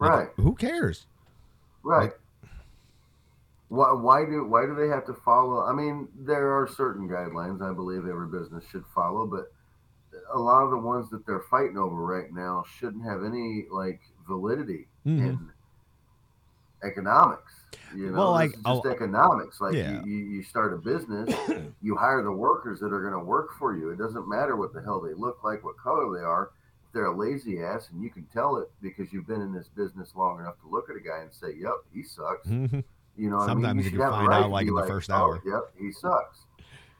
Like, 0.00 0.10
Right. 0.10 0.28
Who 0.36 0.54
cares? 0.54 1.06
Right. 1.82 2.12
Why, 3.68 3.92
why 3.92 4.24
do 4.24 4.44
why 4.46 4.66
do 4.66 4.74
they 4.74 4.88
have 4.88 5.06
to 5.06 5.14
follow? 5.14 5.64
I 5.64 5.72
mean, 5.72 6.08
there 6.18 6.52
are 6.58 6.66
certain 6.66 7.08
guidelines 7.08 7.62
I 7.62 7.72
believe 7.74 8.06
every 8.08 8.26
business 8.26 8.64
should 8.70 8.84
follow, 8.94 9.26
but 9.26 9.52
a 10.32 10.38
lot 10.38 10.62
of 10.64 10.70
the 10.70 10.78
ones 10.78 11.10
that 11.10 11.24
they're 11.26 11.44
fighting 11.50 11.76
over 11.78 11.94
right 11.96 12.32
now 12.32 12.64
shouldn't 12.78 13.04
have 13.04 13.22
any 13.24 13.66
like 13.70 14.00
validity 14.26 14.88
Mhm. 15.06 15.18
in 15.20 15.50
economics. 16.82 17.57
You 17.94 18.10
know, 18.10 18.18
Well, 18.18 18.30
like, 18.32 18.54
just 18.62 18.86
economics. 18.86 19.60
Like 19.60 19.74
Yeah. 19.74 20.02
you, 20.04 20.10
you, 20.12 20.24
you 20.26 20.42
start 20.42 20.74
a 20.74 20.76
business, 20.76 21.34
you 21.82 21.96
hire 21.96 22.22
the 22.22 22.32
workers 22.32 22.80
that 22.80 22.92
are 22.92 23.00
going 23.00 23.12
to 23.12 23.18
work 23.26 23.50
for 23.58 23.76
you. 23.76 23.90
It 23.90 23.98
doesn't 23.98 24.28
matter 24.28 24.56
what 24.56 24.72
the 24.74 24.82
hell 24.82 25.00
they 25.00 25.14
look 25.14 25.42
like, 25.44 25.64
what 25.64 25.76
color 25.78 26.16
they 26.16 26.24
are. 26.24 26.50
If 26.86 26.92
they're 26.92 27.06
a 27.06 27.16
lazy 27.16 27.62
ass, 27.62 27.88
and 27.92 28.02
you 28.02 28.10
can 28.10 28.24
tell 28.32 28.56
it 28.56 28.70
because 28.80 29.12
you've 29.12 29.26
been 29.26 29.42
in 29.42 29.52
this 29.52 29.68
business 29.68 30.12
long 30.14 30.40
enough 30.40 30.58
to 30.62 30.68
look 30.68 30.88
at 30.88 30.96
a 30.96 31.00
guy 31.00 31.20
and 31.20 31.32
say, 31.32 31.54
"Yep, 31.58 31.74
he 31.92 32.02
sucks." 32.02 32.48
Mhm. 32.48 32.82
You 33.16 33.30
know, 33.30 33.36
what 33.36 33.50
I 33.50 33.54
mean? 33.54 33.64
Sometimes 33.64 33.84
you 33.84 33.90
can 33.90 34.00
find 34.00 34.28
right 34.28 34.44
out, 34.44 34.50
like, 34.50 34.66
in 34.68 34.74
the 34.74 34.86
first 34.86 35.10
"Oh, 35.10 35.14
hour." 35.14 35.42
Yep, 35.44 35.72
he 35.78 35.92
sucks. 35.92 36.46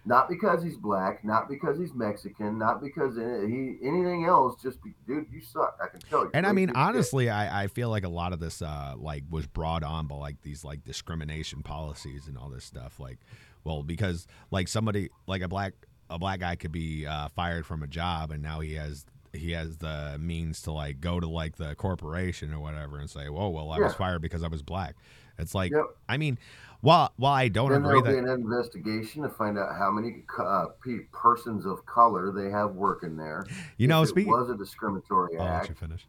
Not 0.05 0.29
because 0.29 0.63
he's 0.63 0.77
black, 0.77 1.25
not 1.25 1.49
because 1.49 1.79
he's 1.79 1.93
Mexican, 1.93 2.59
not 2.59 2.81
because 2.81 3.17
he 3.17 3.77
anything 3.83 4.25
else. 4.27 4.61
Just 4.63 4.83
be, 4.83 4.95
dude, 5.07 5.27
you 5.31 5.41
suck. 5.41 5.79
I 5.83 5.89
can 5.89 6.01
tell 6.01 6.21
you. 6.21 6.31
And 6.33 6.47
I 6.47 6.53
mean, 6.53 6.69
shit. 6.69 6.77
honestly, 6.77 7.29
I, 7.29 7.65
I 7.65 7.67
feel 7.67 7.91
like 7.91 8.05
a 8.05 8.09
lot 8.09 8.33
of 8.33 8.41
this 8.41 8.63
uh 8.63 8.95
like 8.97 9.25
was 9.31 9.47
brought 9.47 9.83
on 9.83 10.07
by 10.07 10.17
like 10.17 10.41
these 10.43 10.65
like 10.65 10.85
discrimination 10.85 11.63
policies 11.63 12.27
and 12.27 12.39
all 12.39 12.49
this 12.49 12.65
stuff. 12.65 12.99
Like, 12.99 13.19
well, 13.65 13.83
because 13.83 14.27
like 14.51 14.69
somebody 14.69 15.11
like 15.27 15.43
a 15.43 15.49
black 15.49 15.75
a 16.09 16.19
black 16.19 16.41
guy 16.41 16.57
could 16.57 16.73
be 16.73 17.07
uh, 17.07 17.29
fired 17.29 17.67
from 17.67 17.83
a 17.83 17.87
job, 17.87 18.31
and 18.31 18.43
now 18.43 18.61
he 18.61 18.75
has 18.75 19.05
he 19.35 19.53
has 19.53 19.77
the 19.77 20.17
means 20.19 20.63
to 20.63 20.73
like 20.73 21.01
go 21.01 21.21
to 21.21 21.29
like 21.29 21.57
the 21.57 21.75
corporation 21.75 22.53
or 22.55 22.61
whatever 22.61 22.99
and 22.99 23.11
say, 23.11 23.29
"Whoa, 23.29 23.51
well, 23.51 23.71
I 23.71 23.79
was 23.79 23.95
fired 23.95 24.23
because 24.23 24.43
I 24.43 24.49
was 24.49 24.63
black." 24.63 24.97
It's 25.39 25.55
like, 25.55 25.73
Yep. 25.73 25.85
I 26.09 26.17
mean, 26.17 26.39
while 26.81 27.13
while 27.17 27.33
I 27.35 27.49
don't 27.49 27.71
Then 27.71 27.85
agree 27.85 28.01
there'll 28.01 28.03
that 28.03 28.13
be 28.13 28.19
an 28.19 28.29
investigation 28.29 29.23
to 29.23 29.29
find 29.29 29.59
out 29.59 29.75
how 29.77 29.91
many 29.91 30.25
uh, 30.39 30.67
persons 31.13 31.67
of 31.67 31.85
color 31.87 32.33
they 32.33 32.51
have 32.51 32.73
working 32.75 33.17
there. 33.17 33.47
you 33.77 33.89
know, 33.89 34.03
if 34.03 34.11
speaking. 34.11 34.33
it 34.33 34.37
was 34.37 34.51
a 34.51 34.57
discriminatory 34.57 35.37
I'll 35.39 35.47
let 35.47 35.55
act. 35.57 35.69
you 35.71 35.75
finish. 35.75 36.07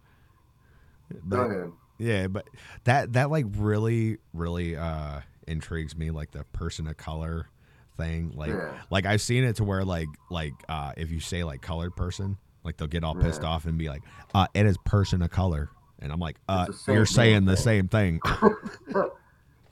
Go 1.27 1.41
ahead. 1.41 1.71
Yeah, 1.97 2.27
but 2.27 2.47
that 2.85 3.13
that 3.13 3.29
like 3.29 3.45
really 3.57 4.17
really 4.33 4.75
uh 4.75 5.21
intrigues 5.47 5.97
me 5.97 6.11
like 6.11 6.31
the 6.31 6.43
person 6.53 6.87
of 6.87 6.97
color 6.97 7.49
thing. 7.97 8.31
Like 8.35 8.51
Yeah. 8.51 8.69
like 8.89 9.05
I've 9.05 9.21
seen 9.21 9.43
it 9.43 9.55
to 9.57 9.63
where 9.63 9.83
like 9.83 10.07
like 10.29 10.53
uh 10.69 10.93
if 10.97 11.11
you 11.11 11.19
say 11.19 11.43
like 11.43 11.61
colored 11.61 11.95
person, 11.95 12.37
like 12.63 12.77
they'll 12.77 12.87
get 12.87 13.03
all 13.03 13.15
pissed 13.15 13.43
off 13.43 13.65
and 13.65 13.77
be 13.77 13.89
like, 13.89 14.03
uh 14.33 14.47
it 14.53 14.65
is 14.65 14.77
person 14.85 15.21
of 15.21 15.31
color. 15.31 15.69
And 15.99 16.11
I'm 16.13 16.19
like, 16.19 16.37
uh 16.47 16.67
you're 16.87 17.05
saying 17.05 17.45
the 17.45 17.55
thing. 17.57 17.63
same 17.63 17.87
thing. 17.89 18.21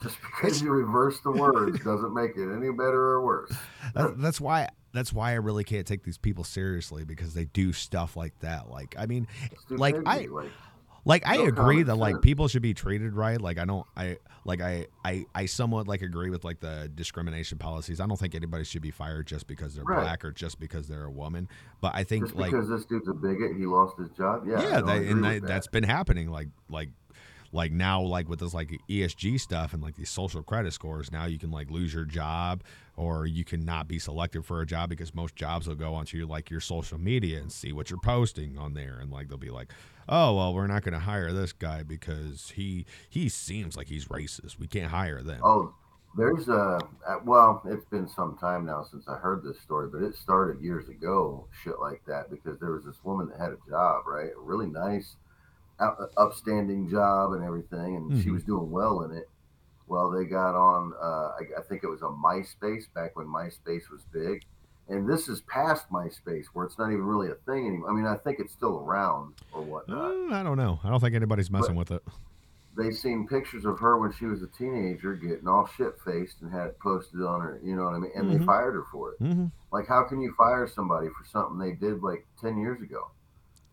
Just 0.01 0.17
because 0.21 0.61
you 0.61 0.71
reverse 0.71 1.19
the 1.21 1.31
words 1.31 1.83
doesn't 1.83 2.13
make 2.13 2.37
it 2.37 2.53
any 2.53 2.71
better 2.71 2.99
or 3.13 3.25
worse. 3.25 3.51
That- 3.95 4.19
that's 4.19 4.39
why 4.41 4.69
that's 4.93 5.13
why 5.13 5.31
I 5.31 5.35
really 5.35 5.63
can't 5.63 5.85
take 5.87 6.03
these 6.03 6.17
people 6.17 6.43
seriously 6.43 7.03
because 7.03 7.33
they 7.33 7.45
do 7.45 7.71
stuff 7.73 8.15
like 8.17 8.37
that. 8.39 8.69
Like 8.69 8.95
I 8.97 9.05
mean, 9.05 9.27
like 9.69 9.95
I 10.05 10.27
like, 10.29 10.49
like 11.05 11.27
I 11.27 11.37
agree 11.37 11.83
that 11.83 11.95
like 11.95 12.21
people 12.21 12.47
should 12.47 12.61
be 12.61 12.73
treated 12.73 13.13
right. 13.13 13.39
Like 13.39 13.57
I 13.59 13.65
don't 13.65 13.85
I 13.95 14.17
like 14.43 14.61
I 14.61 14.87
I 15.05 15.25
I 15.33 15.45
somewhat 15.45 15.87
like 15.87 16.01
agree 16.01 16.29
with 16.29 16.43
like 16.43 16.59
the 16.59 16.91
discrimination 16.93 17.57
policies. 17.57 17.99
I 18.01 18.07
don't 18.07 18.17
think 18.19 18.35
anybody 18.35 18.65
should 18.65 18.81
be 18.81 18.91
fired 18.91 19.27
just 19.27 19.47
because 19.47 19.75
they're 19.75 19.85
Right. 19.85 20.01
black 20.01 20.25
or 20.25 20.31
just 20.31 20.59
because 20.59 20.87
they're 20.87 21.05
a 21.05 21.11
woman. 21.11 21.47
But 21.79 21.95
I 21.95 22.03
think 22.03 22.25
just 22.25 22.35
like 22.35 22.51
because 22.51 22.67
this 22.67 22.85
dude's 22.85 23.07
a 23.07 23.13
bigot, 23.13 23.55
he 23.57 23.65
lost 23.65 23.97
his 23.97 24.09
job. 24.09 24.43
Yeah, 24.47 24.61
yeah, 24.61 24.81
that, 24.81 25.01
and 25.01 25.23
that, 25.23 25.41
that. 25.41 25.47
that's 25.47 25.67
been 25.67 25.83
happening. 25.85 26.29
Like 26.29 26.49
like 26.69 26.89
like 27.51 27.71
now 27.71 28.01
like 28.01 28.29
with 28.29 28.39
this 28.39 28.53
like 28.53 28.71
ESG 28.89 29.39
stuff 29.39 29.73
and 29.73 29.81
like 29.81 29.95
these 29.95 30.09
social 30.09 30.43
credit 30.43 30.73
scores. 30.73 31.11
Now 31.11 31.25
you 31.25 31.39
can 31.39 31.51
like 31.51 31.71
lose 31.71 31.93
your 31.93 32.05
job 32.05 32.63
or 32.95 33.25
you 33.25 33.43
can 33.43 33.63
not 33.63 33.87
be 33.87 33.99
selected 33.99 34.45
for 34.45 34.61
a 34.61 34.65
job 34.65 34.89
because 34.89 35.13
most 35.13 35.35
jobs 35.35 35.67
will 35.67 35.75
go 35.75 35.93
onto 35.93 36.17
your 36.17 36.27
like 36.27 36.49
your 36.49 36.59
social 36.59 36.97
media 36.97 37.39
and 37.39 37.51
see 37.51 37.71
what 37.71 37.89
you're 37.89 37.99
posting 37.99 38.57
on 38.57 38.73
there 38.73 38.99
and 38.99 39.11
like 39.11 39.29
they'll 39.29 39.37
be 39.37 39.49
like, 39.49 39.71
oh 40.09 40.35
well, 40.35 40.53
we're 40.53 40.67
not 40.67 40.83
going 40.83 40.93
to 40.93 40.99
hire 40.99 41.31
this 41.31 41.53
guy 41.53 41.83
because 41.83 42.51
he 42.55 42.85
he 43.09 43.29
seems 43.29 43.77
like 43.77 43.87
he's 43.87 44.05
racist. 44.05 44.59
We 44.59 44.67
can't 44.67 44.91
hire 44.91 45.21
them. 45.21 45.41
Oh, 45.43 45.73
there's 46.17 46.47
a 46.49 46.79
uh, 47.07 47.19
well, 47.25 47.61
it's 47.65 47.85
been 47.85 48.07
some 48.07 48.37
time 48.37 48.65
now 48.65 48.83
since 48.89 49.07
I 49.07 49.15
heard 49.15 49.43
this 49.43 49.59
story, 49.61 49.87
but 49.91 50.01
it 50.01 50.15
started 50.15 50.61
years 50.61 50.89
ago, 50.89 51.47
shit 51.63 51.79
like 51.79 52.01
that, 52.07 52.29
because 52.31 52.59
there 52.59 52.71
was 52.71 52.85
this 52.85 53.03
woman 53.03 53.29
that 53.29 53.39
had 53.39 53.51
a 53.51 53.69
job, 53.69 54.03
right, 54.07 54.31
a 54.35 54.41
really 54.41 54.65
nice, 54.65 55.15
upstanding 55.79 56.89
job 56.89 57.33
and 57.33 57.43
everything, 57.43 57.95
and 57.95 58.21
she 58.21 58.29
Mhm. 58.29 58.33
was 58.33 58.43
doing 58.43 58.69
well 58.71 59.01
in 59.01 59.11
it. 59.11 59.29
Well, 59.87 60.11
they 60.11 60.25
got 60.25 60.53
on, 60.55 60.93
uh, 61.01 61.31
I, 61.39 61.59
I 61.59 61.61
think 61.69 61.83
it 61.83 61.87
was 61.87 62.01
a 62.01 62.05
MySpace 62.09 62.91
back 62.93 63.15
when 63.15 63.25
MySpace 63.27 63.89
was 63.89 64.03
big, 64.11 64.43
and 64.89 65.07
this 65.07 65.29
is 65.29 65.41
past 65.41 65.89
MySpace 65.89 66.45
where 66.53 66.65
it's 66.65 66.77
not 66.77 66.91
even 66.91 67.05
really 67.05 67.29
a 67.31 67.35
thing 67.35 67.67
anymore. 67.67 67.89
I 67.89 67.93
mean, 67.93 68.05
I 68.05 68.17
think 68.17 68.39
it's 68.39 68.51
still 68.53 68.79
around 68.79 69.35
or 69.51 69.63
whatnot. 69.63 70.11
Uh, 70.11 70.33
I 70.35 70.43
don't 70.43 70.57
know. 70.57 70.79
I 70.83 70.89
don't 70.89 70.99
think 70.99 71.15
anybody's 71.15 71.49
messing 71.51 71.75
with 71.75 71.91
it. 71.91 72.03
they 72.75 72.91
seen 72.91 73.27
pictures 73.27 73.65
of 73.65 73.79
her 73.79 73.97
when 73.97 74.11
she 74.11 74.25
was 74.25 74.43
a 74.43 74.47
teenager 74.47 75.15
getting 75.15 75.47
all 75.47 75.65
shit 75.65 75.99
faced 76.05 76.43
and 76.43 76.51
had 76.51 76.67
it 76.67 76.79
posted 76.79 77.23
on 77.23 77.41
her, 77.41 77.59
you 77.63 77.75
know 77.75 77.85
what 77.85 77.95
I 77.95 77.97
mean? 77.97 78.11
And 78.13 78.29
Mhm. 78.29 78.37
they 78.39 78.45
fired 78.45 78.75
her 78.75 78.83
for 78.91 79.13
it. 79.13 79.17
hmm 79.19 79.45
Like, 79.71 79.87
how 79.87 80.03
can 80.03 80.21
you 80.21 80.31
fire 80.33 80.67
somebody 80.67 81.07
for 81.09 81.25
something 81.25 81.57
they 81.57 81.71
did 81.73 82.03
like 82.03 82.27
10 82.39 82.55
years 82.59 82.79
ago? 82.81 83.09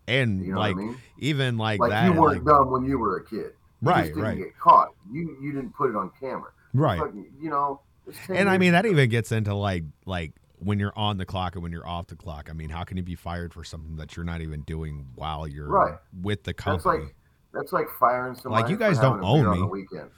And 0.07 0.45
You 0.45 0.53
know 0.53 0.59
like 0.59 0.77
I 0.77 0.79
mean? 0.79 0.97
even 1.19 1.57
like, 1.57 1.81
Like, 1.81 1.91
that, 1.91 2.13
you 2.13 2.21
weren't 2.21 2.45
like- 2.45 2.57
dumb 2.57 2.71
when 2.71 2.85
you 2.85 2.99
were 2.99 3.17
a 3.19 3.25
kid. 3.25 3.53
You 3.81 3.91
Right, 3.91 4.01
just 4.03 4.09
didn't 4.15 4.23
right. 4.23 4.39
get 4.39 4.59
caught. 4.59 4.89
You 5.11 5.37
you 5.41 5.53
didn't 5.53 5.75
put 5.75 5.91
it 5.91 5.97
on 5.97 6.11
camera. 6.21 6.51
right. 6.73 6.99
Fucking- 6.99 7.33
you 7.41 7.51
know, 7.51 7.81
and 8.29 8.49
I 8.51 8.59
mean 8.59 8.73
that 8.73 8.85
even 8.87 9.09
gets 9.09 9.33
into 9.33 9.55
like 9.55 9.85
like 10.07 10.33
when 10.59 10.79
you're 10.79 10.93
on 10.97 11.17
the 11.19 11.27
clock 11.27 11.55
and 11.55 11.63
when 11.63 11.73
you're 11.73 11.87
off 11.87 12.07
the 12.07 12.17
clock. 12.17 12.49
I 12.51 12.53
mean, 12.55 12.71
how 12.71 12.85
can 12.85 12.97
you 12.97 13.03
be 13.03 13.15
fired 13.15 13.53
for 13.53 13.65
something 13.65 13.97
that 13.97 14.17
you're 14.17 14.25
not 14.25 14.41
even 14.41 14.61
doing 14.63 15.07
while 15.15 15.47
you're 15.49 15.69
Right. 15.69 15.99
with 16.23 16.45
the 16.45 16.55
company? 16.55 16.77
That's 16.77 17.07
like 17.07 17.15
that's 17.53 17.73
like 17.73 17.87
firing 18.01 18.35
somebody. 18.35 18.63
Like 18.63 18.71
you 18.71 18.77
for 18.77 18.81
guys 18.81 18.97
having 18.99 19.21
don't 19.23 19.39
a 19.39 19.41
beer 19.43 19.49
on 19.49 19.55
me. 19.57 19.61
the 19.61 19.67
weekend. 19.69 20.11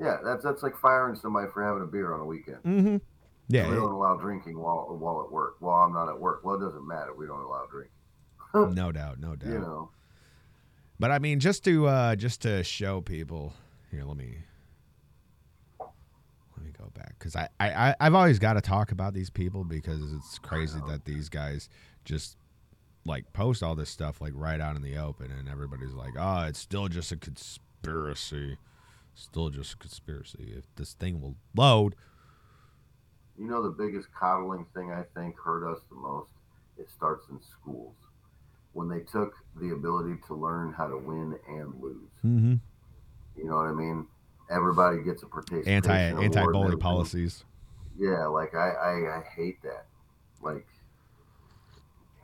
Yeah, 0.00 0.18
that's 0.24 0.44
that's 0.44 0.62
like 0.62 0.76
firing 0.78 1.16
somebody 1.16 1.48
for 1.52 1.62
having 1.64 1.82
a 1.82 1.86
beer 1.86 2.12
on 2.14 2.20
a 2.20 2.24
weekend. 2.26 2.58
mm-hmm. 2.62 2.96
Yeah, 3.48 3.68
we 3.68 3.74
don't 3.76 3.90
allow 3.92 4.16
drinking 4.16 4.58
while 4.58 4.86
while 4.98 5.22
at 5.24 5.32
work. 5.32 5.56
While 5.60 5.82
I'm 5.82 5.92
not 5.92 6.08
at 6.08 6.18
work. 6.20 6.44
Well, 6.44 6.56
it 6.56 6.60
doesn't 6.60 6.86
matter. 6.86 7.14
We 7.14 7.26
don't 7.26 7.40
allow 7.40 7.64
drinking. 7.70 7.92
No 8.54 8.92
doubt, 8.92 9.20
no 9.20 9.36
doubt. 9.36 9.48
You 9.50 9.58
know. 9.58 9.90
But 10.98 11.10
I 11.10 11.18
mean, 11.18 11.40
just 11.40 11.64
to 11.64 11.86
uh 11.86 12.16
just 12.16 12.42
to 12.42 12.64
show 12.64 13.00
people 13.00 13.52
here, 13.90 14.04
let 14.04 14.16
me 14.16 14.38
let 15.80 16.64
me 16.64 16.72
go 16.76 16.90
back 16.94 17.14
because 17.18 17.36
I, 17.36 17.48
I 17.60 17.94
I've 18.00 18.14
always 18.14 18.38
got 18.38 18.54
to 18.54 18.60
talk 18.60 18.90
about 18.92 19.14
these 19.14 19.30
people 19.30 19.64
because 19.64 20.12
it's 20.12 20.38
crazy 20.38 20.80
that 20.88 21.04
these 21.04 21.28
guys 21.28 21.68
just 22.04 22.36
like 23.04 23.32
post 23.32 23.62
all 23.62 23.74
this 23.74 23.90
stuff 23.90 24.20
like 24.20 24.32
right 24.34 24.60
out 24.60 24.76
in 24.76 24.82
the 24.82 24.96
open 24.96 25.30
and 25.30 25.48
everybody's 25.48 25.94
like, 25.94 26.14
oh, 26.18 26.42
it's 26.42 26.58
still 26.58 26.88
just 26.88 27.12
a 27.12 27.16
conspiracy, 27.16 28.58
still 29.14 29.50
just 29.50 29.74
a 29.74 29.76
conspiracy. 29.76 30.52
If 30.56 30.64
this 30.76 30.94
thing 30.94 31.20
will 31.20 31.36
load, 31.56 31.94
You 33.38 33.46
know 33.46 33.62
the 33.62 33.70
biggest 33.70 34.08
coddling 34.12 34.66
thing 34.74 34.90
I 34.92 35.04
think 35.18 35.38
hurt 35.38 35.64
us 35.70 35.80
the 35.88 35.94
most? 35.96 36.30
It 36.76 36.90
starts 36.90 37.28
in 37.30 37.40
schools. 37.40 37.94
When 38.78 38.88
they 38.88 39.00
took 39.00 39.34
the 39.60 39.70
ability 39.70 40.14
to 40.28 40.34
learn 40.34 40.72
how 40.72 40.86
to 40.86 40.96
win 40.96 41.36
and 41.48 41.74
lose. 41.82 42.10
mm-hmm. 42.24 42.54
You 43.36 43.44
know 43.44 43.56
what 43.56 43.66
I 43.66 43.72
mean? 43.72 44.06
Everybody 44.50 45.02
gets 45.02 45.24
a 45.24 45.26
participation 45.26 45.72
anti 45.72 45.92
anti 46.24 46.44
bully 46.52 46.76
policies. 46.76 47.44
Yeah, 47.98 48.26
like 48.26 48.54
I, 48.54 48.68
I 48.70 48.92
I 49.18 49.22
hate 49.34 49.60
that. 49.62 49.86
Like 50.40 50.64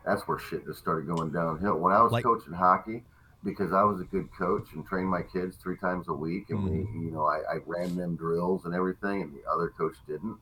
that's 0.06 0.22
where 0.28 0.38
shit 0.38 0.64
just 0.64 0.78
started 0.78 1.06
going 1.08 1.32
downhill. 1.32 1.76
When 1.78 1.92
I 1.92 2.00
was 2.02 2.12
Like- 2.12 2.24
coaching 2.24 2.52
hockey, 2.52 3.02
because 3.42 3.72
I 3.72 3.82
was 3.82 4.00
a 4.00 4.04
good 4.04 4.28
coach 4.38 4.68
and 4.74 4.86
trained 4.86 5.08
my 5.08 5.22
kids 5.22 5.56
three 5.56 5.76
times 5.76 6.06
a 6.08 6.14
week, 6.14 6.50
and 6.50 6.62
we, 6.64 6.70
Mm-hmm. 6.70 7.02
you 7.06 7.10
know, 7.10 7.24
I, 7.26 7.38
I 7.54 7.56
ran 7.66 7.96
them 7.96 8.14
drills 8.16 8.64
and 8.64 8.74
everything, 8.74 9.22
and 9.22 9.34
the 9.34 9.42
other 9.50 9.70
coach 9.76 9.96
didn't. 10.06 10.36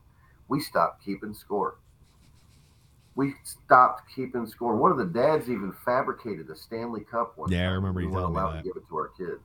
We 0.49 0.61
stopped 0.61 1.03
keeping 1.05 1.33
score. 1.33 1.77
We 3.15 3.35
stopped 3.45 4.03
keeping 4.15 4.47
score. 4.47 4.75
One 4.77 4.91
of 4.91 4.97
the 4.99 5.05
dads 5.05 5.51
even 5.51 5.73
fabricated 5.85 6.49
a 6.51 6.57
Stanley 6.57 7.03
Cup 7.11 7.37
one. 7.37 7.51
Yeah, 7.51 7.69
I 7.69 7.73
remember 7.73 8.01
you 8.01 8.09
weren't 8.09 8.35
telling 8.35 8.47
me 8.47 8.53
that. 8.53 8.63
to 8.63 8.69
give 8.69 8.77
it 8.77 8.89
to 8.89 8.97
our 8.97 9.09
kids. 9.09 9.41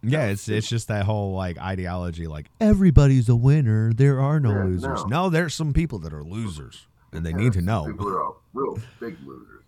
Yeah, 0.00 0.26
it's 0.26 0.48
it's 0.48 0.68
just 0.68 0.86
that 0.88 1.04
whole 1.06 1.34
like 1.34 1.58
ideology, 1.58 2.28
like 2.28 2.46
everybody's 2.60 3.28
a 3.28 3.34
winner. 3.34 3.92
There 3.92 4.20
are 4.20 4.38
no 4.38 4.50
Yeah, 4.52 4.64
losers. 4.64 5.04
no. 5.06 5.24
No. 5.24 5.28
there's 5.28 5.54
some 5.54 5.72
people 5.72 5.98
that 6.00 6.12
are 6.12 6.22
losers, 6.22 6.86
and 7.12 7.26
they 7.26 7.30
Yeah, 7.30 7.36
need 7.36 7.52
to 7.54 7.60
know. 7.62 7.86
People 7.86 8.08
are 8.08 8.32
real 8.52 8.78
big 9.00 9.16
losers. 9.26 9.64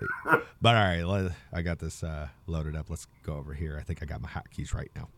But 0.62 0.76
all 0.76 0.82
right, 0.84 1.02
let, 1.04 1.32
I 1.54 1.62
got 1.62 1.78
this 1.78 2.04
uh, 2.04 2.28
loaded 2.46 2.76
up. 2.76 2.90
Let's 2.90 3.06
go 3.22 3.36
over 3.36 3.54
here. 3.54 3.78
I 3.80 3.82
think 3.82 4.02
I 4.02 4.04
got 4.06 4.20
my 4.20 4.28
hotkeys 4.28 4.74
right 4.74 4.90
now. 4.94 5.08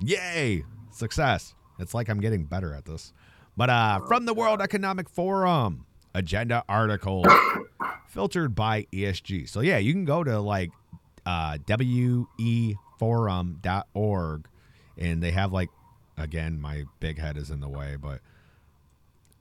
Yay! 0.00 0.64
Success. 0.90 1.54
It's 1.78 1.94
like 1.94 2.10
I'm 2.10 2.20
getting 2.20 2.44
better 2.44 2.74
at 2.74 2.84
this. 2.84 3.14
But 3.56 3.70
uh, 3.70 4.00
from 4.00 4.26
the 4.26 4.34
World 4.34 4.60
Economic 4.60 5.08
Forum, 5.08 5.86
agenda 6.14 6.64
article 6.68 7.24
filtered 8.08 8.54
by 8.54 8.86
ESG. 8.92 9.48
So 9.48 9.60
yeah, 9.60 9.78
you 9.78 9.92
can 9.92 10.04
go 10.04 10.22
to 10.22 10.38
like 10.40 10.70
uh, 11.24 11.58
weforum.org, 11.66 12.78
and 14.98 15.22
they 15.22 15.30
have 15.30 15.52
like 15.52 15.70
again, 16.18 16.60
my 16.60 16.84
big 17.00 17.18
head 17.18 17.36
is 17.36 17.50
in 17.50 17.60
the 17.60 17.68
way, 17.68 17.96
but 17.96 18.20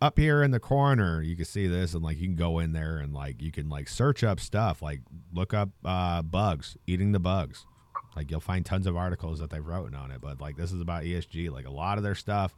up 0.02 0.18
here 0.18 0.42
in 0.42 0.50
the 0.50 0.60
corner 0.60 1.22
you 1.22 1.36
can 1.36 1.46
see 1.46 1.68
this 1.68 1.94
and 1.94 2.04
like 2.04 2.18
you 2.18 2.26
can 2.26 2.36
go 2.36 2.58
in 2.58 2.74
there 2.74 2.98
and 2.98 3.14
like 3.14 3.40
you 3.40 3.52
can 3.52 3.70
like 3.70 3.88
search 3.88 4.24
up 4.24 4.40
stuff 4.40 4.82
like 4.82 5.00
look 5.32 5.54
up 5.54 5.70
uh 5.86 6.24
bugs 6.24 6.76
eating 6.88 7.12
the 7.12 7.20
bugs 7.20 7.68
like 8.16 8.32
you'll 8.32 8.40
find 8.40 8.66
tons 8.66 8.88
of 8.88 8.98
articles 8.98 9.38
that 9.40 9.52
they've 9.52 9.68
written 9.68 9.94
on 9.94 10.10
it 10.10 10.20
but 10.20 10.42
like 10.42 10.58
this 10.58 10.72
is 10.72 10.82
about 10.82 11.04
esg 11.04 11.52
like 11.52 11.68
a 11.68 11.72
lot 11.72 12.00
of 12.00 12.04
their 12.04 12.16
stuff 12.16 12.56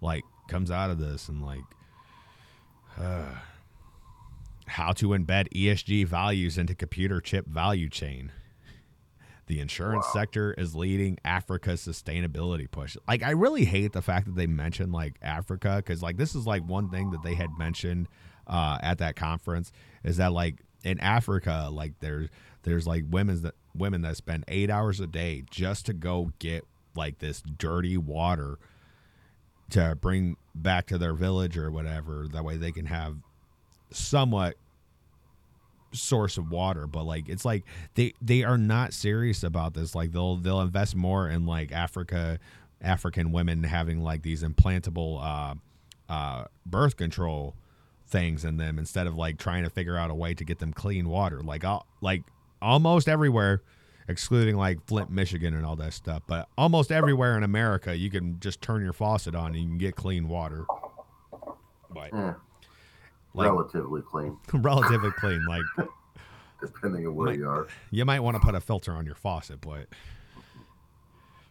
like 0.00 0.24
comes 0.48 0.70
out 0.70 0.88
of 0.88 0.98
this 0.98 1.28
and 1.28 1.44
like 1.44 1.60
uh, 2.98 3.24
how 4.66 4.92
to 4.92 5.08
embed 5.08 5.48
esg 5.54 6.06
values 6.06 6.58
into 6.58 6.74
computer 6.74 7.20
chip 7.20 7.46
value 7.46 7.88
chain 7.88 8.32
The 9.46 9.60
insurance 9.60 10.06
sector 10.12 10.52
is 10.58 10.74
leading 10.74 11.18
Africa's 11.24 11.80
sustainability 11.80 12.68
push. 12.68 12.96
Like, 13.06 13.22
I 13.22 13.30
really 13.30 13.64
hate 13.64 13.92
the 13.92 14.02
fact 14.02 14.26
that 14.26 14.34
they 14.34 14.48
mentioned 14.48 14.92
like 14.92 15.14
Africa 15.22 15.76
because 15.76 16.02
like 16.02 16.16
this 16.16 16.34
is 16.34 16.46
like 16.46 16.64
one 16.66 16.88
thing 16.90 17.10
that 17.10 17.22
they 17.22 17.34
had 17.34 17.50
mentioned 17.56 18.08
uh, 18.48 18.78
at 18.82 18.98
that 18.98 19.14
conference 19.14 19.70
is 20.02 20.16
that 20.16 20.32
like 20.32 20.62
in 20.82 20.98
Africa, 20.98 21.68
like 21.70 21.92
there's 22.00 22.28
there's 22.64 22.88
like 22.88 23.04
women's 23.08 23.42
that 23.42 23.54
women 23.72 24.02
that 24.02 24.16
spend 24.16 24.44
eight 24.48 24.68
hours 24.68 24.98
a 24.98 25.06
day 25.06 25.44
just 25.48 25.86
to 25.86 25.92
go 25.92 26.32
get 26.40 26.64
like 26.96 27.18
this 27.18 27.40
dirty 27.42 27.96
water 27.96 28.58
to 29.70 29.96
bring 30.00 30.36
back 30.54 30.86
to 30.86 30.98
their 30.98 31.14
village 31.14 31.56
or 31.56 31.70
whatever. 31.70 32.26
That 32.32 32.44
way 32.44 32.56
they 32.56 32.72
can 32.72 32.86
have 32.86 33.16
somewhat 33.90 34.56
source 35.92 36.36
of 36.36 36.50
water 36.50 36.86
but 36.86 37.04
like 37.04 37.28
it's 37.28 37.44
like 37.44 37.64
they 37.94 38.12
they 38.20 38.42
are 38.42 38.58
not 38.58 38.92
serious 38.92 39.42
about 39.42 39.72
this 39.72 39.94
like 39.94 40.12
they'll 40.12 40.36
they'll 40.36 40.60
invest 40.60 40.94
more 40.94 41.28
in 41.28 41.46
like 41.46 41.72
africa 41.72 42.38
african 42.82 43.32
women 43.32 43.62
having 43.62 44.02
like 44.02 44.22
these 44.22 44.42
implantable 44.42 45.22
uh 45.22 45.54
uh 46.12 46.44
birth 46.66 46.96
control 46.96 47.54
things 48.08 48.44
in 48.44 48.56
them 48.56 48.78
instead 48.78 49.06
of 49.06 49.14
like 49.14 49.38
trying 49.38 49.64
to 49.64 49.70
figure 49.70 49.96
out 49.96 50.10
a 50.10 50.14
way 50.14 50.34
to 50.34 50.44
get 50.44 50.58
them 50.58 50.72
clean 50.72 51.08
water 51.08 51.40
like 51.42 51.64
all 51.64 51.86
like 52.00 52.22
almost 52.60 53.08
everywhere 53.08 53.62
excluding 54.08 54.56
like 54.56 54.84
flint 54.86 55.10
michigan 55.10 55.54
and 55.54 55.64
all 55.66 55.76
that 55.76 55.92
stuff 55.92 56.22
but 56.26 56.48
almost 56.56 56.92
everywhere 56.92 57.36
in 57.36 57.42
america 57.42 57.96
you 57.96 58.08
can 58.10 58.38
just 58.40 58.60
turn 58.62 58.82
your 58.82 58.92
faucet 58.92 59.34
on 59.34 59.46
and 59.48 59.56
you 59.56 59.66
can 59.68 59.78
get 59.78 59.96
clean 59.96 60.28
water 60.28 60.64
but 61.90 62.12
Eh, 62.12 62.32
like 63.34 63.48
relatively 63.50 64.02
clean, 64.02 64.36
relatively 64.54 65.10
clean 65.12 65.44
like 65.46 65.62
depending 66.60 67.06
on 67.06 67.14
where 67.14 67.26
Might- 67.26 67.38
you 67.38 67.48
are. 67.48 67.66
You 67.90 68.04
might 68.04 68.20
want 68.20 68.36
to 68.36 68.40
put 68.40 68.54
a 68.54 68.60
filter 68.60 68.92
on 68.92 69.04
your 69.06 69.14
faucet, 69.14 69.60
but 69.60 69.86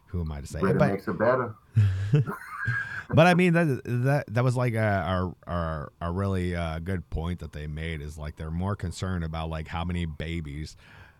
who 0.08 0.20
am 0.20 0.32
I 0.32 0.40
to 0.40 0.46
say? 0.46 0.60
But, 0.60 0.76
makes 0.76 1.06
it 1.06 1.18
better. 1.18 1.54
but 3.10 3.26
I 3.26 3.34
mean 3.34 3.52
that 3.52 3.82
that 3.84 4.24
that 4.28 4.44
was 4.44 4.56
like 4.56 4.74
a 4.74 5.32
a, 5.46 5.50
a, 5.50 5.88
a 6.00 6.12
really 6.12 6.54
uh, 6.56 6.78
good 6.80 7.08
point 7.10 7.40
that 7.40 7.52
they 7.52 7.66
made 7.66 8.00
is 8.00 8.18
like 8.18 8.36
they're 8.36 8.50
more 8.50 8.76
concerned 8.76 9.24
about 9.24 9.48
like 9.50 9.68
how 9.68 9.84
many 9.84 10.06
babies 10.06 10.76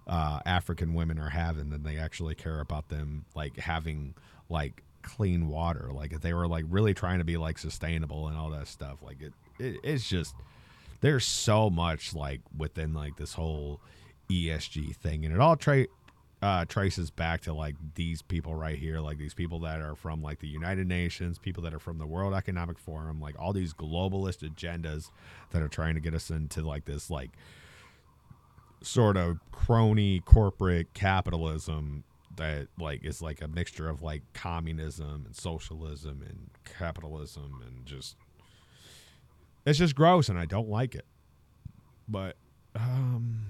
uh, 0.06 0.40
African 0.46 0.94
women 0.94 1.18
are 1.18 1.30
having 1.30 1.70
than 1.70 1.82
they 1.82 1.98
actually 1.98 2.34
care 2.34 2.60
about 2.60 2.88
them 2.88 3.24
like 3.34 3.56
having 3.58 4.14
like 4.48 4.82
clean 5.02 5.48
water. 5.48 5.90
Like 5.92 6.12
if 6.12 6.20
they 6.20 6.32
were 6.32 6.46
like 6.46 6.64
really 6.68 6.94
trying 6.94 7.18
to 7.18 7.24
be 7.24 7.36
like 7.36 7.58
sustainable 7.58 8.28
and 8.28 8.36
all 8.36 8.50
that 8.50 8.68
stuff, 8.68 9.02
like 9.02 9.20
it, 9.20 9.32
it 9.58 9.80
it's 9.82 10.08
just 10.08 10.34
there's 11.00 11.24
so 11.24 11.70
much 11.70 12.14
like 12.14 12.40
within 12.56 12.94
like 12.94 13.16
this 13.16 13.34
whole 13.34 13.80
ESG 14.30 14.94
thing, 14.96 15.24
and 15.24 15.34
it 15.34 15.40
all 15.40 15.56
tra- 15.56 15.86
uh, 16.42 16.64
traces 16.66 17.10
back 17.10 17.40
to 17.42 17.52
like 17.52 17.74
these 17.94 18.22
people 18.22 18.54
right 18.54 18.78
here, 18.78 19.00
like 19.00 19.18
these 19.18 19.34
people 19.34 19.60
that 19.60 19.80
are 19.80 19.94
from 19.94 20.22
like 20.22 20.40
the 20.40 20.48
United 20.48 20.86
Nations, 20.86 21.38
people 21.38 21.62
that 21.62 21.74
are 21.74 21.78
from 21.78 21.98
the 21.98 22.06
World 22.06 22.34
Economic 22.34 22.78
Forum, 22.78 23.20
like 23.20 23.34
all 23.38 23.52
these 23.52 23.72
globalist 23.72 24.48
agendas 24.48 25.10
that 25.50 25.62
are 25.62 25.68
trying 25.68 25.94
to 25.94 26.00
get 26.00 26.14
us 26.14 26.30
into 26.30 26.62
like 26.62 26.84
this 26.84 27.10
like 27.10 27.30
sort 28.82 29.16
of 29.16 29.38
crony 29.52 30.20
corporate 30.20 30.92
capitalism 30.94 32.04
that 32.36 32.68
like 32.78 33.04
is 33.04 33.22
like 33.22 33.40
a 33.40 33.48
mixture 33.48 33.88
of 33.88 34.02
like 34.02 34.22
communism 34.34 35.24
and 35.26 35.34
socialism 35.34 36.22
and 36.26 36.50
capitalism 36.64 37.62
and 37.66 37.86
just 37.86 38.16
it's 39.64 39.78
just 39.78 39.94
gross 39.94 40.28
and 40.28 40.38
I 40.38 40.44
don't 40.44 40.68
like 40.68 40.94
it. 40.94 41.06
But 42.08 42.36
um 42.74 43.46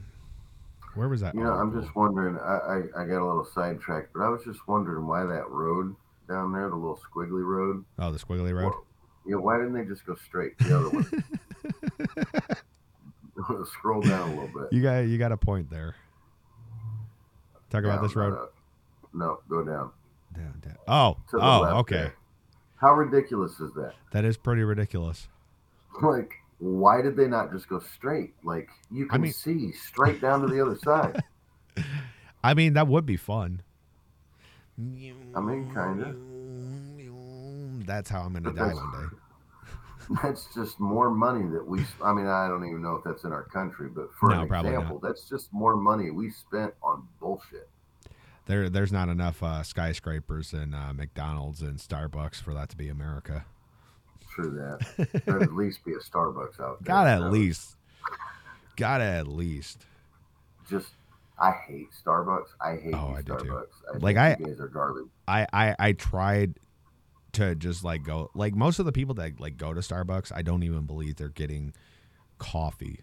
where 0.95 1.09
was 1.09 1.21
that? 1.21 1.35
You 1.35 1.45
know, 1.45 1.53
I'm 1.53 1.79
just 1.79 1.95
wondering. 1.95 2.39
I, 2.39 2.57
I, 2.57 3.03
I 3.03 3.07
got 3.07 3.21
a 3.21 3.27
little 3.27 3.45
sidetracked, 3.45 4.15
but 4.15 4.23
I 4.23 4.31
was 4.31 4.43
just 4.45 4.67
wondering 4.67 5.07
why 5.07 5.25
that 5.25 5.49
road 5.51 5.95
down 6.27 6.53
there, 6.53 6.71
the 6.71 6.75
little 6.75 6.99
squiggly 6.99 7.45
road. 7.45 7.85
Oh, 7.99 8.11
the 8.11 8.19
squiggly 8.19 8.55
road. 8.59 8.73
You 9.27 9.33
know, 9.33 9.41
why 9.41 9.59
didn't 9.59 9.75
they 9.75 9.85
just 9.85 10.07
go 10.07 10.15
straight 10.15 10.59
the 10.59 10.79
other 10.79 10.91
way? 10.91 11.05
Scroll 13.73 14.03
down 14.03 14.31
a 14.31 14.41
little 14.41 14.61
bit. 14.63 14.73
You 14.73 14.83
got 14.83 15.01
you 15.01 15.19
got 15.19 15.33
a 15.33 15.37
point 15.37 15.71
there. 15.71 15.95
Talk 17.71 17.85
about 17.85 18.03
this 18.03 18.15
road. 18.15 18.35
uh, 18.35 18.47
no, 19.13 19.41
go 19.49 19.65
down. 19.65 19.91
Down, 20.35 20.63
down. 20.65 20.77
Oh, 20.87 21.17
oh, 21.35 21.61
left 21.61 21.75
okay. 21.77 21.97
there. 21.97 22.15
How 22.77 22.95
ridiculous 22.95 23.59
is 23.61 23.73
that? 23.75 23.95
That 24.13 24.25
is 24.25 24.37
pretty 24.37 24.63
ridiculous. 24.63 25.29
Like, 26.03 26.35
why 26.59 27.01
did 27.01 27.17
they 27.17 27.27
not 27.27 27.51
just 27.51 27.71
go 27.71 27.79
straight? 27.79 28.35
Like, 28.45 28.69
you 28.91 29.07
can 29.07 29.23
mean- 29.23 29.33
see 29.33 29.73
straight 29.73 30.21
down 30.21 30.43
to 30.43 30.47
the 30.47 30.61
other 30.61 30.77
side. 30.77 31.23
I 32.45 32.53
mean, 32.53 32.75
that 32.75 32.87
would 32.87 33.07
be 33.07 33.17
fun. 33.17 33.63
I 34.79 35.41
mean, 35.41 35.71
kinda. 35.73 36.15
That's 37.87 38.11
how 38.11 38.21
I'm 38.21 38.35
gonna 38.35 38.53
die 38.53 38.75
one 38.75 38.93
day. 38.93 39.17
That's 40.23 40.47
just 40.55 40.79
more 40.81 41.11
money 41.11 41.49
that 41.51 41.67
we. 41.67 41.85
I 42.03 42.13
mean, 42.13 42.27
I 42.27 42.47
don't 42.49 42.65
even 42.65 42.83
know 42.83 42.95
if 42.97 43.05
that's 43.05 43.25
in 43.25 43.33
our 43.33 43.45
country, 43.45 43.89
but 43.89 44.13
for 44.15 44.31
No, 44.31 44.43
an 44.43 44.49
probably 44.49 44.71
not. 44.73 44.79
example, 44.83 44.99
that's 45.01 45.29
just 45.29 45.53
more 45.53 45.77
money 45.77 46.11
we 46.11 46.31
spent 46.31 46.75
on 46.83 47.07
bullshit. 47.21 47.69
There, 48.47 48.69
there's 48.71 48.93
not 48.93 49.09
enough 49.09 49.43
uh, 49.43 49.65
skyscrapers 49.65 50.53
and 50.53 50.75
uh, 50.75 50.93
McDonald's 50.93 51.63
and 51.63 51.79
Starbucks 51.79 52.37
for 52.41 52.55
that 52.55 52.69
to 52.69 52.77
be 52.77 52.89
America. 52.89 53.45
True 54.31 54.51
that. 54.51 55.23
There'd 55.27 55.43
at 55.43 55.53
least 55.55 55.85
be 55.85 55.93
a 55.93 55.97
Starbucks 55.99 56.61
out 56.61 56.79
there. 56.79 56.85
Gotta 56.85 57.11
at 57.11 57.33
least. 57.33 57.75
Gotta 58.77 59.05
at 59.05 59.27
least. 59.27 59.87
Just, 60.71 60.91
I 61.41 61.53
hate 61.67 61.89
Starbucks. 62.05 62.49
I 62.61 62.77
hate 62.77 62.95
Oh, 62.95 63.15
I 63.17 63.23
do 63.23 63.37
too. 63.39 63.45
Starbucks. 63.47 63.95
I 63.95 63.99
Like, 63.99 64.17
I- 64.17 64.35
guys 64.37 64.61
are 64.61 64.69
garbage. 64.69 65.07
I, 65.27 65.47
I 65.53 65.75
I 65.79 65.93
tried 65.93 66.55
to 67.37 67.55
just 67.55 67.85
like 67.85 68.03
go 68.03 68.31
like 68.35 68.55
most 68.55 68.79
of 68.79 68.87
the 68.87 68.93
people 68.93 69.15
that 69.15 69.41
like 69.41 69.57
go 69.57 69.73
to 69.73 69.81
Starbucks, 69.81 70.33
I 70.35 70.43
don't 70.43 70.63
even 70.63 70.85
believe 70.85 71.17
they're 71.17 71.29
getting 71.29 71.73
coffee. 72.39 73.01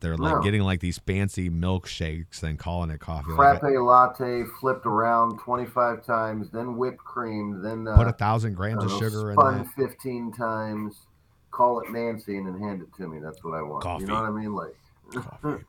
They're 0.00 0.16
like 0.16 0.34
No. 0.34 0.42
getting 0.42 0.62
like 0.62 0.80
these 0.80 0.98
fancy 0.98 1.48
milkshakes 1.48 2.42
and 2.42 2.58
calling 2.58 2.90
it 2.90 3.00
coffee. 3.00 3.32
Like, 3.32 3.60
Frappe 3.60 3.72
latte 3.80 4.44
flipped 4.60 4.86
around 4.86 5.38
25 5.38 6.04
times, 6.04 6.50
then 6.50 6.76
whipped 6.76 6.98
cream, 6.98 7.62
then 7.62 7.88
uh, 7.88 7.96
put 7.96 8.08
a 8.08 8.12
thousand 8.12 8.54
grams 8.54 8.84
of 8.84 8.90
know, 8.90 8.98
sugar 8.98 9.30
in 9.30 9.36
spun 9.36 9.58
that. 9.58 9.90
15 9.90 10.32
times. 10.32 11.06
Call 11.50 11.80
it 11.80 11.90
Nancy 11.90 12.36
and 12.36 12.46
then 12.46 12.60
hand 12.60 12.82
it 12.82 12.92
to 12.96 13.08
me. 13.08 13.20
That's 13.20 13.42
what 13.44 13.54
I 13.54 13.62
want. 13.62 13.82
Coffee. 13.82 14.02
You 14.02 14.08
know 14.08 14.14
what 14.14 14.24
I 14.24 14.30
mean? 14.30 14.54
Like, 14.54 14.76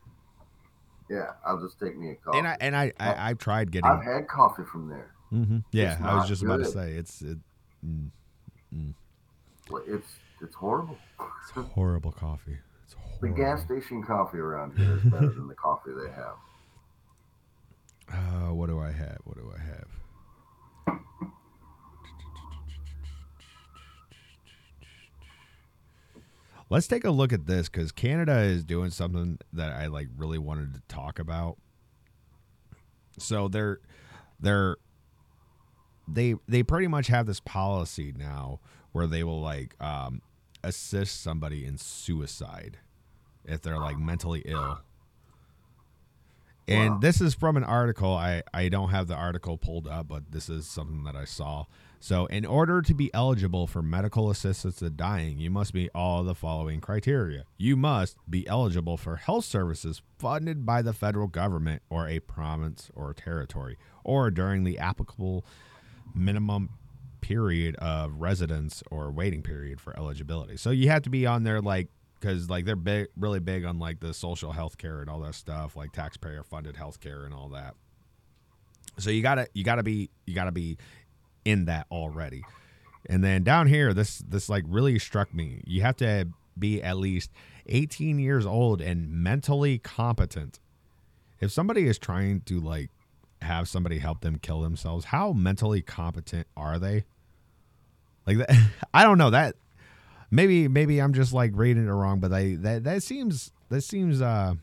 yeah, 1.09 1.33
I'll 1.45 1.61
just 1.61 1.79
take 1.79 1.95
me 1.95 2.11
a 2.11 2.15
coffee. 2.15 2.39
And 2.39 2.47
I 2.47 2.57
and 2.59 2.75
I, 2.75 2.91
I 2.99 3.29
I've 3.29 3.37
tried 3.37 3.71
getting. 3.71 3.89
I've 3.89 4.03
had 4.03 4.27
coffee 4.27 4.63
from 4.69 4.89
there. 4.89 5.11
Mm-hmm. 5.31 5.59
Yeah, 5.71 5.97
I 6.03 6.15
was 6.15 6.27
just 6.27 6.43
about 6.43 6.57
to 6.57 6.65
say 6.65 6.91
it's 6.93 7.21
it, 7.21 7.37
mm, 7.85 8.93
Well, 9.69 9.83
It's 9.87 10.07
it's 10.41 10.55
horrible. 10.55 10.97
it's 11.41 11.69
horrible 11.73 12.11
coffee. 12.11 12.57
It's 12.83 12.93
horrible. 12.93 13.19
The 13.21 13.29
gas 13.41 13.63
station 13.63 14.03
coffee 14.03 14.37
around 14.39 14.77
here 14.77 14.97
is 14.97 15.03
better 15.03 15.29
than 15.29 15.47
the 15.47 15.55
coffee 15.55 15.91
they 15.91 16.11
have. 16.11 16.35
Uh, 18.07 18.53
what 18.53 18.69
do 18.69 18.79
I 18.79 18.91
have? 18.91 19.17
What 19.23 19.35
do 19.35 19.51
I 19.51 19.59
have? 19.65 19.87
Let's 26.69 26.87
take 26.87 27.03
a 27.03 27.11
look 27.11 27.31
at 27.31 27.45
this 27.45 27.69
because 27.69 27.91
Canada 27.91 28.39
is 28.39 28.63
doing 28.63 28.89
something 28.89 29.37
that 29.53 29.71
I 29.71 29.85
like 29.87 30.07
really 30.17 30.39
wanted 30.39 30.73
to 30.73 30.81
talk 30.87 31.19
about. 31.19 31.57
So 33.19 33.47
they're 33.47 33.79
they're 34.39 34.77
they 36.07 36.35
they 36.47 36.63
pretty 36.63 36.87
much 36.87 37.07
have 37.07 37.25
this 37.25 37.39
policy 37.39 38.13
now 38.17 38.59
where 38.91 39.07
they 39.07 39.23
will 39.23 39.41
like 39.41 39.75
um, 39.81 40.21
assist 40.63 41.21
somebody 41.21 41.65
in 41.65 41.77
suicide 41.77 42.77
if 43.45 43.61
they're 43.61 43.79
like 43.79 43.97
mentally 43.99 44.41
ill. 44.45 44.79
And 46.67 46.93
Wow. 46.93 46.99
this 46.99 47.21
is 47.21 47.35
from 47.35 47.57
an 47.57 47.63
article. 47.63 48.13
I, 48.15 48.41
I 48.51 48.69
don't 48.69 48.89
have 48.89 49.05
the 49.07 49.13
article 49.15 49.55
pulled 49.57 49.87
up, 49.87 50.07
but 50.07 50.31
this 50.31 50.49
is 50.49 50.65
something 50.65 51.03
that 51.03 51.15
I 51.15 51.25
saw. 51.25 51.65
So, 51.99 52.25
in 52.27 52.43
order 52.45 52.81
to 52.81 52.93
be 52.95 53.11
eligible 53.13 53.67
for 53.67 53.83
medical 53.83 54.31
assistance 54.31 54.81
in 54.81 54.95
dying, 54.95 55.37
you 55.39 55.51
must 55.51 55.75
meet 55.75 55.91
all 55.93 56.23
the 56.23 56.33
following 56.35 56.81
criteria. 56.81 57.43
You 57.57 57.75
must 57.75 58.17
be 58.27 58.47
eligible 58.47 58.97
for 58.97 59.15
health 59.17 59.45
services 59.45 60.01
funded 60.17 60.65
by 60.65 60.81
the 60.81 60.93
federal 60.93 61.27
government 61.27 61.83
or 61.89 62.07
a 62.07 62.19
province 62.19 62.89
or 62.95 63.13
territory, 63.13 63.77
or 64.03 64.31
during 64.31 64.63
the 64.63 64.79
applicable 64.79 65.45
minimum 66.15 66.69
period 67.21 67.75
of 67.77 68.15
residence 68.21 68.83
or 68.91 69.11
waiting 69.11 69.41
period 69.41 69.81
for 69.81 69.97
eligibility. 69.97 70.57
So, 70.57 70.71
you 70.71 70.89
have 70.89 71.03
to 71.03 71.09
be 71.09 71.25
on 71.25 71.43
there 71.43 71.61
like 71.61 71.89
because 72.19 72.49
like 72.49 72.65
they're 72.65 72.75
big, 72.75 73.07
really 73.17 73.39
big 73.39 73.65
on 73.65 73.77
like 73.77 73.99
the 73.99 74.13
social 74.13 74.51
health 74.51 74.77
care 74.77 75.01
and 75.01 75.09
all 75.09 75.19
that 75.19 75.35
stuff, 75.35 75.75
like 75.75 75.91
taxpayer 75.91 76.43
funded 76.43 76.75
health 76.75 76.99
care 76.99 77.25
and 77.25 77.33
all 77.33 77.49
that. 77.49 77.75
So 78.97 79.09
you 79.09 79.21
gotta 79.21 79.47
you 79.53 79.63
gotta 79.63 79.83
be 79.83 80.09
you 80.25 80.33
gotta 80.33 80.51
be 80.51 80.77
in 81.43 81.65
that 81.65 81.87
already. 81.91 82.43
And 83.07 83.23
then 83.23 83.43
down 83.43 83.67
here, 83.67 83.93
this 83.93 84.19
this 84.19 84.49
like 84.49 84.63
really 84.67 84.97
struck 84.99 85.33
me. 85.33 85.61
You 85.65 85.81
have 85.81 85.97
to 85.97 86.29
be 86.57 86.81
at 86.81 86.97
least 86.97 87.31
18 87.67 88.19
years 88.19 88.45
old 88.45 88.81
and 88.81 89.09
mentally 89.11 89.77
competent. 89.79 90.59
If 91.39 91.51
somebody 91.51 91.85
is 91.87 91.99
trying 91.99 92.41
to 92.41 92.59
like 92.59 92.89
have 93.41 93.67
somebody 93.67 93.99
help 93.99 94.21
them 94.21 94.39
kill 94.39 94.61
themselves, 94.61 95.05
how 95.05 95.33
mentally 95.33 95.81
competent 95.81 96.47
are 96.55 96.79
they? 96.79 97.05
Like 98.25 98.37
that, 98.37 98.51
I 98.93 99.03
don't 99.03 99.17
know 99.17 99.29
that. 99.29 99.55
Maybe 100.31 100.67
maybe 100.67 100.99
I'm 100.99 101.13
just 101.13 101.33
like 101.33 101.51
reading 101.53 101.87
it 101.87 101.91
wrong, 101.91 102.19
but 102.19 102.33
I 102.33 102.55
that 102.59 102.83
that 102.83 103.03
seems 103.03 103.51
that 103.69 103.81
seems 103.81 104.21
uh 104.21 104.55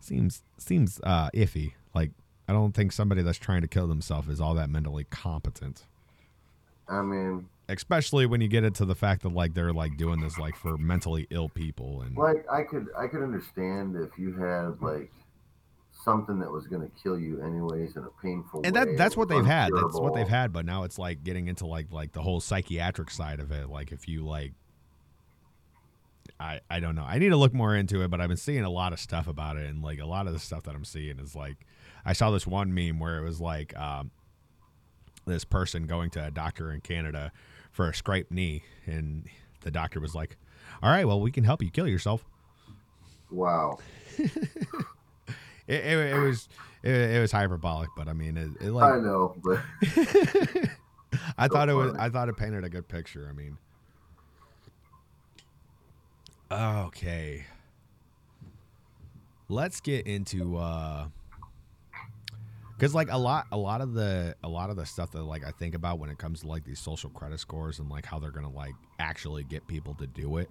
seems 0.00 0.42
seems 0.58 1.00
uh 1.04 1.28
iffy. 1.34 1.74
Like 1.94 2.10
I 2.48 2.52
don't 2.52 2.72
think 2.72 2.92
somebody 2.92 3.22
that's 3.22 3.38
trying 3.38 3.60
to 3.62 3.68
kill 3.68 3.86
themselves 3.86 4.28
is 4.28 4.40
all 4.40 4.54
that 4.54 4.70
mentally 4.70 5.04
competent. 5.04 5.84
I 6.88 7.02
mean, 7.02 7.48
Especially 7.68 8.26
when 8.26 8.40
you 8.40 8.48
get 8.48 8.64
into 8.64 8.84
the 8.84 8.96
fact 8.96 9.22
that 9.22 9.32
like 9.32 9.54
they're 9.54 9.72
like 9.72 9.96
doing 9.96 10.20
this 10.20 10.38
like 10.38 10.56
for 10.56 10.76
mentally 10.76 11.28
ill 11.30 11.48
people 11.48 12.02
and 12.02 12.16
like 12.16 12.44
I 12.50 12.64
could 12.64 12.88
I 12.98 13.06
could 13.06 13.22
understand 13.22 13.94
if 13.94 14.18
you 14.18 14.32
had 14.32 14.80
like 14.82 15.12
something 16.04 16.38
that 16.38 16.50
was 16.50 16.66
going 16.66 16.82
to 16.82 16.90
kill 17.02 17.18
you 17.18 17.40
anyways 17.42 17.96
in 17.96 18.04
a 18.04 18.22
painful 18.22 18.62
and 18.64 18.74
way. 18.74 18.84
that 18.84 18.96
that's 18.96 19.16
what 19.16 19.28
they've 19.28 19.44
had. 19.44 19.70
That's 19.74 19.98
what 19.98 20.14
they've 20.14 20.28
had. 20.28 20.52
But 20.52 20.64
now 20.64 20.84
it's 20.84 20.98
like 20.98 21.22
getting 21.22 21.48
into 21.48 21.66
like 21.66 21.92
like 21.92 22.12
the 22.12 22.22
whole 22.22 22.40
psychiatric 22.40 23.10
side 23.10 23.40
of 23.40 23.52
it. 23.52 23.68
Like 23.68 23.92
if 23.92 24.08
you 24.08 24.24
like, 24.24 24.52
I 26.38 26.60
I 26.70 26.80
don't 26.80 26.94
know. 26.94 27.04
I 27.04 27.18
need 27.18 27.30
to 27.30 27.36
look 27.36 27.52
more 27.52 27.74
into 27.74 28.02
it. 28.02 28.10
But 28.10 28.20
I've 28.20 28.28
been 28.28 28.36
seeing 28.36 28.64
a 28.64 28.70
lot 28.70 28.92
of 28.92 29.00
stuff 29.00 29.26
about 29.26 29.56
it, 29.56 29.68
and 29.68 29.82
like 29.82 30.00
a 30.00 30.06
lot 30.06 30.26
of 30.26 30.32
the 30.32 30.38
stuff 30.38 30.62
that 30.64 30.74
I'm 30.74 30.84
seeing 30.84 31.18
is 31.18 31.34
like, 31.34 31.56
I 32.04 32.12
saw 32.12 32.30
this 32.30 32.46
one 32.46 32.74
meme 32.74 32.98
where 32.98 33.18
it 33.18 33.22
was 33.22 33.40
like, 33.40 33.76
um, 33.78 34.10
this 35.26 35.44
person 35.44 35.86
going 35.86 36.10
to 36.10 36.26
a 36.26 36.30
doctor 36.30 36.72
in 36.72 36.80
Canada 36.80 37.32
for 37.72 37.88
a 37.88 37.94
scraped 37.94 38.32
knee, 38.32 38.62
and 38.86 39.26
the 39.62 39.70
doctor 39.70 40.00
was 40.00 40.14
like, 40.14 40.36
"All 40.82 40.90
right, 40.90 41.06
well, 41.06 41.20
we 41.20 41.30
can 41.30 41.44
help 41.44 41.62
you 41.62 41.70
kill 41.70 41.86
yourself." 41.86 42.24
Wow. 43.30 43.78
It, 45.70 45.84
it, 45.84 46.14
it 46.16 46.18
was 46.18 46.48
it, 46.82 46.92
it 46.92 47.20
was 47.20 47.30
hyperbolic, 47.30 47.90
but 47.96 48.08
I 48.08 48.12
mean, 48.12 48.36
it, 48.36 48.50
it 48.60 48.74
I 48.74 48.98
know, 48.98 49.36
but 49.40 49.60
I 51.38 51.46
thought 51.46 51.68
it 51.68 51.74
was 51.74 51.92
funny. 51.92 52.02
I 52.02 52.08
thought 52.08 52.28
it 52.28 52.36
painted 52.36 52.64
a 52.64 52.68
good 52.68 52.88
picture. 52.88 53.28
I 53.30 53.32
mean, 53.32 53.56
okay, 56.50 57.44
let's 59.48 59.80
get 59.80 60.08
into 60.08 60.56
uh, 60.56 61.06
because 62.76 62.92
like 62.92 63.12
a 63.12 63.18
lot 63.18 63.46
a 63.52 63.56
lot 63.56 63.80
of 63.80 63.94
the 63.94 64.34
a 64.42 64.48
lot 64.48 64.70
of 64.70 64.76
the 64.76 64.86
stuff 64.86 65.12
that 65.12 65.22
like 65.22 65.46
I 65.46 65.52
think 65.52 65.76
about 65.76 66.00
when 66.00 66.10
it 66.10 66.18
comes 66.18 66.40
to 66.40 66.48
like 66.48 66.64
these 66.64 66.80
social 66.80 67.10
credit 67.10 67.38
scores 67.38 67.78
and 67.78 67.88
like 67.88 68.06
how 68.06 68.18
they're 68.18 68.32
gonna 68.32 68.50
like 68.50 68.74
actually 68.98 69.44
get 69.44 69.68
people 69.68 69.94
to 69.94 70.08
do 70.08 70.38
it. 70.38 70.50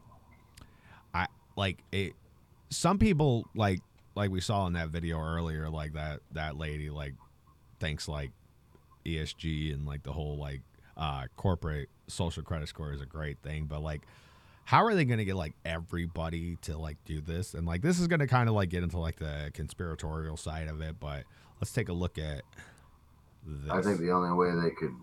I 1.13 1.25
like 1.57 1.83
it. 1.91 2.13
Some 2.69 2.99
people 2.99 3.45
like 3.53 3.81
like 4.19 4.31
we 4.31 4.41
saw 4.41 4.67
in 4.67 4.73
that 4.73 4.89
video 4.89 5.17
earlier, 5.17 5.69
like 5.69 5.93
that 5.93 6.19
that 6.33 6.57
lady 6.57 6.89
like 6.89 7.13
thinks 7.79 8.07
like 8.07 8.31
ESG 9.05 9.73
and 9.73 9.85
like 9.85 10.03
the 10.03 10.11
whole 10.11 10.37
like 10.37 10.61
uh, 10.97 11.23
corporate 11.37 11.87
social 12.07 12.43
credit 12.43 12.67
score 12.67 12.91
is 12.91 13.01
a 13.01 13.05
great 13.05 13.37
thing, 13.39 13.65
but 13.65 13.81
like, 13.81 14.01
how 14.65 14.83
are 14.83 14.93
they 14.93 15.05
going 15.05 15.19
to 15.19 15.25
get 15.25 15.37
like 15.37 15.53
everybody 15.63 16.57
to 16.63 16.77
like 16.77 16.97
do 17.05 17.21
this? 17.21 17.53
And 17.53 17.65
like, 17.65 17.81
this 17.81 17.97
is 17.97 18.07
going 18.07 18.19
to 18.19 18.27
kind 18.27 18.49
of 18.49 18.55
like 18.55 18.67
get 18.69 18.83
into 18.83 18.99
like 18.99 19.15
the 19.15 19.51
conspiratorial 19.53 20.35
side 20.35 20.67
of 20.67 20.81
it, 20.81 20.99
but 20.99 21.23
let's 21.61 21.71
take 21.71 21.87
a 21.87 21.93
look 21.93 22.17
at 22.17 22.41
this. 23.47 23.71
I 23.71 23.81
think 23.81 24.01
the 24.01 24.11
only 24.11 24.33
way 24.33 24.51
they 24.61 24.75
could 24.75 24.95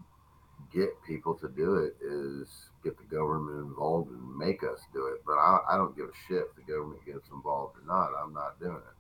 get 0.71 0.91
people 1.07 1.35
to 1.37 1.49
do 1.49 1.77
it 1.77 1.97
is 2.05 2.69
get 2.85 2.99
the 2.99 3.17
government 3.17 3.67
involved 3.67 4.11
and 4.11 4.37
make 4.37 4.63
us 4.63 4.81
do 4.93 5.07
it. 5.07 5.23
But 5.25 5.39
I, 5.39 5.61
I 5.71 5.77
don't 5.79 5.97
give 5.97 6.07
a 6.07 6.19
shit 6.29 6.45
if 6.51 6.55
the 6.55 6.71
government 6.71 7.01
gets 7.07 7.31
involved 7.33 7.77
or 7.79 7.87
not. 7.87 8.11
I'm 8.23 8.35
not 8.35 8.61
doing 8.61 8.77
it. 8.77 8.96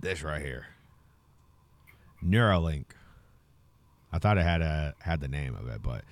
This 0.00 0.22
right 0.22 0.42
here, 0.42 0.66
Neuralink. 2.24 2.86
I 4.12 4.18
thought 4.18 4.38
it 4.38 4.42
had 4.42 4.62
a 4.62 4.94
had 5.00 5.20
the 5.20 5.28
name 5.28 5.54
of 5.54 5.68
it, 5.68 5.82
but 5.82 6.04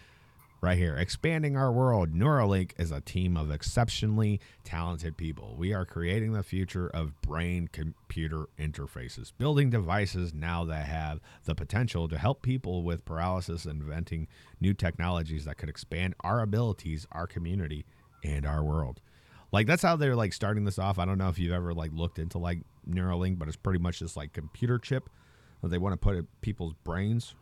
right 0.60 0.78
here, 0.78 0.96
expanding 0.96 1.56
our 1.56 1.72
world. 1.72 2.12
Neuralink 2.12 2.72
is 2.78 2.90
a 2.90 3.00
team 3.00 3.36
of 3.36 3.50
exceptionally 3.50 4.40
talented 4.64 5.16
people. 5.16 5.54
We 5.56 5.72
are 5.72 5.84
creating 5.84 6.32
the 6.32 6.42
future 6.42 6.88
of 6.88 7.20
brain 7.22 7.68
computer 7.68 8.46
interfaces, 8.58 9.32
building 9.36 9.70
devices 9.70 10.34
now 10.34 10.64
that 10.64 10.86
have 10.86 11.20
the 11.44 11.54
potential 11.54 12.08
to 12.08 12.18
help 12.18 12.42
people 12.42 12.82
with 12.82 13.04
paralysis, 13.04 13.66
inventing 13.66 14.28
new 14.60 14.74
technologies 14.74 15.44
that 15.44 15.58
could 15.58 15.68
expand 15.68 16.14
our 16.20 16.40
abilities, 16.40 17.06
our 17.12 17.26
community, 17.26 17.84
and 18.24 18.44
our 18.44 18.64
world. 18.64 19.00
Like 19.52 19.66
that's 19.66 19.82
how 19.82 19.96
they're 19.96 20.16
like 20.16 20.32
starting 20.32 20.64
this 20.64 20.78
off. 20.78 20.98
I 20.98 21.04
don't 21.04 21.18
know 21.18 21.28
if 21.28 21.38
you've 21.38 21.52
ever 21.52 21.72
like 21.74 21.90
looked 21.94 22.18
into 22.18 22.38
like 22.38 22.60
Neuralink, 22.88 23.38
but 23.38 23.48
it's 23.48 23.56
pretty 23.56 23.78
much 23.78 23.98
just 24.00 24.16
like 24.16 24.32
computer 24.32 24.78
chip 24.78 25.08
that 25.62 25.68
they 25.68 25.78
want 25.78 25.92
to 25.94 25.96
put 25.96 26.16
in 26.16 26.26
people's 26.40 26.74
brains 26.84 27.34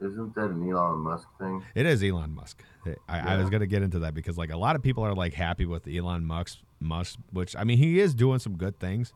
Isn't 0.00 0.34
that 0.34 0.46
an 0.46 0.70
Elon 0.70 0.98
Musk 1.00 1.28
thing? 1.38 1.62
it 1.74 1.86
is 1.86 2.02
Elon 2.02 2.34
Musk. 2.34 2.62
I, 3.08 3.34
I 3.34 3.36
was 3.36 3.50
gonna 3.50 3.66
get 3.66 3.82
into 3.82 3.98
that 4.00 4.14
because 4.14 4.38
like 4.38 4.50
a 4.52 4.56
lot 4.56 4.76
of 4.76 4.82
people 4.82 5.04
are 5.04 5.14
like 5.14 5.34
happy 5.34 5.66
with 5.66 5.86
Elon 5.86 6.24
Musk, 6.24 6.58
Musk, 6.80 7.18
which 7.32 7.54
I 7.56 7.64
mean 7.64 7.78
he 7.78 8.00
is 8.00 8.14
doing 8.14 8.38
some 8.38 8.56
good 8.56 8.78
things, 8.80 9.12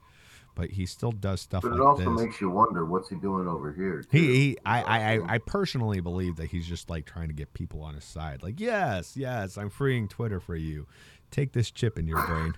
but 0.54 0.70
he 0.70 0.84
still 0.86 1.10
does 1.12 1.40
stuff 1.40 1.62
But 1.62 1.70
like 1.72 1.80
it 1.80 1.82
also 1.82 2.14
this. 2.14 2.20
makes 2.24 2.40
you 2.42 2.50
wonder 2.50 2.84
what's 2.84 3.08
he 3.08 3.16
doing 3.16 3.48
over 3.48 3.72
here. 3.72 4.02
too? 4.02 4.08
he, 4.18 4.34
he 4.34 4.58
I, 4.66 4.82
I, 4.82 4.98
I, 5.14 5.34
I 5.34 5.38
personally 5.38 6.00
believe 6.00 6.36
that 6.36 6.50
he's 6.50 6.66
just 6.66 6.90
like 6.90 7.06
trying 7.06 7.28
to 7.28 7.34
get 7.34 7.54
people 7.54 7.80
on 7.82 7.94
his 7.94 8.04
side. 8.04 8.42
Like, 8.42 8.60
yes, 8.60 9.16
yes, 9.16 9.56
I'm 9.56 9.70
freeing 9.70 10.06
Twitter 10.08 10.38
for 10.40 10.54
you. 10.56 10.86
Take 11.34 11.50
this 11.52 11.72
chip 11.72 11.98
in 11.98 12.06
your 12.06 12.24
brain. 12.26 12.54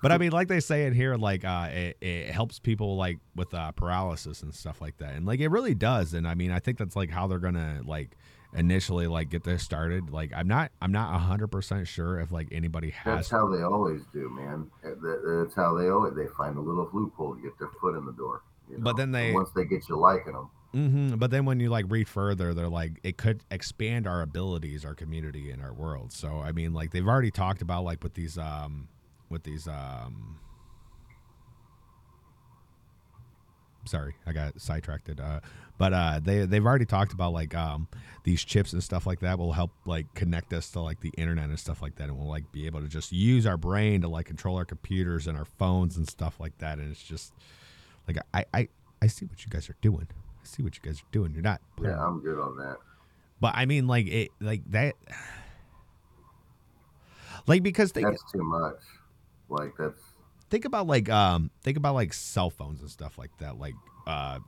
but 0.00 0.12
I 0.12 0.16
mean, 0.18 0.30
like 0.30 0.46
they 0.46 0.60
say 0.60 0.86
in 0.86 0.94
here, 0.94 1.16
like 1.16 1.44
uh, 1.44 1.70
it, 1.72 1.96
it 2.00 2.30
helps 2.30 2.60
people 2.60 2.96
like 2.96 3.18
with 3.34 3.52
uh, 3.52 3.72
paralysis 3.72 4.44
and 4.44 4.54
stuff 4.54 4.80
like 4.80 4.98
that, 4.98 5.14
and 5.14 5.26
like 5.26 5.40
it 5.40 5.48
really 5.48 5.74
does. 5.74 6.14
And 6.14 6.28
I 6.28 6.34
mean, 6.34 6.52
I 6.52 6.60
think 6.60 6.78
that's 6.78 6.94
like 6.94 7.10
how 7.10 7.26
they're 7.26 7.40
gonna 7.40 7.80
like 7.84 8.16
initially 8.54 9.08
like 9.08 9.28
get 9.28 9.42
this 9.42 9.64
started. 9.64 10.10
Like, 10.10 10.30
I'm 10.36 10.46
not, 10.46 10.70
I'm 10.80 10.92
not 10.92 11.18
hundred 11.18 11.48
percent 11.48 11.88
sure 11.88 12.20
if 12.20 12.30
like 12.30 12.46
anybody 12.52 12.90
has 12.90 13.16
That's 13.16 13.30
how 13.30 13.48
they 13.48 13.62
always 13.64 14.02
do, 14.12 14.28
man. 14.30 14.70
That- 14.84 15.42
That's 15.42 15.56
how 15.56 15.74
they 15.76 15.88
always 15.88 16.14
they 16.14 16.28
find 16.36 16.56
a 16.56 16.60
little 16.60 16.88
loophole 16.92 17.34
to 17.34 17.42
get 17.42 17.58
their 17.58 17.70
foot 17.80 17.96
in 17.96 18.06
the 18.06 18.12
door. 18.12 18.42
you 18.70 18.78
But 18.78 18.96
then 18.96 19.10
they- 19.10 19.26
And 19.26 19.34
once 19.34 19.50
they 19.50 19.64
get 19.64 19.88
you 19.88 19.96
liking 19.96 20.34
them, 20.34 20.48
hmm 20.74 21.14
But 21.16 21.30
then 21.30 21.44
when 21.44 21.60
you 21.60 21.70
like 21.70 21.86
read 21.88 22.08
further, 22.08 22.52
they're 22.52 22.68
like 22.68 23.00
it 23.04 23.16
could 23.16 23.42
expand 23.50 24.06
our 24.08 24.22
abilities, 24.22 24.84
our 24.84 24.94
community, 24.94 25.50
and 25.50 25.62
our 25.62 25.72
world. 25.72 26.12
So 26.12 26.40
I 26.40 26.52
mean, 26.52 26.74
like 26.74 26.90
they've 26.90 27.06
already 27.06 27.30
talked 27.30 27.62
about 27.62 27.84
like 27.84 28.02
with 28.02 28.14
these 28.14 28.38
um 28.38 28.88
with 29.30 29.44
these 29.44 29.68
um. 29.68 30.38
Sorry, 33.86 34.14
I 34.26 34.32
got 34.32 34.58
sidetracked. 34.60 35.10
Uh, 35.20 35.40
but 35.76 35.92
uh, 35.92 36.20
they 36.22 36.46
they've 36.46 36.64
already 36.64 36.86
talked 36.86 37.12
about 37.12 37.34
like 37.34 37.54
um 37.54 37.86
these 38.22 38.42
chips 38.42 38.72
and 38.72 38.82
stuff 38.82 39.06
like 39.06 39.20
that 39.20 39.38
will 39.38 39.52
help 39.52 39.72
like 39.84 40.14
connect 40.14 40.54
us 40.54 40.70
to 40.70 40.80
like 40.80 41.00
the 41.00 41.12
internet 41.18 41.50
and 41.50 41.58
stuff 41.58 41.82
like 41.82 41.96
that, 41.96 42.04
and 42.08 42.18
we'll 42.18 42.28
like 42.28 42.50
be 42.50 42.64
able 42.66 42.80
to 42.80 42.88
just 42.88 43.12
use 43.12 43.46
our 43.46 43.58
brain 43.58 44.00
to 44.00 44.08
like 44.08 44.24
control 44.26 44.56
our 44.56 44.64
computers 44.64 45.26
and 45.26 45.36
our 45.36 45.44
phones 45.44 45.98
and 45.98 46.08
stuff 46.08 46.40
like 46.40 46.56
that. 46.58 46.78
And 46.78 46.90
it's 46.90 47.02
just 47.02 47.34
like 48.08 48.18
I 48.34 48.44
I 48.54 48.68
I 49.02 49.08
see 49.08 49.26
what 49.26 49.44
you 49.44 49.50
guys 49.50 49.70
are 49.70 49.76
doing. 49.82 50.08
I 50.44 50.46
see 50.46 50.62
what 50.62 50.76
you 50.76 50.82
guys 50.82 51.00
are 51.00 51.12
doing. 51.12 51.32
You're 51.32 51.42
not 51.42 51.60
yeah, 51.82 51.98
I'm 51.98 52.20
good 52.20 52.38
on 52.38 52.56
that. 52.58 52.76
but 53.40 53.54
I 53.56 53.64
mean, 53.66 53.86
like 53.86 54.06
it, 54.06 54.30
like 54.40 54.62
that, 54.72 54.94
like 57.46 57.62
because 57.62 57.92
they, 57.92 58.02
that's 58.02 58.22
too 58.30 58.42
much. 58.44 58.80
Like 59.48 59.72
that's 59.78 59.98
think 60.50 60.64
about 60.64 60.86
like 60.86 61.08
um 61.08 61.50
think 61.62 61.76
about 61.76 61.94
like 61.94 62.12
cell 62.12 62.50
phones 62.50 62.80
and 62.80 62.90
stuff 62.90 63.18
like 63.18 63.36
that. 63.38 63.58
Like 63.58 63.74
uh, 64.06 64.38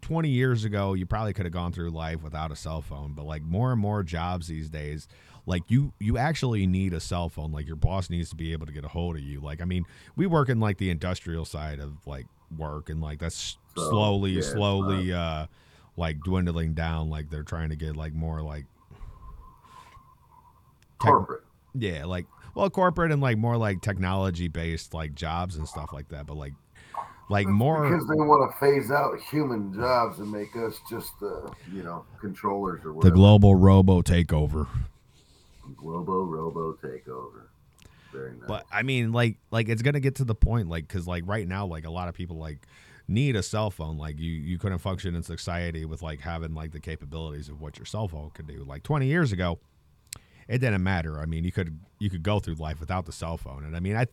twenty 0.00 0.30
years 0.30 0.64
ago, 0.64 0.94
you 0.94 1.06
probably 1.06 1.32
could 1.32 1.46
have 1.46 1.52
gone 1.52 1.72
through 1.72 1.90
life 1.90 2.22
without 2.22 2.50
a 2.50 2.56
cell 2.56 2.82
phone. 2.82 3.12
But 3.14 3.24
like 3.24 3.42
more 3.42 3.72
and 3.72 3.80
more 3.80 4.02
jobs 4.02 4.48
these 4.48 4.68
days, 4.68 5.06
like 5.46 5.62
you 5.68 5.92
you 6.00 6.18
actually 6.18 6.66
need 6.66 6.92
a 6.94 7.00
cell 7.00 7.28
phone. 7.28 7.52
Like 7.52 7.66
your 7.66 7.76
boss 7.76 8.10
needs 8.10 8.30
to 8.30 8.36
be 8.36 8.52
able 8.52 8.66
to 8.66 8.72
get 8.72 8.84
a 8.84 8.88
hold 8.88 9.16
of 9.16 9.22
you. 9.22 9.40
Like 9.40 9.62
I 9.62 9.64
mean, 9.64 9.86
we 10.16 10.26
work 10.26 10.48
in 10.48 10.58
like 10.60 10.78
the 10.78 10.90
industrial 10.90 11.44
side 11.44 11.78
of 11.78 12.06
like 12.06 12.26
work, 12.56 12.88
and 12.90 13.00
like 13.00 13.18
that's 13.20 13.58
So, 13.76 13.88
slowly 13.90 14.32
yeah, 14.32 14.40
slowly 14.40 15.12
uh 15.12 15.46
like 15.96 16.22
dwindling 16.22 16.74
down. 16.74 17.10
Like 17.10 17.30
they're 17.30 17.42
trying 17.42 17.70
to 17.70 17.76
get 17.76 17.96
like 17.96 18.12
more 18.12 18.42
like 18.42 18.66
tech- 21.00 21.14
corporate. 21.14 21.44
yeah, 21.74 22.04
like 22.04 22.26
well, 22.54 22.68
corporate 22.70 23.12
and 23.12 23.22
like 23.22 23.38
more 23.38 23.56
like 23.56 23.80
technology 23.80 24.48
based 24.48 24.94
like 24.94 25.14
jobs 25.14 25.56
and 25.56 25.66
stuff 25.68 25.92
like 25.92 26.08
that. 26.08 26.26
But 26.26 26.36
like, 26.36 26.52
like 27.30 27.46
more 27.46 27.88
because 27.88 28.06
they 28.08 28.16
want 28.16 28.50
to 28.52 28.58
phase 28.58 28.90
out 28.90 29.18
human 29.20 29.72
jobs 29.74 30.18
and 30.18 30.30
make 30.30 30.54
us 30.56 30.78
just 30.88 31.12
uh, 31.22 31.50
you 31.72 31.82
know 31.82 32.04
controllers 32.20 32.84
or 32.84 32.92
whatever. 32.92 33.10
the 33.10 33.16
global 33.16 33.54
robo 33.54 34.02
takeover. 34.02 34.68
Global 35.76 36.26
Robo 36.26 36.74
takeover. 36.74 37.44
Very 38.12 38.32
nice. 38.32 38.46
But 38.46 38.64
I 38.72 38.82
mean, 38.82 39.12
like, 39.12 39.38
like 39.50 39.68
it's 39.68 39.82
gonna 39.82 40.00
get 40.00 40.16
to 40.16 40.24
the 40.24 40.34
point, 40.34 40.68
like, 40.68 40.86
because 40.86 41.06
like 41.06 41.24
right 41.26 41.46
now, 41.48 41.66
like 41.66 41.86
a 41.86 41.90
lot 41.90 42.08
of 42.08 42.14
people 42.14 42.36
like 42.36 42.66
need 43.08 43.34
a 43.36 43.42
cell 43.42 43.70
phone. 43.70 43.98
Like 43.98 44.18
you, 44.18 44.30
you 44.30 44.58
couldn't 44.58 44.78
function 44.78 45.14
in 45.14 45.22
society 45.22 45.84
with 45.84 46.02
like 46.02 46.20
having 46.20 46.54
like 46.54 46.72
the 46.72 46.80
capabilities 46.80 47.48
of 47.48 47.60
what 47.60 47.78
your 47.78 47.86
cell 47.86 48.08
phone 48.08 48.30
could 48.30 48.46
do. 48.46 48.64
Like 48.64 48.82
20 48.84 49.06
years 49.06 49.32
ago, 49.32 49.58
it 50.48 50.58
didn't 50.58 50.82
matter. 50.82 51.18
I 51.20 51.26
mean, 51.26 51.44
you 51.44 51.52
could 51.52 51.78
you 51.98 52.10
could 52.10 52.22
go 52.22 52.38
through 52.40 52.54
life 52.54 52.80
without 52.80 53.06
the 53.06 53.12
cell 53.12 53.36
phone, 53.36 53.64
and 53.64 53.76
I 53.76 53.80
mean, 53.80 53.96
I, 53.96 54.06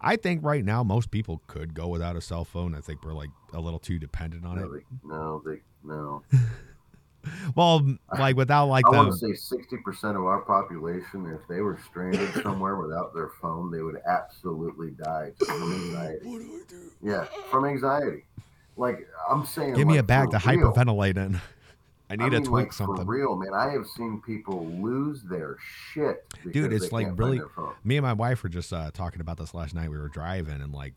I 0.00 0.16
think 0.16 0.44
right 0.44 0.64
now 0.64 0.82
most 0.82 1.10
people 1.10 1.42
could 1.46 1.74
go 1.74 1.88
without 1.88 2.16
a 2.16 2.20
cell 2.20 2.44
phone. 2.44 2.74
I 2.74 2.80
think 2.80 3.04
we're 3.04 3.14
like 3.14 3.30
a 3.52 3.60
little 3.60 3.78
too 3.80 3.98
dependent 3.98 4.44
on 4.46 4.56
No, 4.56 4.64
it. 4.64 4.70
they, 4.72 5.08
no, 5.08 5.42
they, 5.44 5.60
no. 5.84 6.22
Well, 7.54 7.86
like 8.18 8.36
without 8.36 8.66
like 8.66 8.84
I 8.86 8.90
want 8.90 9.12
to 9.12 9.18
say 9.18 9.34
sixty 9.34 9.76
percent 9.78 10.16
of 10.16 10.24
our 10.24 10.40
population, 10.40 11.26
if 11.26 11.46
they 11.48 11.60
were 11.60 11.78
stranded 11.84 12.32
somewhere 12.42 12.76
without 12.76 13.14
their 13.14 13.30
phone, 13.40 13.70
they 13.70 13.82
would 13.82 14.00
absolutely 14.06 14.90
die 14.92 15.32
from 15.38 15.72
anxiety. 15.72 16.26
What 16.26 16.38
do 16.38 16.44
I 16.44 16.70
do? 16.70 16.92
Yeah, 17.02 17.24
from 17.50 17.64
anxiety. 17.64 18.24
Like 18.76 19.08
I'm 19.28 19.44
saying, 19.44 19.74
give 19.74 19.86
me 19.86 19.94
like, 19.94 20.00
a 20.00 20.04
bag 20.04 20.30
to 20.30 20.36
real. 20.36 20.72
hyperventilate 20.72 21.16
in. 21.16 21.40
I 22.10 22.16
need 22.16 22.24
I 22.24 22.28
to 22.28 22.34
mean, 22.36 22.44
tweak 22.44 22.64
like, 22.66 22.72
something. 22.72 23.04
For 23.04 23.12
real, 23.12 23.36
man. 23.36 23.52
I 23.52 23.70
have 23.72 23.86
seen 23.86 24.22
people 24.24 24.66
lose 24.66 25.22
their 25.24 25.56
shit. 25.92 26.24
Dude, 26.50 26.72
it's 26.72 26.88
they 26.88 26.96
like 26.96 27.06
can't 27.06 27.18
really. 27.18 27.40
Me 27.84 27.96
and 27.96 28.04
my 28.04 28.14
wife 28.14 28.42
were 28.42 28.48
just 28.48 28.72
uh, 28.72 28.90
talking 28.92 29.20
about 29.20 29.36
this 29.36 29.52
last 29.52 29.74
night. 29.74 29.90
We 29.90 29.98
were 29.98 30.08
driving, 30.08 30.62
and 30.62 30.72
like, 30.72 30.94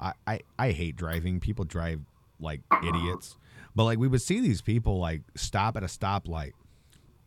I, 0.00 0.12
I 0.26 0.40
I 0.58 0.70
hate 0.72 0.96
driving. 0.96 1.38
People 1.38 1.64
drive 1.64 2.00
like 2.40 2.62
idiots, 2.82 3.36
but 3.74 3.84
like 3.84 3.98
we 3.98 4.08
would 4.08 4.22
see 4.22 4.40
these 4.40 4.60
people 4.62 4.98
like 4.98 5.22
stop 5.34 5.76
at 5.76 5.82
a 5.82 5.86
stoplight, 5.86 6.52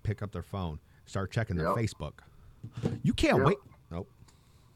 pick 0.04 0.22
up 0.22 0.32
their 0.32 0.42
phone, 0.44 0.80
start 1.06 1.32
checking 1.32 1.56
their 1.56 1.68
Yep. 1.68 1.76
Facebook. 1.78 2.14
You 3.04 3.14
can't 3.14 3.38
Yep. 3.38 3.46
wait. 3.48 3.58
Nope. 3.92 4.10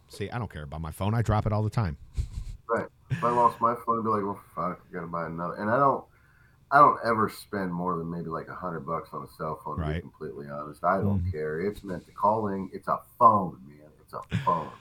See, 0.09 0.29
I 0.29 0.37
don't 0.37 0.51
care 0.51 0.63
about 0.63 0.81
my 0.81 0.91
phone. 0.91 1.13
I 1.13 1.21
drop 1.21 1.45
it 1.45 1.53
all 1.53 1.63
the 1.63 1.69
time. 1.69 1.97
Right. 2.69 2.87
If 3.09 3.21
I 3.21 3.29
lost 3.31 3.59
my 3.59 3.75
phone, 3.85 3.99
I'd 3.99 4.03
be 4.05 4.09
like, 4.11 4.23
well, 4.23 4.39
fuck, 4.55 4.81
I 4.89 4.93
gotta 4.93 5.07
buy 5.07 5.25
another. 5.25 5.55
And 5.55 5.69
I 5.69 5.75
don't, 5.77 6.05
I 6.71 6.79
don't 6.79 6.97
ever 7.03 7.27
spend 7.27 7.73
more 7.73 7.97
than 7.97 8.09
maybe 8.09 8.29
like 8.29 8.47
a 8.47 8.55
hundred 8.55 8.85
bucks 8.85 9.09
on 9.11 9.23
a 9.23 9.27
cell 9.37 9.59
phone. 9.65 9.77
Right. 9.77 9.87
To 9.87 9.93
be 9.95 9.99
completely 9.99 10.47
honest, 10.49 10.81
I 10.81 10.95
don't 11.01 11.19
Mhm. 11.21 11.31
care. 11.33 11.59
It's 11.59 11.83
meant 11.83 12.05
to 12.05 12.13
calling. 12.13 12.69
It's 12.71 12.87
a 12.87 12.99
phone, 13.19 13.57
man. 13.67 13.89
It's 13.99 14.13
a 14.13 14.21
phone. 14.45 14.71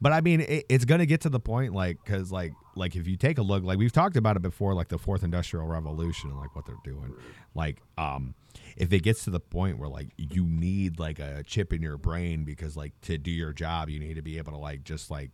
But 0.00 0.12
I 0.12 0.20
mean, 0.20 0.40
it, 0.40 0.64
it's 0.68 0.84
gonna 0.84 1.06
get 1.06 1.20
to 1.22 1.28
the 1.28 1.40
point, 1.40 1.74
like, 1.74 1.98
because 2.02 2.32
like, 2.32 2.52
like 2.74 2.96
if 2.96 3.06
you 3.06 3.16
take 3.16 3.38
a 3.38 3.42
look, 3.42 3.62
like 3.62 3.78
we've 3.78 3.92
talked 3.92 4.16
about 4.16 4.36
it 4.36 4.42
before, 4.42 4.74
like 4.74 4.88
the 4.88 4.98
fourth 4.98 5.22
industrial 5.22 5.66
revolution 5.66 6.30
and 6.30 6.38
like 6.38 6.56
what 6.56 6.64
they're 6.64 6.76
doing, 6.82 7.14
like, 7.54 7.82
um, 7.98 8.34
if 8.76 8.92
it 8.92 9.00
gets 9.02 9.24
to 9.24 9.30
the 9.30 9.40
point 9.40 9.78
where 9.78 9.88
like 9.88 10.08
you 10.16 10.44
need 10.44 10.98
like 10.98 11.18
a 11.18 11.42
chip 11.44 11.72
in 11.72 11.82
your 11.82 11.98
brain 11.98 12.44
because 12.44 12.76
like 12.76 12.98
to 13.02 13.18
do 13.18 13.30
your 13.30 13.52
job, 13.52 13.90
you 13.90 14.00
need 14.00 14.14
to 14.14 14.22
be 14.22 14.38
able 14.38 14.52
to 14.52 14.58
like 14.58 14.84
just 14.84 15.10
like 15.10 15.30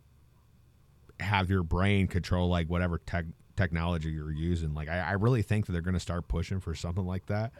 have 1.19 1.49
your 1.49 1.63
brain 1.63 2.07
control 2.07 2.49
like 2.49 2.67
whatever 2.69 2.97
tech 2.97 3.25
technology 3.55 4.09
you're 4.09 4.31
using. 4.31 4.73
Like, 4.73 4.89
I, 4.89 4.99
I 4.99 5.11
really 5.13 5.41
think 5.41 5.65
that 5.65 5.71
they're 5.71 5.81
gonna 5.81 5.99
start 5.99 6.27
pushing 6.27 6.59
for 6.59 6.75
something 6.75 7.05
like 7.05 7.25
that. 7.27 7.53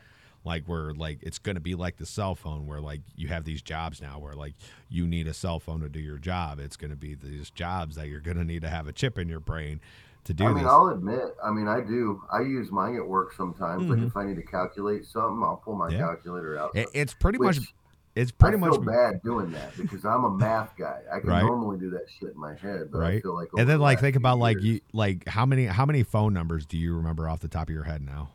Like 0.48 0.64
where 0.66 0.94
like 0.94 1.20
it's 1.22 1.40
gonna 1.40 1.60
be 1.60 1.76
like 1.76 1.98
the 1.98 2.06
cell 2.06 2.34
phone 2.34 2.66
where 2.68 2.80
like 2.80 3.02
you 3.18 3.28
have 3.28 3.44
these 3.44 3.62
jobs 3.62 4.02
now 4.02 4.18
where 4.18 4.34
like 4.34 4.54
you 4.90 5.06
need 5.06 5.28
a 5.28 5.34
cell 5.34 5.60
phone 5.60 5.82
to 5.82 5.90
do 5.90 6.00
your 6.00 6.18
job. 6.18 6.60
It's 6.60 6.78
gonna 6.78 6.96
be 6.96 7.16
these 7.16 7.50
jobs 7.50 7.96
that 7.98 8.08
you're 8.08 8.22
gonna 8.22 8.46
need 8.46 8.62
to 8.62 8.70
have 8.70 8.88
a 8.88 8.94
chip 8.94 9.18
in 9.20 9.28
your 9.28 9.42
brain 9.42 9.82
to 10.24 10.34
do 10.34 10.46
I 10.46 10.48
mean, 10.48 10.58
this. 10.64 10.68
I'll 10.68 10.88
admit. 10.88 11.36
I 11.44 11.52
mean, 11.52 11.68
I 11.68 11.82
do. 11.82 12.22
I 12.32 12.42
use 12.42 12.72
mine 12.72 12.96
at 12.96 13.06
work 13.06 13.34
sometimes. 13.34 13.84
Like 13.90 14.00
Mhm. 14.00 14.08
if 14.08 14.16
I 14.18 14.26
need 14.26 14.38
to 14.38 14.42
calculate 14.42 15.06
something, 15.06 15.44
I'll 15.44 15.58
pull 15.58 15.76
my 15.76 15.90
Yeah. 15.90 16.00
calculator 16.00 16.58
out. 16.58 16.76
It- 16.76 16.90
it's 16.94 17.14
pretty 17.14 17.38
Which 17.40 17.60
much 17.60 17.74
it's 18.16 18.32
pretty 18.32 18.58
I 18.58 18.60
much 18.62 18.72
feel 18.72 18.82
bad 18.82 19.22
doing 19.22 19.52
that 19.52 19.78
because 19.78 20.04
I'm 20.04 20.24
a 20.24 20.32
math 20.32 20.76
guy. 20.76 21.02
I 21.14 21.20
can 21.20 21.30
Right. 21.30 21.44
normally 21.44 21.78
do 21.78 21.92
that 21.92 22.10
shit 22.10 22.32
in 22.34 22.40
my 22.40 22.56
head, 22.56 22.90
but 22.92 22.98
I 22.98 23.02
right. 23.02 23.22
feel 23.22 23.36
like 23.36 23.50
And 23.58 23.70
then 23.70 23.78
the 23.78 23.84
like 23.84 24.00
think 24.00 24.16
about 24.16 24.40
like 24.40 24.60
you 24.62 24.80
like 24.94 25.28
how 25.28 25.46
many 25.46 25.66
how 25.68 25.86
many 25.86 26.02
phone 26.04 26.34
numbers 26.34 26.66
do 26.66 26.78
you 26.78 26.96
remember 26.96 27.30
off 27.30 27.42
the 27.42 27.48
top 27.48 27.68
of 27.70 27.74
your 27.76 27.84
head 27.84 28.02
now? 28.02 28.30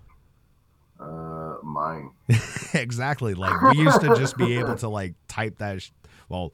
Uh, 1.03 1.57
mine. 1.63 2.11
exactly. 2.75 3.35
Like 3.35 3.61
we 3.63 3.79
used 3.79 4.01
to 4.01 4.15
just 4.17 4.37
be 4.37 4.59
able 4.59 4.77
to 4.77 4.89
like 4.89 5.15
type 5.29 5.59
that. 5.59 5.83
Sh- 5.83 5.91
well, 6.29 6.53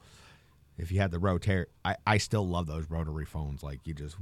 if 0.77 0.91
you 0.91 0.99
had 0.99 1.11
the 1.11 1.19
rotary, 1.19 1.65
I, 1.85 1.95
I 2.07 2.17
still 2.17 2.47
love 2.47 2.67
those 2.67 2.89
rotary 2.89 3.25
phones. 3.25 3.63
Like 3.63 3.79
you 3.85 3.93
just. 3.93 4.15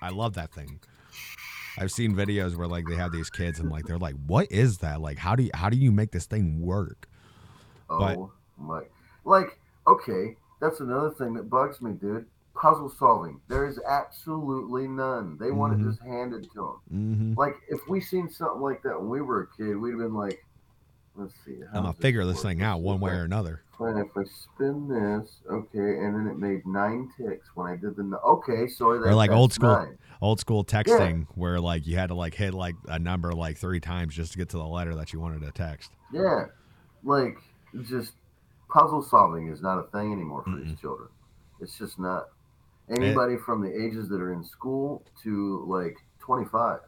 I 0.00 0.10
love 0.10 0.34
that 0.34 0.52
thing. 0.52 0.80
I've 1.78 1.90
seen 1.90 2.14
videos 2.14 2.54
where 2.54 2.68
like 2.68 2.84
they 2.86 2.96
have 2.96 3.12
these 3.12 3.30
kids 3.30 3.58
and 3.58 3.70
like 3.70 3.86
they're 3.86 3.98
like, 3.98 4.14
what 4.26 4.50
is 4.52 4.78
that? 4.78 5.00
Like 5.00 5.18
how 5.18 5.34
do 5.34 5.44
you 5.44 5.50
how 5.54 5.68
do 5.70 5.76
you 5.76 5.90
make 5.90 6.10
this 6.12 6.26
thing 6.26 6.60
work? 6.60 7.08
Oh 7.88 7.98
But- 7.98 8.18
my! 8.58 8.82
Like, 9.24 9.58
okay, 9.86 10.36
that's 10.60 10.80
another 10.80 11.10
thing 11.10 11.34
that 11.34 11.48
bugs 11.48 11.80
me, 11.80 11.92
dude. 11.92 12.26
Puzzle 12.54 12.90
solving. 12.90 13.40
There 13.48 13.66
is 13.66 13.80
absolutely 13.88 14.86
none. 14.86 15.36
They 15.38 15.50
want 15.50 15.72
Mhm. 15.74 15.80
it 15.80 15.88
just 15.90 16.02
handed 16.02 16.44
to 16.52 16.54
them. 16.54 16.76
Mm-hmm. 16.92 17.34
Like, 17.38 17.56
if 17.68 17.88
we 17.88 18.00
seen 18.00 18.28
something 18.28 18.60
like 18.60 18.82
that 18.82 18.98
when 19.00 19.08
we 19.08 19.20
were 19.22 19.42
a 19.42 19.46
kid, 19.56 19.74
we'd 19.76 19.92
have 19.92 20.00
been 20.00 20.14
like, 20.14 20.44
"Let's 21.16 21.34
see." 21.44 21.60
how 21.60 21.78
I'm 21.78 21.82
gonna 21.84 21.92
figure 21.94 22.24
this 22.26 22.36
work? 22.36 22.42
thing 22.44 22.62
out 22.62 22.80
one 22.82 23.00
way 23.00 23.12
or 23.12 23.24
another. 23.24 23.62
Fine, 23.78 23.96
if 23.98 24.16
I 24.16 24.24
spin 24.24 24.86
this, 24.86 25.40
okay, 25.50 25.98
and 25.98 26.14
then 26.14 26.26
it 26.28 26.38
made 26.38 26.64
nine 26.66 27.10
ticks 27.16 27.48
when 27.56 27.66
I 27.66 27.74
did 27.76 27.96
the. 27.96 28.20
Okay, 28.22 28.68
so 28.68 28.98
that, 28.98 29.08
Or 29.08 29.14
like 29.14 29.30
old 29.30 29.52
school 29.52 29.70
nine. 29.74 29.98
old 30.20 30.38
school 30.38 30.62
texting 30.64 31.26
where 31.34 31.58
like 31.58 31.86
you 31.86 31.96
had 31.96 32.08
to 32.08 32.14
like 32.14 32.34
hit 32.34 32.54
like 32.54 32.76
a 32.86 32.98
number 32.98 33.32
like 33.32 33.56
three 33.56 33.80
times 33.80 34.14
just 34.14 34.32
to 34.32 34.38
get 34.38 34.50
to 34.50 34.58
the 34.58 34.66
letter 34.66 34.94
that 34.94 35.12
you 35.12 35.20
wanted 35.20 35.40
to 35.40 35.50
text. 35.52 35.90
Yeah, 36.12 36.46
like 37.02 37.38
just 37.82 38.12
puzzle 38.68 39.02
solving 39.02 39.48
is 39.48 39.60
not 39.62 39.78
a 39.78 39.84
thing 39.84 40.12
anymore 40.12 40.44
for 40.44 40.56
these 40.56 40.78
children. 40.78 41.08
It's 41.60 41.76
just 41.78 41.98
not. 41.98 42.28
Anybody 42.88 43.36
from 43.36 43.62
the 43.62 43.70
ages 43.74 44.08
that 44.08 44.20
are 44.20 44.32
in 44.32 44.44
school 44.44 45.02
to 45.22 45.64
like 45.66 45.96
25. 46.20 46.80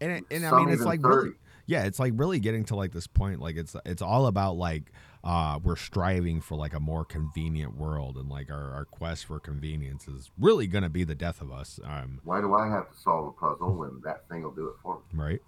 And 0.00 0.12
it, 0.12 0.24
and 0.30 0.46
I 0.46 0.52
mean 0.52 0.68
it's 0.70 0.84
like 0.84 1.02
30. 1.02 1.16
really 1.16 1.34
yeah, 1.66 1.84
it's 1.84 1.98
like 2.00 2.14
really 2.16 2.40
getting 2.40 2.64
to 2.66 2.76
like 2.76 2.92
this 2.92 3.06
point 3.06 3.40
like 3.40 3.56
it's 3.56 3.76
it's 3.84 4.00
all 4.00 4.26
about 4.26 4.56
like 4.56 4.90
uh 5.22 5.58
we're 5.62 5.76
striving 5.76 6.40
for 6.40 6.54
like 6.56 6.72
a 6.72 6.80
more 6.80 7.04
convenient 7.04 7.76
world 7.76 8.16
and 8.16 8.28
like 8.28 8.50
our, 8.50 8.72
our 8.72 8.84
quest 8.86 9.26
for 9.26 9.38
convenience 9.38 10.08
is 10.08 10.30
really 10.38 10.66
going 10.66 10.84
to 10.84 10.88
be 10.88 11.04
the 11.04 11.14
death 11.14 11.42
of 11.42 11.52
us 11.52 11.78
um 11.84 12.20
Why 12.24 12.40
do 12.40 12.54
I 12.54 12.68
have 12.68 12.90
to 12.90 12.98
solve 12.98 13.26
a 13.28 13.32
puzzle 13.32 13.74
when 13.76 14.00
that 14.04 14.26
thing 14.28 14.42
will 14.42 14.52
do 14.52 14.68
it 14.68 14.76
for 14.82 14.96
me? 14.96 15.02
right 15.12 15.40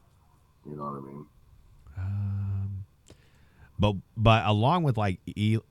You 0.66 0.76
know 0.76 0.84
what 0.84 0.98
I 0.98 1.00
mean? 1.00 1.26
um 1.96 2.59
but 3.80 3.96
but 4.14 4.46
along 4.46 4.82
with 4.82 4.98
like 4.98 5.18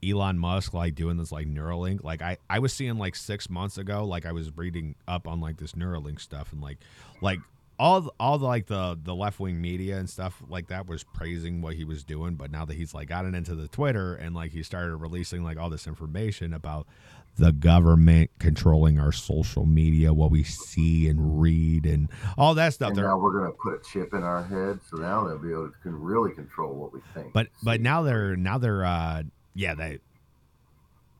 Elon 0.03 0.39
Musk 0.39 0.73
like 0.73 0.95
doing 0.95 1.17
this 1.17 1.31
like 1.31 1.47
Neuralink 1.47 2.03
like 2.03 2.23
I 2.23 2.37
I 2.49 2.57
was 2.57 2.73
seeing 2.73 2.97
like 2.97 3.15
6 3.15 3.49
months 3.49 3.77
ago 3.77 4.03
like 4.03 4.25
I 4.25 4.31
was 4.31 4.57
reading 4.57 4.95
up 5.07 5.27
on 5.27 5.39
like 5.39 5.57
this 5.57 5.73
Neuralink 5.73 6.19
stuff 6.19 6.51
and 6.51 6.59
like 6.59 6.79
like 7.21 7.39
all 7.77 8.01
the, 8.01 8.11
all 8.19 8.37
the 8.37 8.45
like 8.45 8.65
the 8.65 8.99
the 9.01 9.15
left 9.15 9.39
wing 9.39 9.61
media 9.61 9.97
and 9.97 10.09
stuff 10.09 10.41
like 10.49 10.67
that 10.67 10.87
was 10.87 11.03
praising 11.03 11.61
what 11.61 11.75
he 11.75 11.85
was 11.85 12.03
doing, 12.03 12.35
but 12.35 12.51
now 12.51 12.65
that 12.65 12.73
he's 12.73 12.93
like 12.93 13.07
gotten 13.07 13.33
into 13.33 13.55
the 13.55 13.69
Twitter 13.69 14.15
and 14.15 14.35
like 14.35 14.51
he 14.51 14.63
started 14.63 14.97
releasing 14.97 15.43
like 15.43 15.57
all 15.57 15.69
this 15.69 15.87
information 15.87 16.53
about 16.53 16.87
the 17.37 17.51
government 17.51 18.31
controlling 18.39 18.99
our 18.99 19.11
social 19.11 19.65
media, 19.65 20.13
what 20.13 20.29
we 20.31 20.43
see 20.43 21.07
and 21.07 21.41
read, 21.41 21.85
and 21.85 22.09
all 22.37 22.53
that 22.55 22.73
stuff. 22.73 22.89
And 22.89 22.97
now 22.97 23.17
we're 23.17 23.31
going 23.31 23.51
to 23.51 23.57
put 23.57 23.73
a 23.73 23.79
chip 23.91 24.13
in 24.13 24.23
our 24.23 24.43
head, 24.43 24.79
so 24.89 24.97
now 24.97 25.25
they'll 25.27 25.37
be 25.37 25.51
able 25.51 25.67
to 25.69 25.73
can 25.81 25.99
really 25.99 26.31
control 26.33 26.73
what 26.73 26.93
we 26.93 26.99
think. 27.13 27.31
but 27.33 27.47
but 27.63 27.79
now 27.81 28.01
they're 28.01 28.35
now 28.35 28.57
they're 28.57 28.83
uh 28.83 29.23
yeah 29.55 29.73
they 29.75 29.99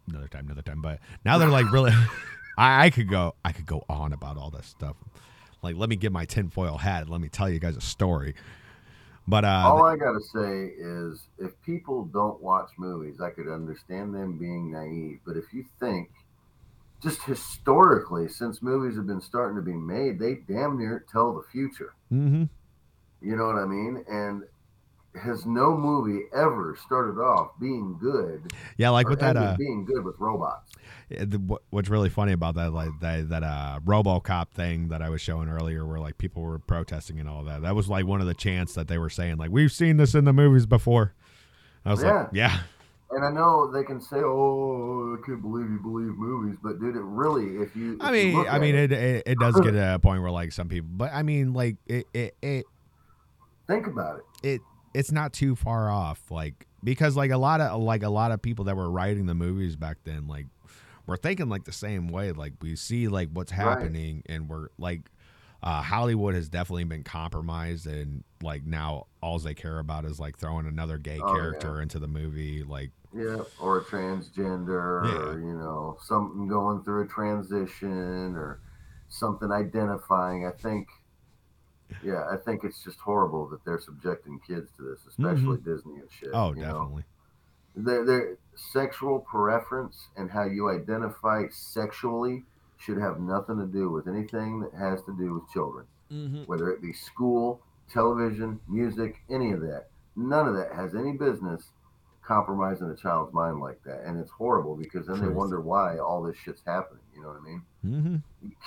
another 0.09 0.27
time 0.27 0.45
another 0.45 0.61
time 0.61 0.81
but 0.81 0.99
now 1.23 1.37
they're 1.37 1.49
like 1.49 1.71
really 1.71 1.91
I, 2.57 2.85
I 2.85 2.89
could 2.89 3.09
go 3.09 3.35
I 3.45 3.51
could 3.51 3.65
go 3.65 3.83
on 3.89 4.11
about 4.13 4.37
all 4.37 4.49
this 4.49 4.65
stuff 4.67 4.95
like 5.61 5.75
let 5.75 5.89
me 5.89 5.95
get 5.95 6.11
my 6.11 6.25
tinfoil 6.25 6.77
hat 6.77 7.03
and 7.03 7.09
let 7.09 7.21
me 7.21 7.29
tell 7.29 7.49
you 7.49 7.59
guys 7.59 7.77
a 7.77 7.81
story 7.81 8.33
but 9.29 9.45
uh 9.45 9.61
All 9.65 9.83
I 9.85 9.95
gotta 9.95 10.21
say 10.21 10.73
is, 10.77 11.27
if 11.37 11.59
people 11.61 12.05
don't 12.05 12.41
watch 12.41 12.71
movies, 12.77 13.21
I 13.21 13.29
could 13.29 13.47
understand 13.47 14.13
them 14.13 14.37
being 14.37 14.71
naive. 14.71 15.19
But 15.25 15.37
if 15.37 15.53
you 15.53 15.65
think, 15.79 16.09
just 17.01 17.23
historically, 17.23 18.27
since 18.27 18.61
movies 18.61 18.97
have 18.97 19.07
been 19.07 19.21
starting 19.21 19.55
to 19.55 19.61
be 19.61 19.73
made, 19.73 20.19
they 20.19 20.35
damn 20.35 20.77
near 20.77 21.05
tell 21.11 21.33
the 21.33 21.43
future. 21.51 21.93
hmm 22.09 22.45
You 23.21 23.35
know 23.35 23.45
what 23.45 23.57
I 23.57 23.65
mean? 23.65 24.03
And 24.09 24.43
has 25.15 25.45
no 25.45 25.75
movie 25.75 26.25
ever 26.33 26.77
started 26.85 27.19
off 27.19 27.51
being 27.59 27.97
good? 27.99 28.51
yeah 28.77 28.89
like 28.89 29.09
with 29.09 29.19
that 29.19 29.35
uh 29.35 29.55
being 29.57 29.85
good 29.85 30.03
with 30.03 30.15
robots? 30.19 30.71
The, 31.09 31.59
what's 31.71 31.89
really 31.89 32.09
funny 32.09 32.33
about 32.33 32.55
that 32.55 32.71
like 32.71 32.91
that 33.01 33.29
that 33.29 33.43
uh 33.43 33.79
RoboCop 33.83 34.49
thing 34.49 34.89
that 34.89 35.01
I 35.01 35.09
was 35.09 35.21
showing 35.21 35.49
earlier 35.49 35.85
where 35.85 35.99
like 35.99 36.17
people 36.17 36.43
were 36.43 36.59
protesting 36.59 37.19
and 37.19 37.27
all 37.27 37.43
that. 37.45 37.63
That 37.63 37.75
was 37.75 37.89
like 37.89 38.05
one 38.05 38.21
of 38.21 38.27
the 38.27 38.35
chants 38.35 38.73
that 38.75 38.87
they 38.87 38.97
were 38.97 39.09
saying 39.09 39.37
like 39.37 39.49
we've 39.49 39.71
seen 39.71 39.97
this 39.97 40.13
in 40.13 40.25
the 40.25 40.33
movies 40.33 40.65
before. 40.65 41.13
I 41.85 41.91
was 41.91 42.03
like, 42.03 42.27
yeah. 42.33 42.59
And 43.11 43.25
I 43.25 43.31
know 43.31 43.71
they 43.71 43.83
can 43.83 43.99
say, 43.99 44.17
"Oh, 44.17 45.17
I 45.17 45.25
can't 45.25 45.41
believe 45.41 45.67
you 45.67 45.79
believe 45.79 46.15
movies," 46.15 46.57
but 46.61 46.79
dude, 46.79 46.95
it 46.95 47.01
really, 47.01 47.57
if 47.57 47.75
you, 47.75 47.97
I 47.99 48.09
if 48.09 48.23
you 48.23 48.27
mean 48.27 48.37
look 48.37 48.53
I 48.53 48.59
mean 48.59 48.75
it, 48.75 48.91
it, 48.91 49.01
it 49.01 49.23
it 49.25 49.39
does 49.39 49.59
get 49.61 49.71
to 49.71 49.95
a 49.95 49.99
point 49.99 50.21
where 50.21 50.29
like 50.29 50.51
some 50.51 50.69
people 50.69 50.89
but 50.93 51.11
I 51.11 51.23
mean 51.23 51.53
like 51.53 51.77
it 51.87 52.05
it 52.13 52.35
it 52.43 52.65
think 53.65 53.87
about 53.87 54.19
it. 54.43 54.47
it 54.47 54.61
it's 54.93 55.11
not 55.11 55.33
too 55.33 55.55
far 55.55 55.89
off 55.89 56.21
like 56.31 56.67
because 56.83 57.15
like 57.15 57.31
a 57.31 57.37
lot 57.37 57.61
of 57.61 57.81
like 57.81 58.03
a 58.03 58.09
lot 58.09 58.31
of 58.31 58.41
people 58.41 58.65
that 58.65 58.75
were 58.75 58.89
writing 58.89 59.25
the 59.25 59.35
movies 59.35 59.75
back 59.75 59.97
then 60.03 60.27
like 60.27 60.45
were 61.05 61.17
thinking 61.17 61.49
like 61.49 61.63
the 61.65 61.71
same 61.71 62.07
way 62.07 62.31
like 62.31 62.53
we 62.61 62.75
see 62.75 63.07
like 63.07 63.29
what's 63.33 63.51
Right. 63.51 63.81
happening 63.81 64.23
and 64.27 64.49
we're 64.49 64.67
like 64.77 65.01
uh, 65.61 65.81
Hollywood 65.81 66.35
has 66.35 66.47
definitely 66.47 66.85
been 66.85 67.03
compromised, 67.03 67.85
and 67.85 68.23
like 68.41 68.65
now 68.65 69.07
all 69.21 69.37
they 69.39 69.53
care 69.53 69.79
about 69.79 70.05
is 70.05 70.17
like 70.17 70.37
throwing 70.37 70.65
another 70.65 70.97
gay 70.97 71.19
Oh, 71.21 71.33
character 71.33 71.75
yeah. 71.75 71.81
into 71.81 71.99
the 71.99 72.07
movie. 72.07 72.63
Like, 72.63 72.91
Yeah, 73.13 73.41
or 73.59 73.79
a 73.79 73.83
transgender, 73.83 74.69
Yeah. 75.01 75.33
or 75.33 75.39
you 75.41 75.53
know, 75.57 75.97
something 76.01 76.47
going 76.47 76.81
through 76.83 77.03
a 77.03 77.07
transition, 77.07 78.35
or 78.37 78.61
something 79.09 79.51
identifying. 79.51 80.45
I 80.45 80.51
think, 80.51 80.87
yeah, 82.03 82.25
I 82.31 82.37
think 82.37 82.63
it's 82.63 82.83
just 82.83 82.99
horrible 82.99 83.47
that 83.49 83.63
they're 83.65 83.79
subjecting 83.79 84.39
kids 84.45 84.69
to 84.77 84.83
this, 84.83 84.99
especially 85.07 85.57
Disney 85.57 85.95
and 85.95 86.09
shit. 86.11 86.31
Mm-hmm. 86.31 86.37
oh, 86.37 86.51
know? 86.51 86.61
definitely. 86.61 87.03
their, 87.75 88.05
their 88.05 88.37
sexual 88.55 89.19
preference 89.19 90.09
and 90.17 90.29
how 90.31 90.43
you 90.45 90.69
identify 90.69 91.43
sexually 91.49 92.43
should 92.77 92.97
have 92.97 93.19
nothing 93.19 93.57
to 93.57 93.65
do 93.65 93.89
with 93.89 94.07
anything 94.07 94.61
that 94.61 94.73
has 94.73 95.01
to 95.03 95.15
do 95.17 95.33
with 95.33 95.49
children, 95.51 95.85
Mm-hmm. 96.11 96.43
whether 96.45 96.71
it 96.71 96.81
be 96.81 96.91
school, 96.93 97.61
television, 97.91 98.59
music, 98.67 99.17
any 99.29 99.51
of 99.51 99.61
that. 99.61 99.87
None 100.15 100.47
of 100.47 100.55
that 100.55 100.73
has 100.73 100.95
any 100.95 101.11
business 101.13 101.71
compromising 102.23 102.89
a 102.89 102.95
child's 102.95 103.33
mind 103.33 103.59
like 103.59 103.83
that. 103.83 104.03
And 104.05 104.19
it's 104.19 104.31
horrible 104.31 104.75
because 104.75 105.07
then 105.07 105.19
they 105.21 105.27
wonder 105.27 105.59
why 105.61 105.97
all 105.97 106.23
this 106.23 106.37
shit's 106.37 106.61
happening. 106.65 107.03
You 107.15 107.21
know 107.21 107.29
what 107.29 107.37
I 107.37 107.43
mean? 107.43 107.61
Mm-hmm. 107.85 108.17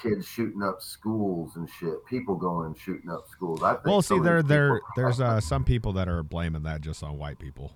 Kids 0.03 0.27
shooting 0.27 0.63
up 0.63 0.81
schools 0.81 1.57
and 1.57 1.69
shit. 1.79 2.05
People 2.07 2.35
going 2.35 2.75
shooting 2.75 3.11
up 3.11 3.27
schools. 3.31 3.63
I 3.63 3.75
think 3.75 3.87
Well, 3.87 4.01
see, 4.03 4.19
there, 4.19 4.43
there, 4.43 4.77
people- 4.77 4.89
there's 4.97 5.21
uh, 5.21 5.41
some 5.41 5.65
people 5.65 5.93
that 5.95 6.09
are 6.09 6.23
blaming 6.23 6.63
that 6.63 6.81
just 6.81 7.03
on 7.03 7.19
white 7.19 7.39
people. 7.39 7.73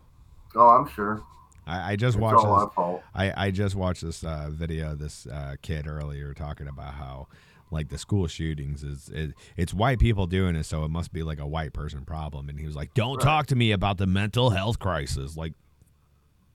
Oh, 0.55 0.69
I'm 0.69 0.89
sure. 0.89 1.23
I, 1.67 1.93
I 1.93 1.97
just 1.97 2.17
It's 2.17 2.23
watched 2.23 2.77
this. 2.77 3.03
I, 3.15 3.47
I 3.47 3.51
just 3.51 3.75
watched 3.75 4.03
this 4.03 4.25
uh, 4.25 4.49
video 4.51 4.93
of 4.93 4.99
this 4.99 5.27
uh, 5.27 5.57
kid 5.63 5.87
earlier 5.87 6.33
talking 6.33 6.69
about 6.69 6.95
how 6.95 7.27
like 7.73 7.89
the 7.89 7.99
school 7.99 8.29
shootings 8.29 8.85
is 8.85 9.09
it, 9.13 9.35
it's 9.57 9.75
white 9.75 9.99
people 9.99 10.29
doing 10.29 10.55
it 10.55 10.63
so 10.65 10.85
it 10.85 10.89
must 10.89 11.13
be 11.13 11.25
like 11.25 11.41
a 11.41 11.47
white 11.47 11.73
person 11.73 12.05
problem 12.05 12.49
and 12.49 12.61
he 12.61 12.65
was 12.65 12.77
like 12.77 12.95
don't 12.95 13.17
Right. 13.17 13.25
talk 13.25 13.47
to 13.49 13.57
me 13.57 13.73
about 13.73 13.99
the 13.99 14.07
mental 14.07 14.51
health 14.51 14.79
crisis 14.79 15.37
like 15.37 15.53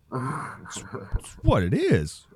it's 0.13 0.79
what 1.41 1.63
it 1.63 1.73
is 1.73 2.27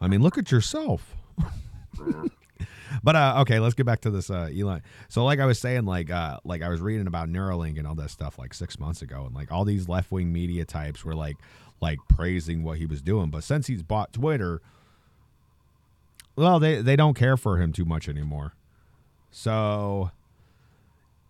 i 0.00 0.08
mean 0.08 0.22
look 0.22 0.36
at 0.36 0.50
yourself 0.50 1.14
but 3.02 3.16
uh 3.16 3.36
okay 3.40 3.58
let's 3.58 3.74
get 3.74 3.86
back 3.86 4.00
to 4.00 4.10
this 4.10 4.30
uh 4.30 4.48
elon 4.56 4.82
so 5.08 5.24
like 5.24 5.40
i 5.40 5.46
was 5.46 5.58
saying 5.58 5.84
like 5.84 6.10
uh 6.10 6.38
like 6.44 6.62
i 6.62 6.68
was 6.68 6.80
reading 6.80 7.06
about 7.06 7.28
neuralink 7.28 7.78
and 7.78 7.86
all 7.86 7.94
that 7.94 8.10
stuff 8.10 8.38
like 8.38 8.54
six 8.54 8.78
months 8.78 9.02
ago 9.02 9.24
and 9.26 9.34
like 9.34 9.50
all 9.50 9.64
these 9.64 9.88
left-wing 9.88 10.32
media 10.32 10.64
types 10.64 11.04
were 11.04 11.14
like 11.14 11.36
like 11.80 11.98
praising 12.08 12.62
what 12.62 12.78
he 12.78 12.86
was 12.86 13.02
doing. 13.02 13.28
But 13.30 13.44
since 13.44 13.66
he's 13.66 13.82
bought 13.82 14.12
twitter 14.12 14.62
well 16.36 16.58
they 16.58 16.80
they 16.80 16.96
don't 16.96 17.14
care 17.14 17.36
for 17.36 17.58
him 17.60 17.72
too 17.72 17.84
much 17.84 18.08
anymore. 18.08 18.54
So 19.30 20.10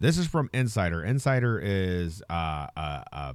this 0.01 0.19
is 0.19 0.27
from 0.27 0.51
insider. 0.53 1.03
Insider 1.03 1.59
is 1.59 2.23
uh 2.31 2.67
a, 2.77 3.05
a 3.13 3.35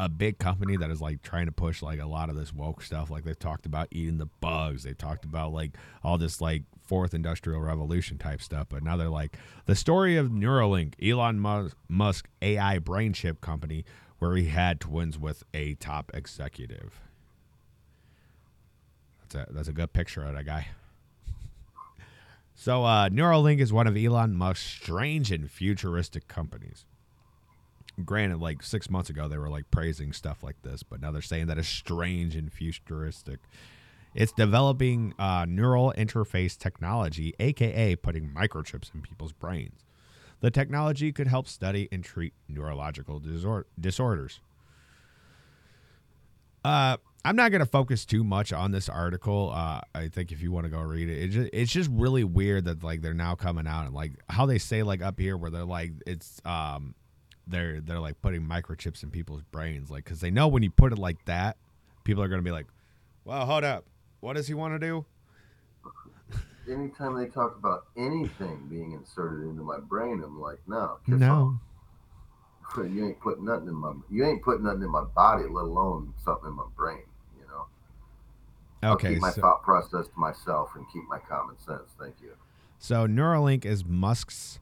a 0.00 0.08
big 0.08 0.38
company 0.38 0.78
that 0.78 0.90
is 0.90 1.02
like 1.02 1.20
trying 1.20 1.44
to 1.44 1.52
push 1.52 1.82
like 1.82 2.00
a 2.00 2.06
lot 2.06 2.30
of 2.30 2.36
this 2.36 2.54
woke 2.54 2.82
stuff. 2.82 3.10
Like 3.10 3.22
they've 3.24 3.38
talked 3.38 3.66
about 3.66 3.88
eating 3.90 4.16
the 4.16 4.28
bugs. 4.40 4.82
They 4.82 4.94
talked 4.94 5.26
about 5.26 5.52
like 5.52 5.72
all 6.02 6.16
this 6.16 6.40
like 6.40 6.62
fourth 6.82 7.12
industrial 7.12 7.60
revolution 7.60 8.16
type 8.16 8.40
stuff. 8.40 8.68
But 8.70 8.82
now 8.82 8.96
they're 8.96 9.10
like 9.10 9.36
the 9.66 9.74
story 9.74 10.16
of 10.16 10.28
neuralink 10.28 10.94
elon 11.06 11.70
musk 11.88 12.28
ai 12.40 12.78
brain 12.78 13.12
chip 13.12 13.42
company 13.42 13.84
where 14.18 14.34
he 14.36 14.46
had 14.46 14.80
twins 14.80 15.18
with 15.18 15.44
a 15.52 15.74
top 15.74 16.10
executive. 16.14 16.98
That's 19.20 19.50
a 19.50 19.52
that's 19.52 19.68
a 19.68 19.74
good 19.74 19.92
picture 19.92 20.24
of 20.24 20.34
that 20.34 20.46
guy. 20.46 20.68
So 22.56 22.84
uh, 22.84 23.08
neuralink 23.08 23.58
is 23.58 23.72
one 23.72 23.86
of 23.86 23.96
elon 23.96 24.36
musk's 24.36 24.60
strange 24.60 25.32
and 25.32 25.50
futuristic 25.50 26.28
companies 26.28 26.84
granted 28.04 28.40
like 28.40 28.62
six 28.62 28.88
months 28.88 29.10
ago 29.10 29.28
they 29.28 29.38
were 29.38 29.48
like 29.48 29.70
praising 29.70 30.12
stuff 30.12 30.42
like 30.42 30.60
this 30.62 30.82
but 30.82 31.00
now 31.00 31.10
they're 31.10 31.22
saying 31.22 31.46
that 31.46 31.58
it's 31.58 31.68
strange 31.68 32.36
and 32.36 32.52
futuristic. 32.52 33.40
It's 34.14 34.32
developing 34.32 35.14
uh, 35.18 35.46
neural 35.48 35.92
interface 35.96 36.58
technology 36.58 37.34
aka 37.38 37.96
putting 37.96 38.30
microchips 38.30 38.92
in 38.94 39.02
people's 39.02 39.32
brains. 39.32 39.84
The 40.40 40.50
technology 40.50 41.12
could 41.12 41.28
help 41.28 41.46
study 41.46 41.88
and 41.92 42.02
treat 42.02 42.32
neurological 42.48 43.20
disor- 43.20 43.66
disorders. 43.78 44.40
Uh, 46.64 46.96
I'm 47.24 47.36
not 47.36 47.50
going 47.50 47.60
to 47.60 47.66
focus 47.66 48.06
too 48.06 48.24
much 48.24 48.52
on 48.52 48.70
this 48.70 48.88
article. 48.88 49.52
Uh, 49.54 49.82
I 49.94 50.08
think 50.08 50.32
if 50.32 50.40
you 50.40 50.52
want 50.52 50.64
to 50.64 50.70
go 50.70 50.80
read 50.80 51.08
it, 51.08 51.22
it 51.22 51.28
just, 51.28 51.50
it's 51.52 51.72
just 51.72 51.90
really 51.92 52.24
weird 52.24 52.64
that 52.64 52.82
like 52.82 53.02
they're 53.02 53.12
now 53.14 53.34
coming 53.34 53.66
out 53.66 53.84
and 53.86 53.94
like 53.94 54.12
how 54.28 54.46
they 54.46 54.58
say 54.58 54.82
like 54.82 55.02
up 55.02 55.18
here 55.20 55.36
where 55.36 55.50
they're 55.50 55.64
like 55.64 55.92
it's 56.06 56.40
um 56.44 56.94
they're 57.46 57.80
they're 57.80 58.00
like 58.00 58.20
putting 58.22 58.42
microchips 58.42 59.02
in 59.02 59.10
people's 59.10 59.42
brains 59.50 59.90
like 59.90 60.04
because 60.04 60.20
they 60.20 60.30
know 60.30 60.48
when 60.48 60.62
you 60.62 60.70
put 60.70 60.92
it 60.92 60.98
like 60.98 61.24
that, 61.24 61.56
people 62.04 62.22
are 62.22 62.28
going 62.28 62.40
to 62.40 62.44
be 62.44 62.52
like, 62.52 62.66
well, 63.24 63.44
hold 63.46 63.64
up, 63.64 63.84
what 64.20 64.34
does 64.34 64.46
he 64.46 64.54
want 64.54 64.74
to 64.74 64.78
do? 64.78 65.04
anytime 66.70 67.16
they 67.16 67.26
talk 67.26 67.56
about 67.56 67.86
anything 67.96 68.66
being 68.68 68.92
inserted 68.92 69.48
into 69.48 69.62
my 69.62 69.78
brain, 69.78 70.22
I'm 70.24 70.40
like, 70.40 70.60
no, 70.66 70.98
No, 71.06 71.58
off. 72.76 72.76
you 72.90 73.06
ain't 73.06 73.20
putting 73.20 73.44
nothing 73.44 73.68
in 73.68 73.74
my, 73.74 73.92
you 74.10 74.24
ain't 74.24 74.42
putting 74.42 74.64
nothing 74.64 74.82
in 74.82 74.90
my 74.90 75.04
body, 75.04 75.44
let 75.44 75.64
alone 75.64 76.14
something 76.24 76.48
in 76.48 76.56
my 76.56 76.66
brain. 76.76 77.02
You 77.38 77.46
know, 77.46 77.66
I'll 78.82 78.94
okay, 78.94 79.14
keep 79.14 79.20
my 79.20 79.30
so, 79.30 79.40
thought 79.40 79.62
process 79.62 80.06
to 80.06 80.18
myself 80.18 80.70
and 80.76 80.86
keep 80.92 81.02
my 81.08 81.18
common 81.18 81.58
sense. 81.58 81.90
Thank 81.98 82.16
you. 82.22 82.32
so 82.78 83.06
Neuralink 83.06 83.64
is 83.64 83.84
Musk's. 83.84 84.59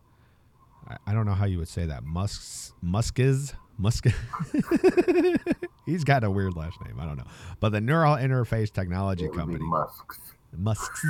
I, 1.07 1.12
don't 1.12 1.26
know 1.26 1.35
how 1.35 1.45
you 1.45 1.59
would 1.59 1.68
say 1.68 1.87
that. 1.87 2.05
Musk's 2.05 2.72
Musk's 2.81 3.55
Musk. 3.76 4.07
He's 5.87 6.05
got 6.05 6.24
a 6.24 6.31
weird 6.31 6.57
last 6.57 6.81
name. 6.85 6.99
I 6.99 7.07
don't 7.07 7.16
know, 7.16 7.26
but 7.61 7.70
the 7.70 7.81
neural 7.81 8.16
interface 8.16 8.72
technology 8.72 9.26
It 9.26 9.35
company. 9.35 9.64
Musk's. 9.64 10.18
Musk's. 10.57 11.07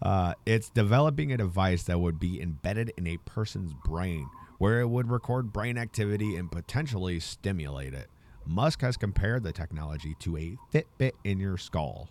Uh, 0.00 0.34
it's 0.46 0.68
developing 0.68 1.32
a 1.32 1.36
device 1.36 1.84
that 1.84 2.00
would 2.00 2.18
be 2.18 2.40
embedded 2.40 2.92
in 2.96 3.06
a 3.06 3.16
person's 3.18 3.72
brain, 3.84 4.28
where 4.58 4.80
it 4.80 4.88
would 4.88 5.10
record 5.10 5.52
brain 5.52 5.78
activity 5.78 6.36
and 6.36 6.50
potentially 6.50 7.20
stimulate 7.20 7.94
it. 7.94 8.08
Musk 8.44 8.80
has 8.80 8.96
compared 8.96 9.44
the 9.44 9.52
technology 9.52 10.16
to 10.20 10.36
a 10.36 10.56
Fitbit 10.72 11.12
in 11.24 11.38
your 11.38 11.56
skull. 11.56 12.08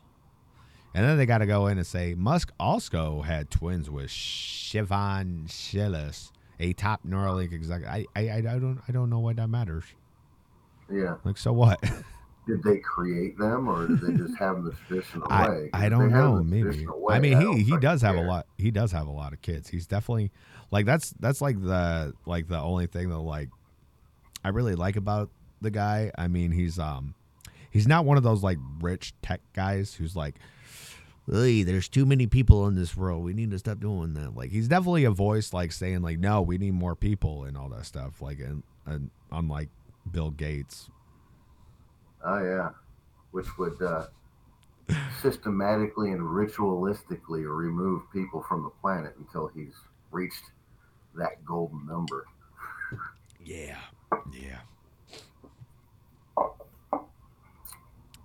And 0.94 1.06
then 1.06 1.18
they 1.18 1.26
got 1.26 1.38
to 1.39 1.46
go 1.46 1.68
in 1.68 1.78
and 1.78 1.88
say 1.88 2.16
Musk 2.16 2.52
also 2.60 3.22
had 3.22 3.50
twins 3.50 3.89
with 3.89 4.08
Shivon 4.08 5.48
Zilis, 5.48 6.32
a 6.60 6.74
top 6.74 7.02
Neuralink 7.08 7.54
executive. 7.54 7.89
I, 7.89 8.06
I, 8.16 8.38
I 8.38 8.42
don't 8.42 8.82
I 8.88 8.92
don't 8.92 9.10
know 9.10 9.20
why 9.20 9.34
that 9.34 9.48
matters. 9.48 9.86
Yeah. 10.92 11.16
Like 11.24 11.38
so 11.38 11.54
what? 11.54 11.82
Did 12.48 12.64
they 12.64 12.80
create 12.80 13.38
them 13.38 13.70
or 13.70 13.88
did 13.88 14.02
they 14.02 14.14
just 14.14 14.36
have 14.39 14.56
them 14.56 14.66
the 14.66 14.72
traditional 14.72 15.28
I, 15.30 15.48
way? 15.48 15.70
I 15.74 15.89
don't 15.89 16.10
know. 16.10 16.44
Maybe. 16.44 16.64
traditional 16.64 17.00
way, 17.00 17.16
I 17.16 17.20
mean, 17.20 17.39
don't 17.39 17.56
he 17.56 17.64
he 17.64 17.78
does 17.78 18.02
have 18.02 18.16
a 18.16 18.22
lot. 18.22 18.48
He 18.58 18.72
does 18.72 18.92
have 18.92 19.06
a 19.06 19.12
lot 19.12 19.32
of 19.32 19.42
kids. 19.44 19.70
He's 19.70 19.86
definitely 19.86 20.32
like 20.72 20.88
that's 20.88 21.12
that's 21.20 21.39
like 21.39 21.62
the 21.62 22.14
like 22.26 22.48
the 22.48 22.60
only 22.60 22.88
thing 22.88 23.10
that 23.10 23.20
like 23.20 23.50
I 24.44 24.50
really 24.50 24.74
like 24.74 24.96
about 24.96 25.30
the 25.62 25.70
guy. 25.70 26.12
I 26.18 26.28
mean, 26.28 26.52
he's 26.52 26.80
um 26.80 27.14
he's 27.70 27.88
not 27.88 28.06
one 28.06 28.18
of 28.18 28.24
those 28.24 28.44
like 28.44 28.58
rich 28.82 29.14
tech 29.22 29.42
guys 29.54 29.94
who's 29.94 30.16
like, 30.16 30.36
there's 31.28 31.88
too 31.88 32.05
many 32.05 32.28
people 32.28 32.67
in 32.67 32.76
this 32.76 32.95
world. 32.97 33.24
We 33.24 33.34
need 33.34 33.51
to 33.51 33.59
stop 33.59 33.80
doing 33.80 34.13
that. 34.15 34.36
Like 34.36 34.51
he's 34.51 34.67
definitely 34.67 35.05
a 35.05 35.11
voice 35.11 35.53
like 35.53 35.72
saying 35.72 36.01
like, 36.01 36.19
no, 36.19 36.41
we 36.41 36.57
need 36.57 36.74
more 36.74 36.95
people 36.95 37.43
and 37.43 37.57
all 37.57 37.69
that 37.69 37.86
stuff. 37.86 38.22
Like 38.22 38.39
and, 38.39 38.63
and 38.86 39.09
unlike 39.32 39.69
Bill 40.09 40.32
Gates. 40.32 40.89
Oh 42.26 42.43
yeah, 42.43 42.69
which 43.32 43.47
would 43.57 43.82
uh, 43.82 44.05
systematically 45.22 46.11
and 46.11 46.22
ritualistically 46.22 47.45
remove 47.45 48.03
people 48.11 48.43
from 48.47 48.63
the 48.63 48.69
planet 48.82 49.15
until 49.17 49.47
he's 49.47 49.74
reached 50.11 50.51
that 51.15 51.43
golden 51.45 51.86
number. 51.86 52.26
Yeah. 53.43 53.80
Yeah. 54.32 54.59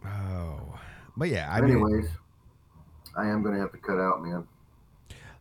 Oh. 0.05 0.78
But 1.16 1.30
yeah, 1.30 1.49
I 1.51 1.62
mean 1.62 1.70
Anyways, 1.70 2.09
I 3.17 3.27
am 3.29 3.43
gonna 3.43 3.59
have 3.59 3.73
to 3.73 3.79
cut 3.79 3.99
out, 3.99 4.23
man. 4.23 4.47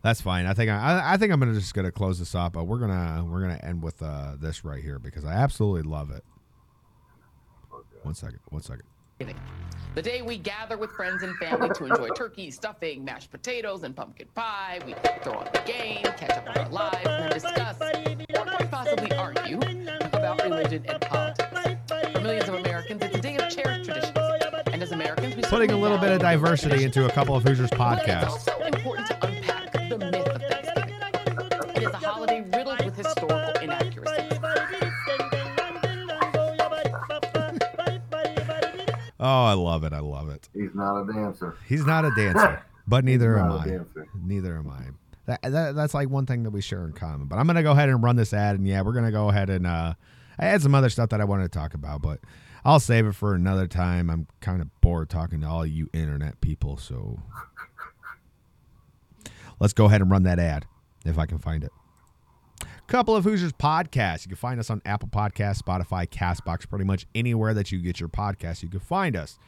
that's 0.01 0.21
fine. 0.21 0.45
I 0.45 0.53
think 0.53 0.69
I, 0.71 0.75
I- 0.77 1.13
I 1.13 1.17
think 1.17 1.31
I'm 1.33 1.39
gonna 1.39 1.53
just 1.53 1.73
gonna 1.73 1.91
close 1.91 2.19
this 2.19 2.35
up, 2.35 2.53
but 2.53 2.65
we're 2.65 2.79
gonna 2.79 3.25
we're 3.29 3.41
gonna 3.41 3.59
end 3.63 3.81
with 3.83 4.01
uh, 4.01 4.35
this 4.39 4.63
right 4.63 4.81
here 4.83 4.99
because 4.99 5.25
I 5.25 5.33
absolutely 5.33 5.83
love 5.83 6.11
it. 6.11 6.23
One 8.03 8.13
second. 8.15 8.39
One 8.49 8.61
second. 8.61 8.83
The 9.95 10.01
day 10.01 10.21
we 10.21 10.37
gather 10.37 10.77
with 10.77 10.91
friends 10.91 11.23
and 11.23 11.35
family 11.37 11.69
to 11.69 11.85
enjoy 11.85 12.09
turkey, 12.09 12.51
stuffing, 12.51 13.05
mashed 13.05 13.31
potatoes, 13.31 13.83
and 13.83 13.95
pumpkin 13.95 14.27
pie. 14.35 14.79
We 14.85 14.93
throw 15.23 15.35
on 15.35 15.47
the 15.53 15.61
game, 15.65 16.03
catch 16.03 16.31
up 16.31 16.49
on 16.49 16.57
our 16.57 16.69
lives, 16.69 16.97
and 17.07 17.23
then 17.23 17.31
discuss, 17.31 17.81
or 17.81 18.43
quite 18.45 18.69
possibly 18.69 19.13
argue, 19.13 19.57
about 20.11 20.43
religion 20.43 20.85
and 20.89 20.99
politics. 21.01 21.47
For 22.13 22.19
millions 22.19 22.49
of 22.49 22.55
Americans, 22.55 23.01
it's 23.03 23.15
a 23.17 23.21
day 23.21 23.37
of 23.37 23.49
cherished 23.49 23.85
traditions. 23.85 24.17
And 24.75 24.83
as 24.83 24.91
Americans, 24.91 25.35
we 25.37 25.43
putting 25.43 25.71
a 25.71 25.77
little 25.77 25.97
bit 25.97 26.11
of 26.11 26.19
diversity 26.19 26.83
into 26.83 27.05
a 27.05 27.09
couple 27.09 27.33
of 27.33 27.43
Hoosiers 27.43 27.69
podcasts. 27.69 28.45
It's 28.45 28.75
important 28.75 29.07
to 29.07 29.25
unpack 29.25 29.71
the 29.71 29.97
myth 29.97 30.27
of 30.27 30.41
Thanksgiving. 30.41 30.95
It 31.75 31.83
is 31.83 31.87
a 31.87 31.95
holiday 31.95 32.41
riddled 32.41 32.83
with 32.83 32.97
historical 32.97 33.53
inaccuracies. 33.61 34.33
oh, 39.21 39.45
I 39.45 39.53
love 39.53 39.85
it. 39.85 39.93
I 39.93 39.99
love 39.99 40.27
it. 40.27 40.49
He's 40.53 40.75
not 40.75 41.03
a 41.03 41.13
dancer. 41.13 41.55
He's 41.69 41.85
not 41.85 42.03
a 42.03 42.11
dancer, 42.13 42.61
but 42.85 43.05
neither 43.05 43.39
am 43.39 43.53
I. 43.53 43.79
Neither 44.21 44.57
am 44.57 44.69
I. 44.69 44.87
That, 45.27 45.41
that, 45.53 45.75
that's 45.75 45.93
like 45.93 46.09
one 46.09 46.25
thing 46.25 46.43
that 46.43 46.51
we 46.51 46.59
share 46.59 46.83
in 46.83 46.91
common. 46.91 47.27
But 47.27 47.39
I'm 47.39 47.47
gonna 47.47 47.63
go 47.63 47.71
ahead 47.71 47.87
and 47.87 48.03
run 48.03 48.17
this 48.17 48.33
ad, 48.33 48.57
and 48.57 48.67
yeah, 48.67 48.81
we're 48.81 48.91
gonna 48.91 49.13
go 49.13 49.29
ahead 49.29 49.49
and 49.49 49.65
uh, 49.65 49.93
I 50.37 50.45
had 50.45 50.61
some 50.61 50.75
other 50.75 50.89
stuff 50.89 51.11
that 51.11 51.21
I 51.21 51.23
wanted 51.23 51.43
to 51.43 51.49
talk 51.57 51.75
about, 51.75 52.01
but 52.01 52.19
I'll 52.65 52.79
save 52.79 53.05
it 53.05 53.13
for 53.13 53.35
another 53.35 53.67
time. 53.67 54.09
I'm 54.09 54.27
kind 54.41 54.59
of 54.59 54.69
bored 54.81 55.07
talking 55.07 55.41
to 55.41 55.47
all 55.47 55.65
you 55.65 55.87
internet 55.93 56.41
people, 56.41 56.77
so 56.77 57.19
let's 59.59 59.73
go 59.73 59.85
ahead 59.85 60.01
and 60.01 60.09
run 60.09 60.23
that 60.23 60.39
ad 60.39 60.65
if 61.05 61.19
I 61.19 61.27
can 61.27 61.37
find 61.37 61.63
it. 61.63 61.71
Couple 62.87 63.15
of 63.15 63.23
Hoosiers 63.23 63.53
podcasts. 63.53 64.25
You 64.25 64.29
can 64.29 64.37
find 64.37 64.59
us 64.59 64.69
on 64.69 64.81
Apple 64.85 65.09
Podcasts, 65.09 65.61
Spotify, 65.61 66.07
Castbox, 66.07 66.67
pretty 66.69 66.85
much 66.85 67.07
anywhere 67.15 67.53
that 67.53 67.71
you 67.71 67.79
get 67.79 67.99
your 67.99 68.09
podcasts. 68.09 68.61
You 68.63 68.69
can 68.69 68.79
find 68.79 69.15
us. 69.15 69.39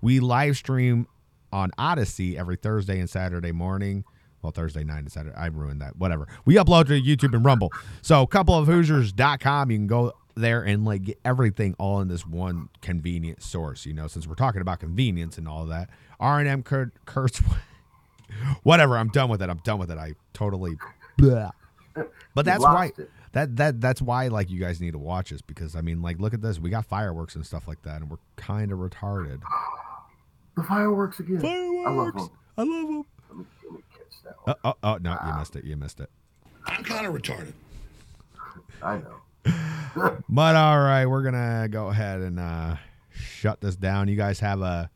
We 0.00 0.20
live 0.20 0.56
stream 0.56 1.06
on 1.52 1.70
Odysee 1.78 2.36
every 2.36 2.56
Thursday 2.56 2.98
and 2.98 3.08
Saturday 3.10 3.52
morning. 3.52 4.04
Well, 4.42 4.52
Thursday 4.52 4.84
night 4.84 4.98
and 4.98 5.12
Saturday. 5.12 5.34
I 5.36 5.46
ruined 5.46 5.80
that. 5.80 5.96
Whatever. 5.96 6.28
We 6.44 6.56
upload 6.56 6.86
to 6.88 7.00
YouTube 7.00 7.34
and 7.34 7.44
Rumble. 7.44 7.72
So, 8.02 8.26
couple 8.26 8.56
of 8.56 8.66
Hoosiers.com. 8.66 9.70
You 9.70 9.78
can 9.78 9.86
go 9.86 10.12
there 10.34 10.62
and 10.62 10.84
like 10.84 11.04
get 11.04 11.20
everything 11.24 11.74
all 11.78 12.00
in 12.00 12.08
this 12.08 12.26
one 12.26 12.68
convenient 12.80 13.42
source. 13.42 13.86
You 13.86 13.94
know, 13.94 14.06
since 14.06 14.26
we're 14.26 14.34
talking 14.34 14.60
about 14.60 14.80
convenience 14.80 15.38
and 15.38 15.48
all 15.48 15.62
of 15.62 15.68
that. 15.68 15.90
R&M 16.20 16.62
Kurt, 16.62 16.92
Kurtz. 17.06 17.42
Whatever. 18.62 18.96
I'm 18.96 19.08
done 19.08 19.28
with 19.28 19.42
it. 19.42 19.50
I'm 19.50 19.58
done 19.58 19.78
with 19.78 19.90
it. 19.90 19.98
I 19.98 20.14
totally. 20.32 20.76
Blah. 21.18 21.50
But 22.34 22.44
that's 22.44 22.62
why 22.62 22.92
it. 22.98 23.10
that 23.32 23.56
that 23.56 23.80
that's 23.80 24.02
why 24.02 24.26
like 24.28 24.50
you 24.50 24.58
guys 24.58 24.80
need 24.80 24.92
to 24.92 24.98
watch 24.98 25.32
us 25.32 25.40
because 25.40 25.76
I 25.76 25.80
mean 25.80 26.02
like 26.02 26.18
look 26.18 26.34
at 26.34 26.42
this 26.42 26.58
we 26.58 26.70
got 26.70 26.84
fireworks 26.86 27.36
and 27.36 27.46
stuff 27.46 27.68
like 27.68 27.82
that 27.82 28.00
and 28.00 28.10
we're 28.10 28.16
kind 28.36 28.72
of 28.72 28.80
retarded. 28.80 29.40
The 30.56 30.62
fireworks 30.64 31.20
again. 31.20 31.44
I 31.44 31.90
love 31.90 32.14
them. 32.14 32.30
I 32.56 32.62
love 32.62 32.86
them. 32.88 33.04
Let 33.28 33.38
me, 33.38 33.44
let 33.64 33.72
me 33.72 33.82
catch 33.92 34.22
that 34.24 34.34
one. 34.44 34.56
Oh, 34.64 34.74
oh, 34.82 34.94
oh 34.94 34.98
no, 35.00 35.16
you 35.24 35.38
missed 35.38 35.56
it. 35.56 35.64
You 35.64 35.76
missed 35.76 36.00
it. 36.00 36.10
I'm 36.66 36.82
kind 36.82 37.06
of 37.06 37.14
retarded. 37.14 37.52
I 38.82 38.98
know. 38.98 39.20
But 40.28 40.56
all 40.56 40.80
right, 40.80 41.06
we're 41.06 41.22
gonna 41.22 41.68
go 41.70 41.88
ahead 41.88 42.20
and 42.20 42.40
uh, 42.40 42.76
shut 43.10 43.60
this 43.60 43.76
down. 43.76 44.08
You 44.08 44.16
guys 44.16 44.40
have 44.40 44.60
a 44.60 44.90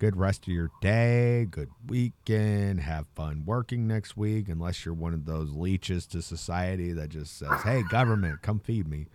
good 0.00 0.16
rest 0.16 0.42
of 0.42 0.52
your 0.52 0.70
day, 0.80 1.46
good 1.50 1.70
weekend. 1.86 2.80
Have 2.80 3.06
fun 3.14 3.44
working 3.46 3.86
next 3.86 4.16
week, 4.16 4.48
unless 4.48 4.84
you're 4.84 4.94
one 4.94 5.14
of 5.14 5.26
those 5.26 5.52
leeches 5.52 6.06
to 6.08 6.22
society 6.22 6.92
that 6.92 7.10
just 7.10 7.38
says, 7.38 7.62
"Hey, 7.62 7.82
government, 7.88 8.42
come 8.42 8.58
feed 8.58 8.88
me." 8.88 9.06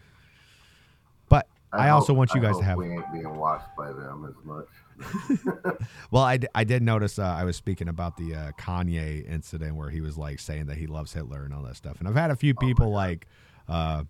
But 1.28 1.48
I, 1.74 1.90
also 1.90 2.14
hope- 2.14 2.18
want 2.18 2.34
you 2.34 2.40
I 2.40 2.44
guys 2.44 2.58
to 2.60 2.64
have. 2.64 2.78
We 2.78 2.90
ain't 2.92 3.12
being 3.12 3.36
watched 3.36 3.76
by 3.78 3.92
them 3.92 4.26
as 4.30 4.46
much. 4.46 5.78
Well, 6.12 6.24
I, 6.24 6.38
d- 6.38 6.48
I 6.56 6.64
did 6.64 6.82
notice 6.82 7.20
uh, 7.20 7.24
I 7.24 7.44
was 7.44 7.56
speaking 7.56 7.88
about 7.88 8.18
the 8.18 8.34
uh, 8.34 8.52
Kanye 8.60 9.30
incident 9.30 9.76
where 9.76 9.90
he 9.90 10.02
was 10.02 10.18
like 10.18 10.40
saying 10.40 10.66
that 10.66 10.78
he 10.78 10.88
loves 10.88 11.14
Hitler 11.14 11.44
and 11.44 11.54
all 11.54 11.62
that 11.64 11.76
stuff. 11.76 12.00
And 12.00 12.08
I've 12.08 12.16
had 12.16 12.32
a 12.32 12.36
few 12.36 12.56
people 12.56 12.90
like 12.92 13.28
uh, 13.68 14.06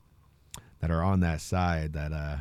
that 0.80 0.92
are 0.92 1.04
on 1.04 1.20
that 1.22 1.42
side 1.42 1.94
that 1.94 2.12
uh, 2.12 2.38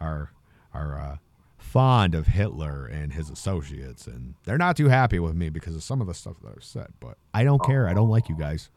are 0.00 0.32
are 0.72 0.98
uh, 0.98 1.16
fond 1.58 2.14
of 2.14 2.28
Hitler 2.28 2.86
and 2.86 3.12
his 3.12 3.30
associates, 3.30 4.06
and 4.06 4.34
they're 4.44 4.58
not 4.58 4.76
too 4.76 4.88
happy 4.88 5.18
with 5.18 5.34
me 5.34 5.48
because 5.48 5.74
of 5.74 5.82
some 5.82 6.00
of 6.00 6.06
the 6.06 6.14
stuff 6.14 6.36
that 6.42 6.52
I've 6.56 6.64
said. 6.64 6.88
But 7.00 7.18
I 7.34 7.44
don't 7.44 7.62
care. 7.64 7.88
I 7.88 7.94
don't 7.94 8.08
like 8.08 8.28
you 8.28 8.36
guys. 8.36 8.70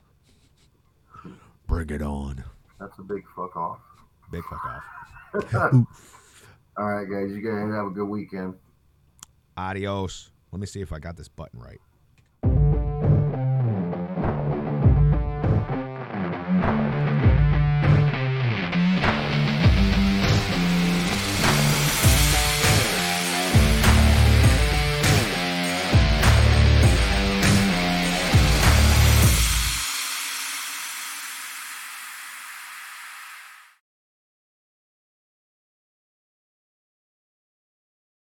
Bring 1.68 1.90
it 1.90 2.02
on. 2.02 2.44
That's 2.80 2.98
a 2.98 3.04
big 3.04 3.24
fuck 3.36 3.56
off. 3.56 3.80
Big 4.32 4.44
fuck 4.44 4.66
off. 4.66 4.84
All 6.78 6.86
right, 6.86 7.08
guys. 7.10 7.30
You 7.32 7.42
guys 7.42 7.74
have 7.76 7.88
a 7.88 7.92
good 7.92 8.08
weekend. 8.08 8.56
Adios. 9.56 10.32
Let 10.52 10.60
me 10.60 10.66
see 10.66 10.82
if 10.82 10.92
I 10.92 11.00
got 11.00 11.16
this 11.16 11.28
button 11.28 11.60
right. 11.60 11.80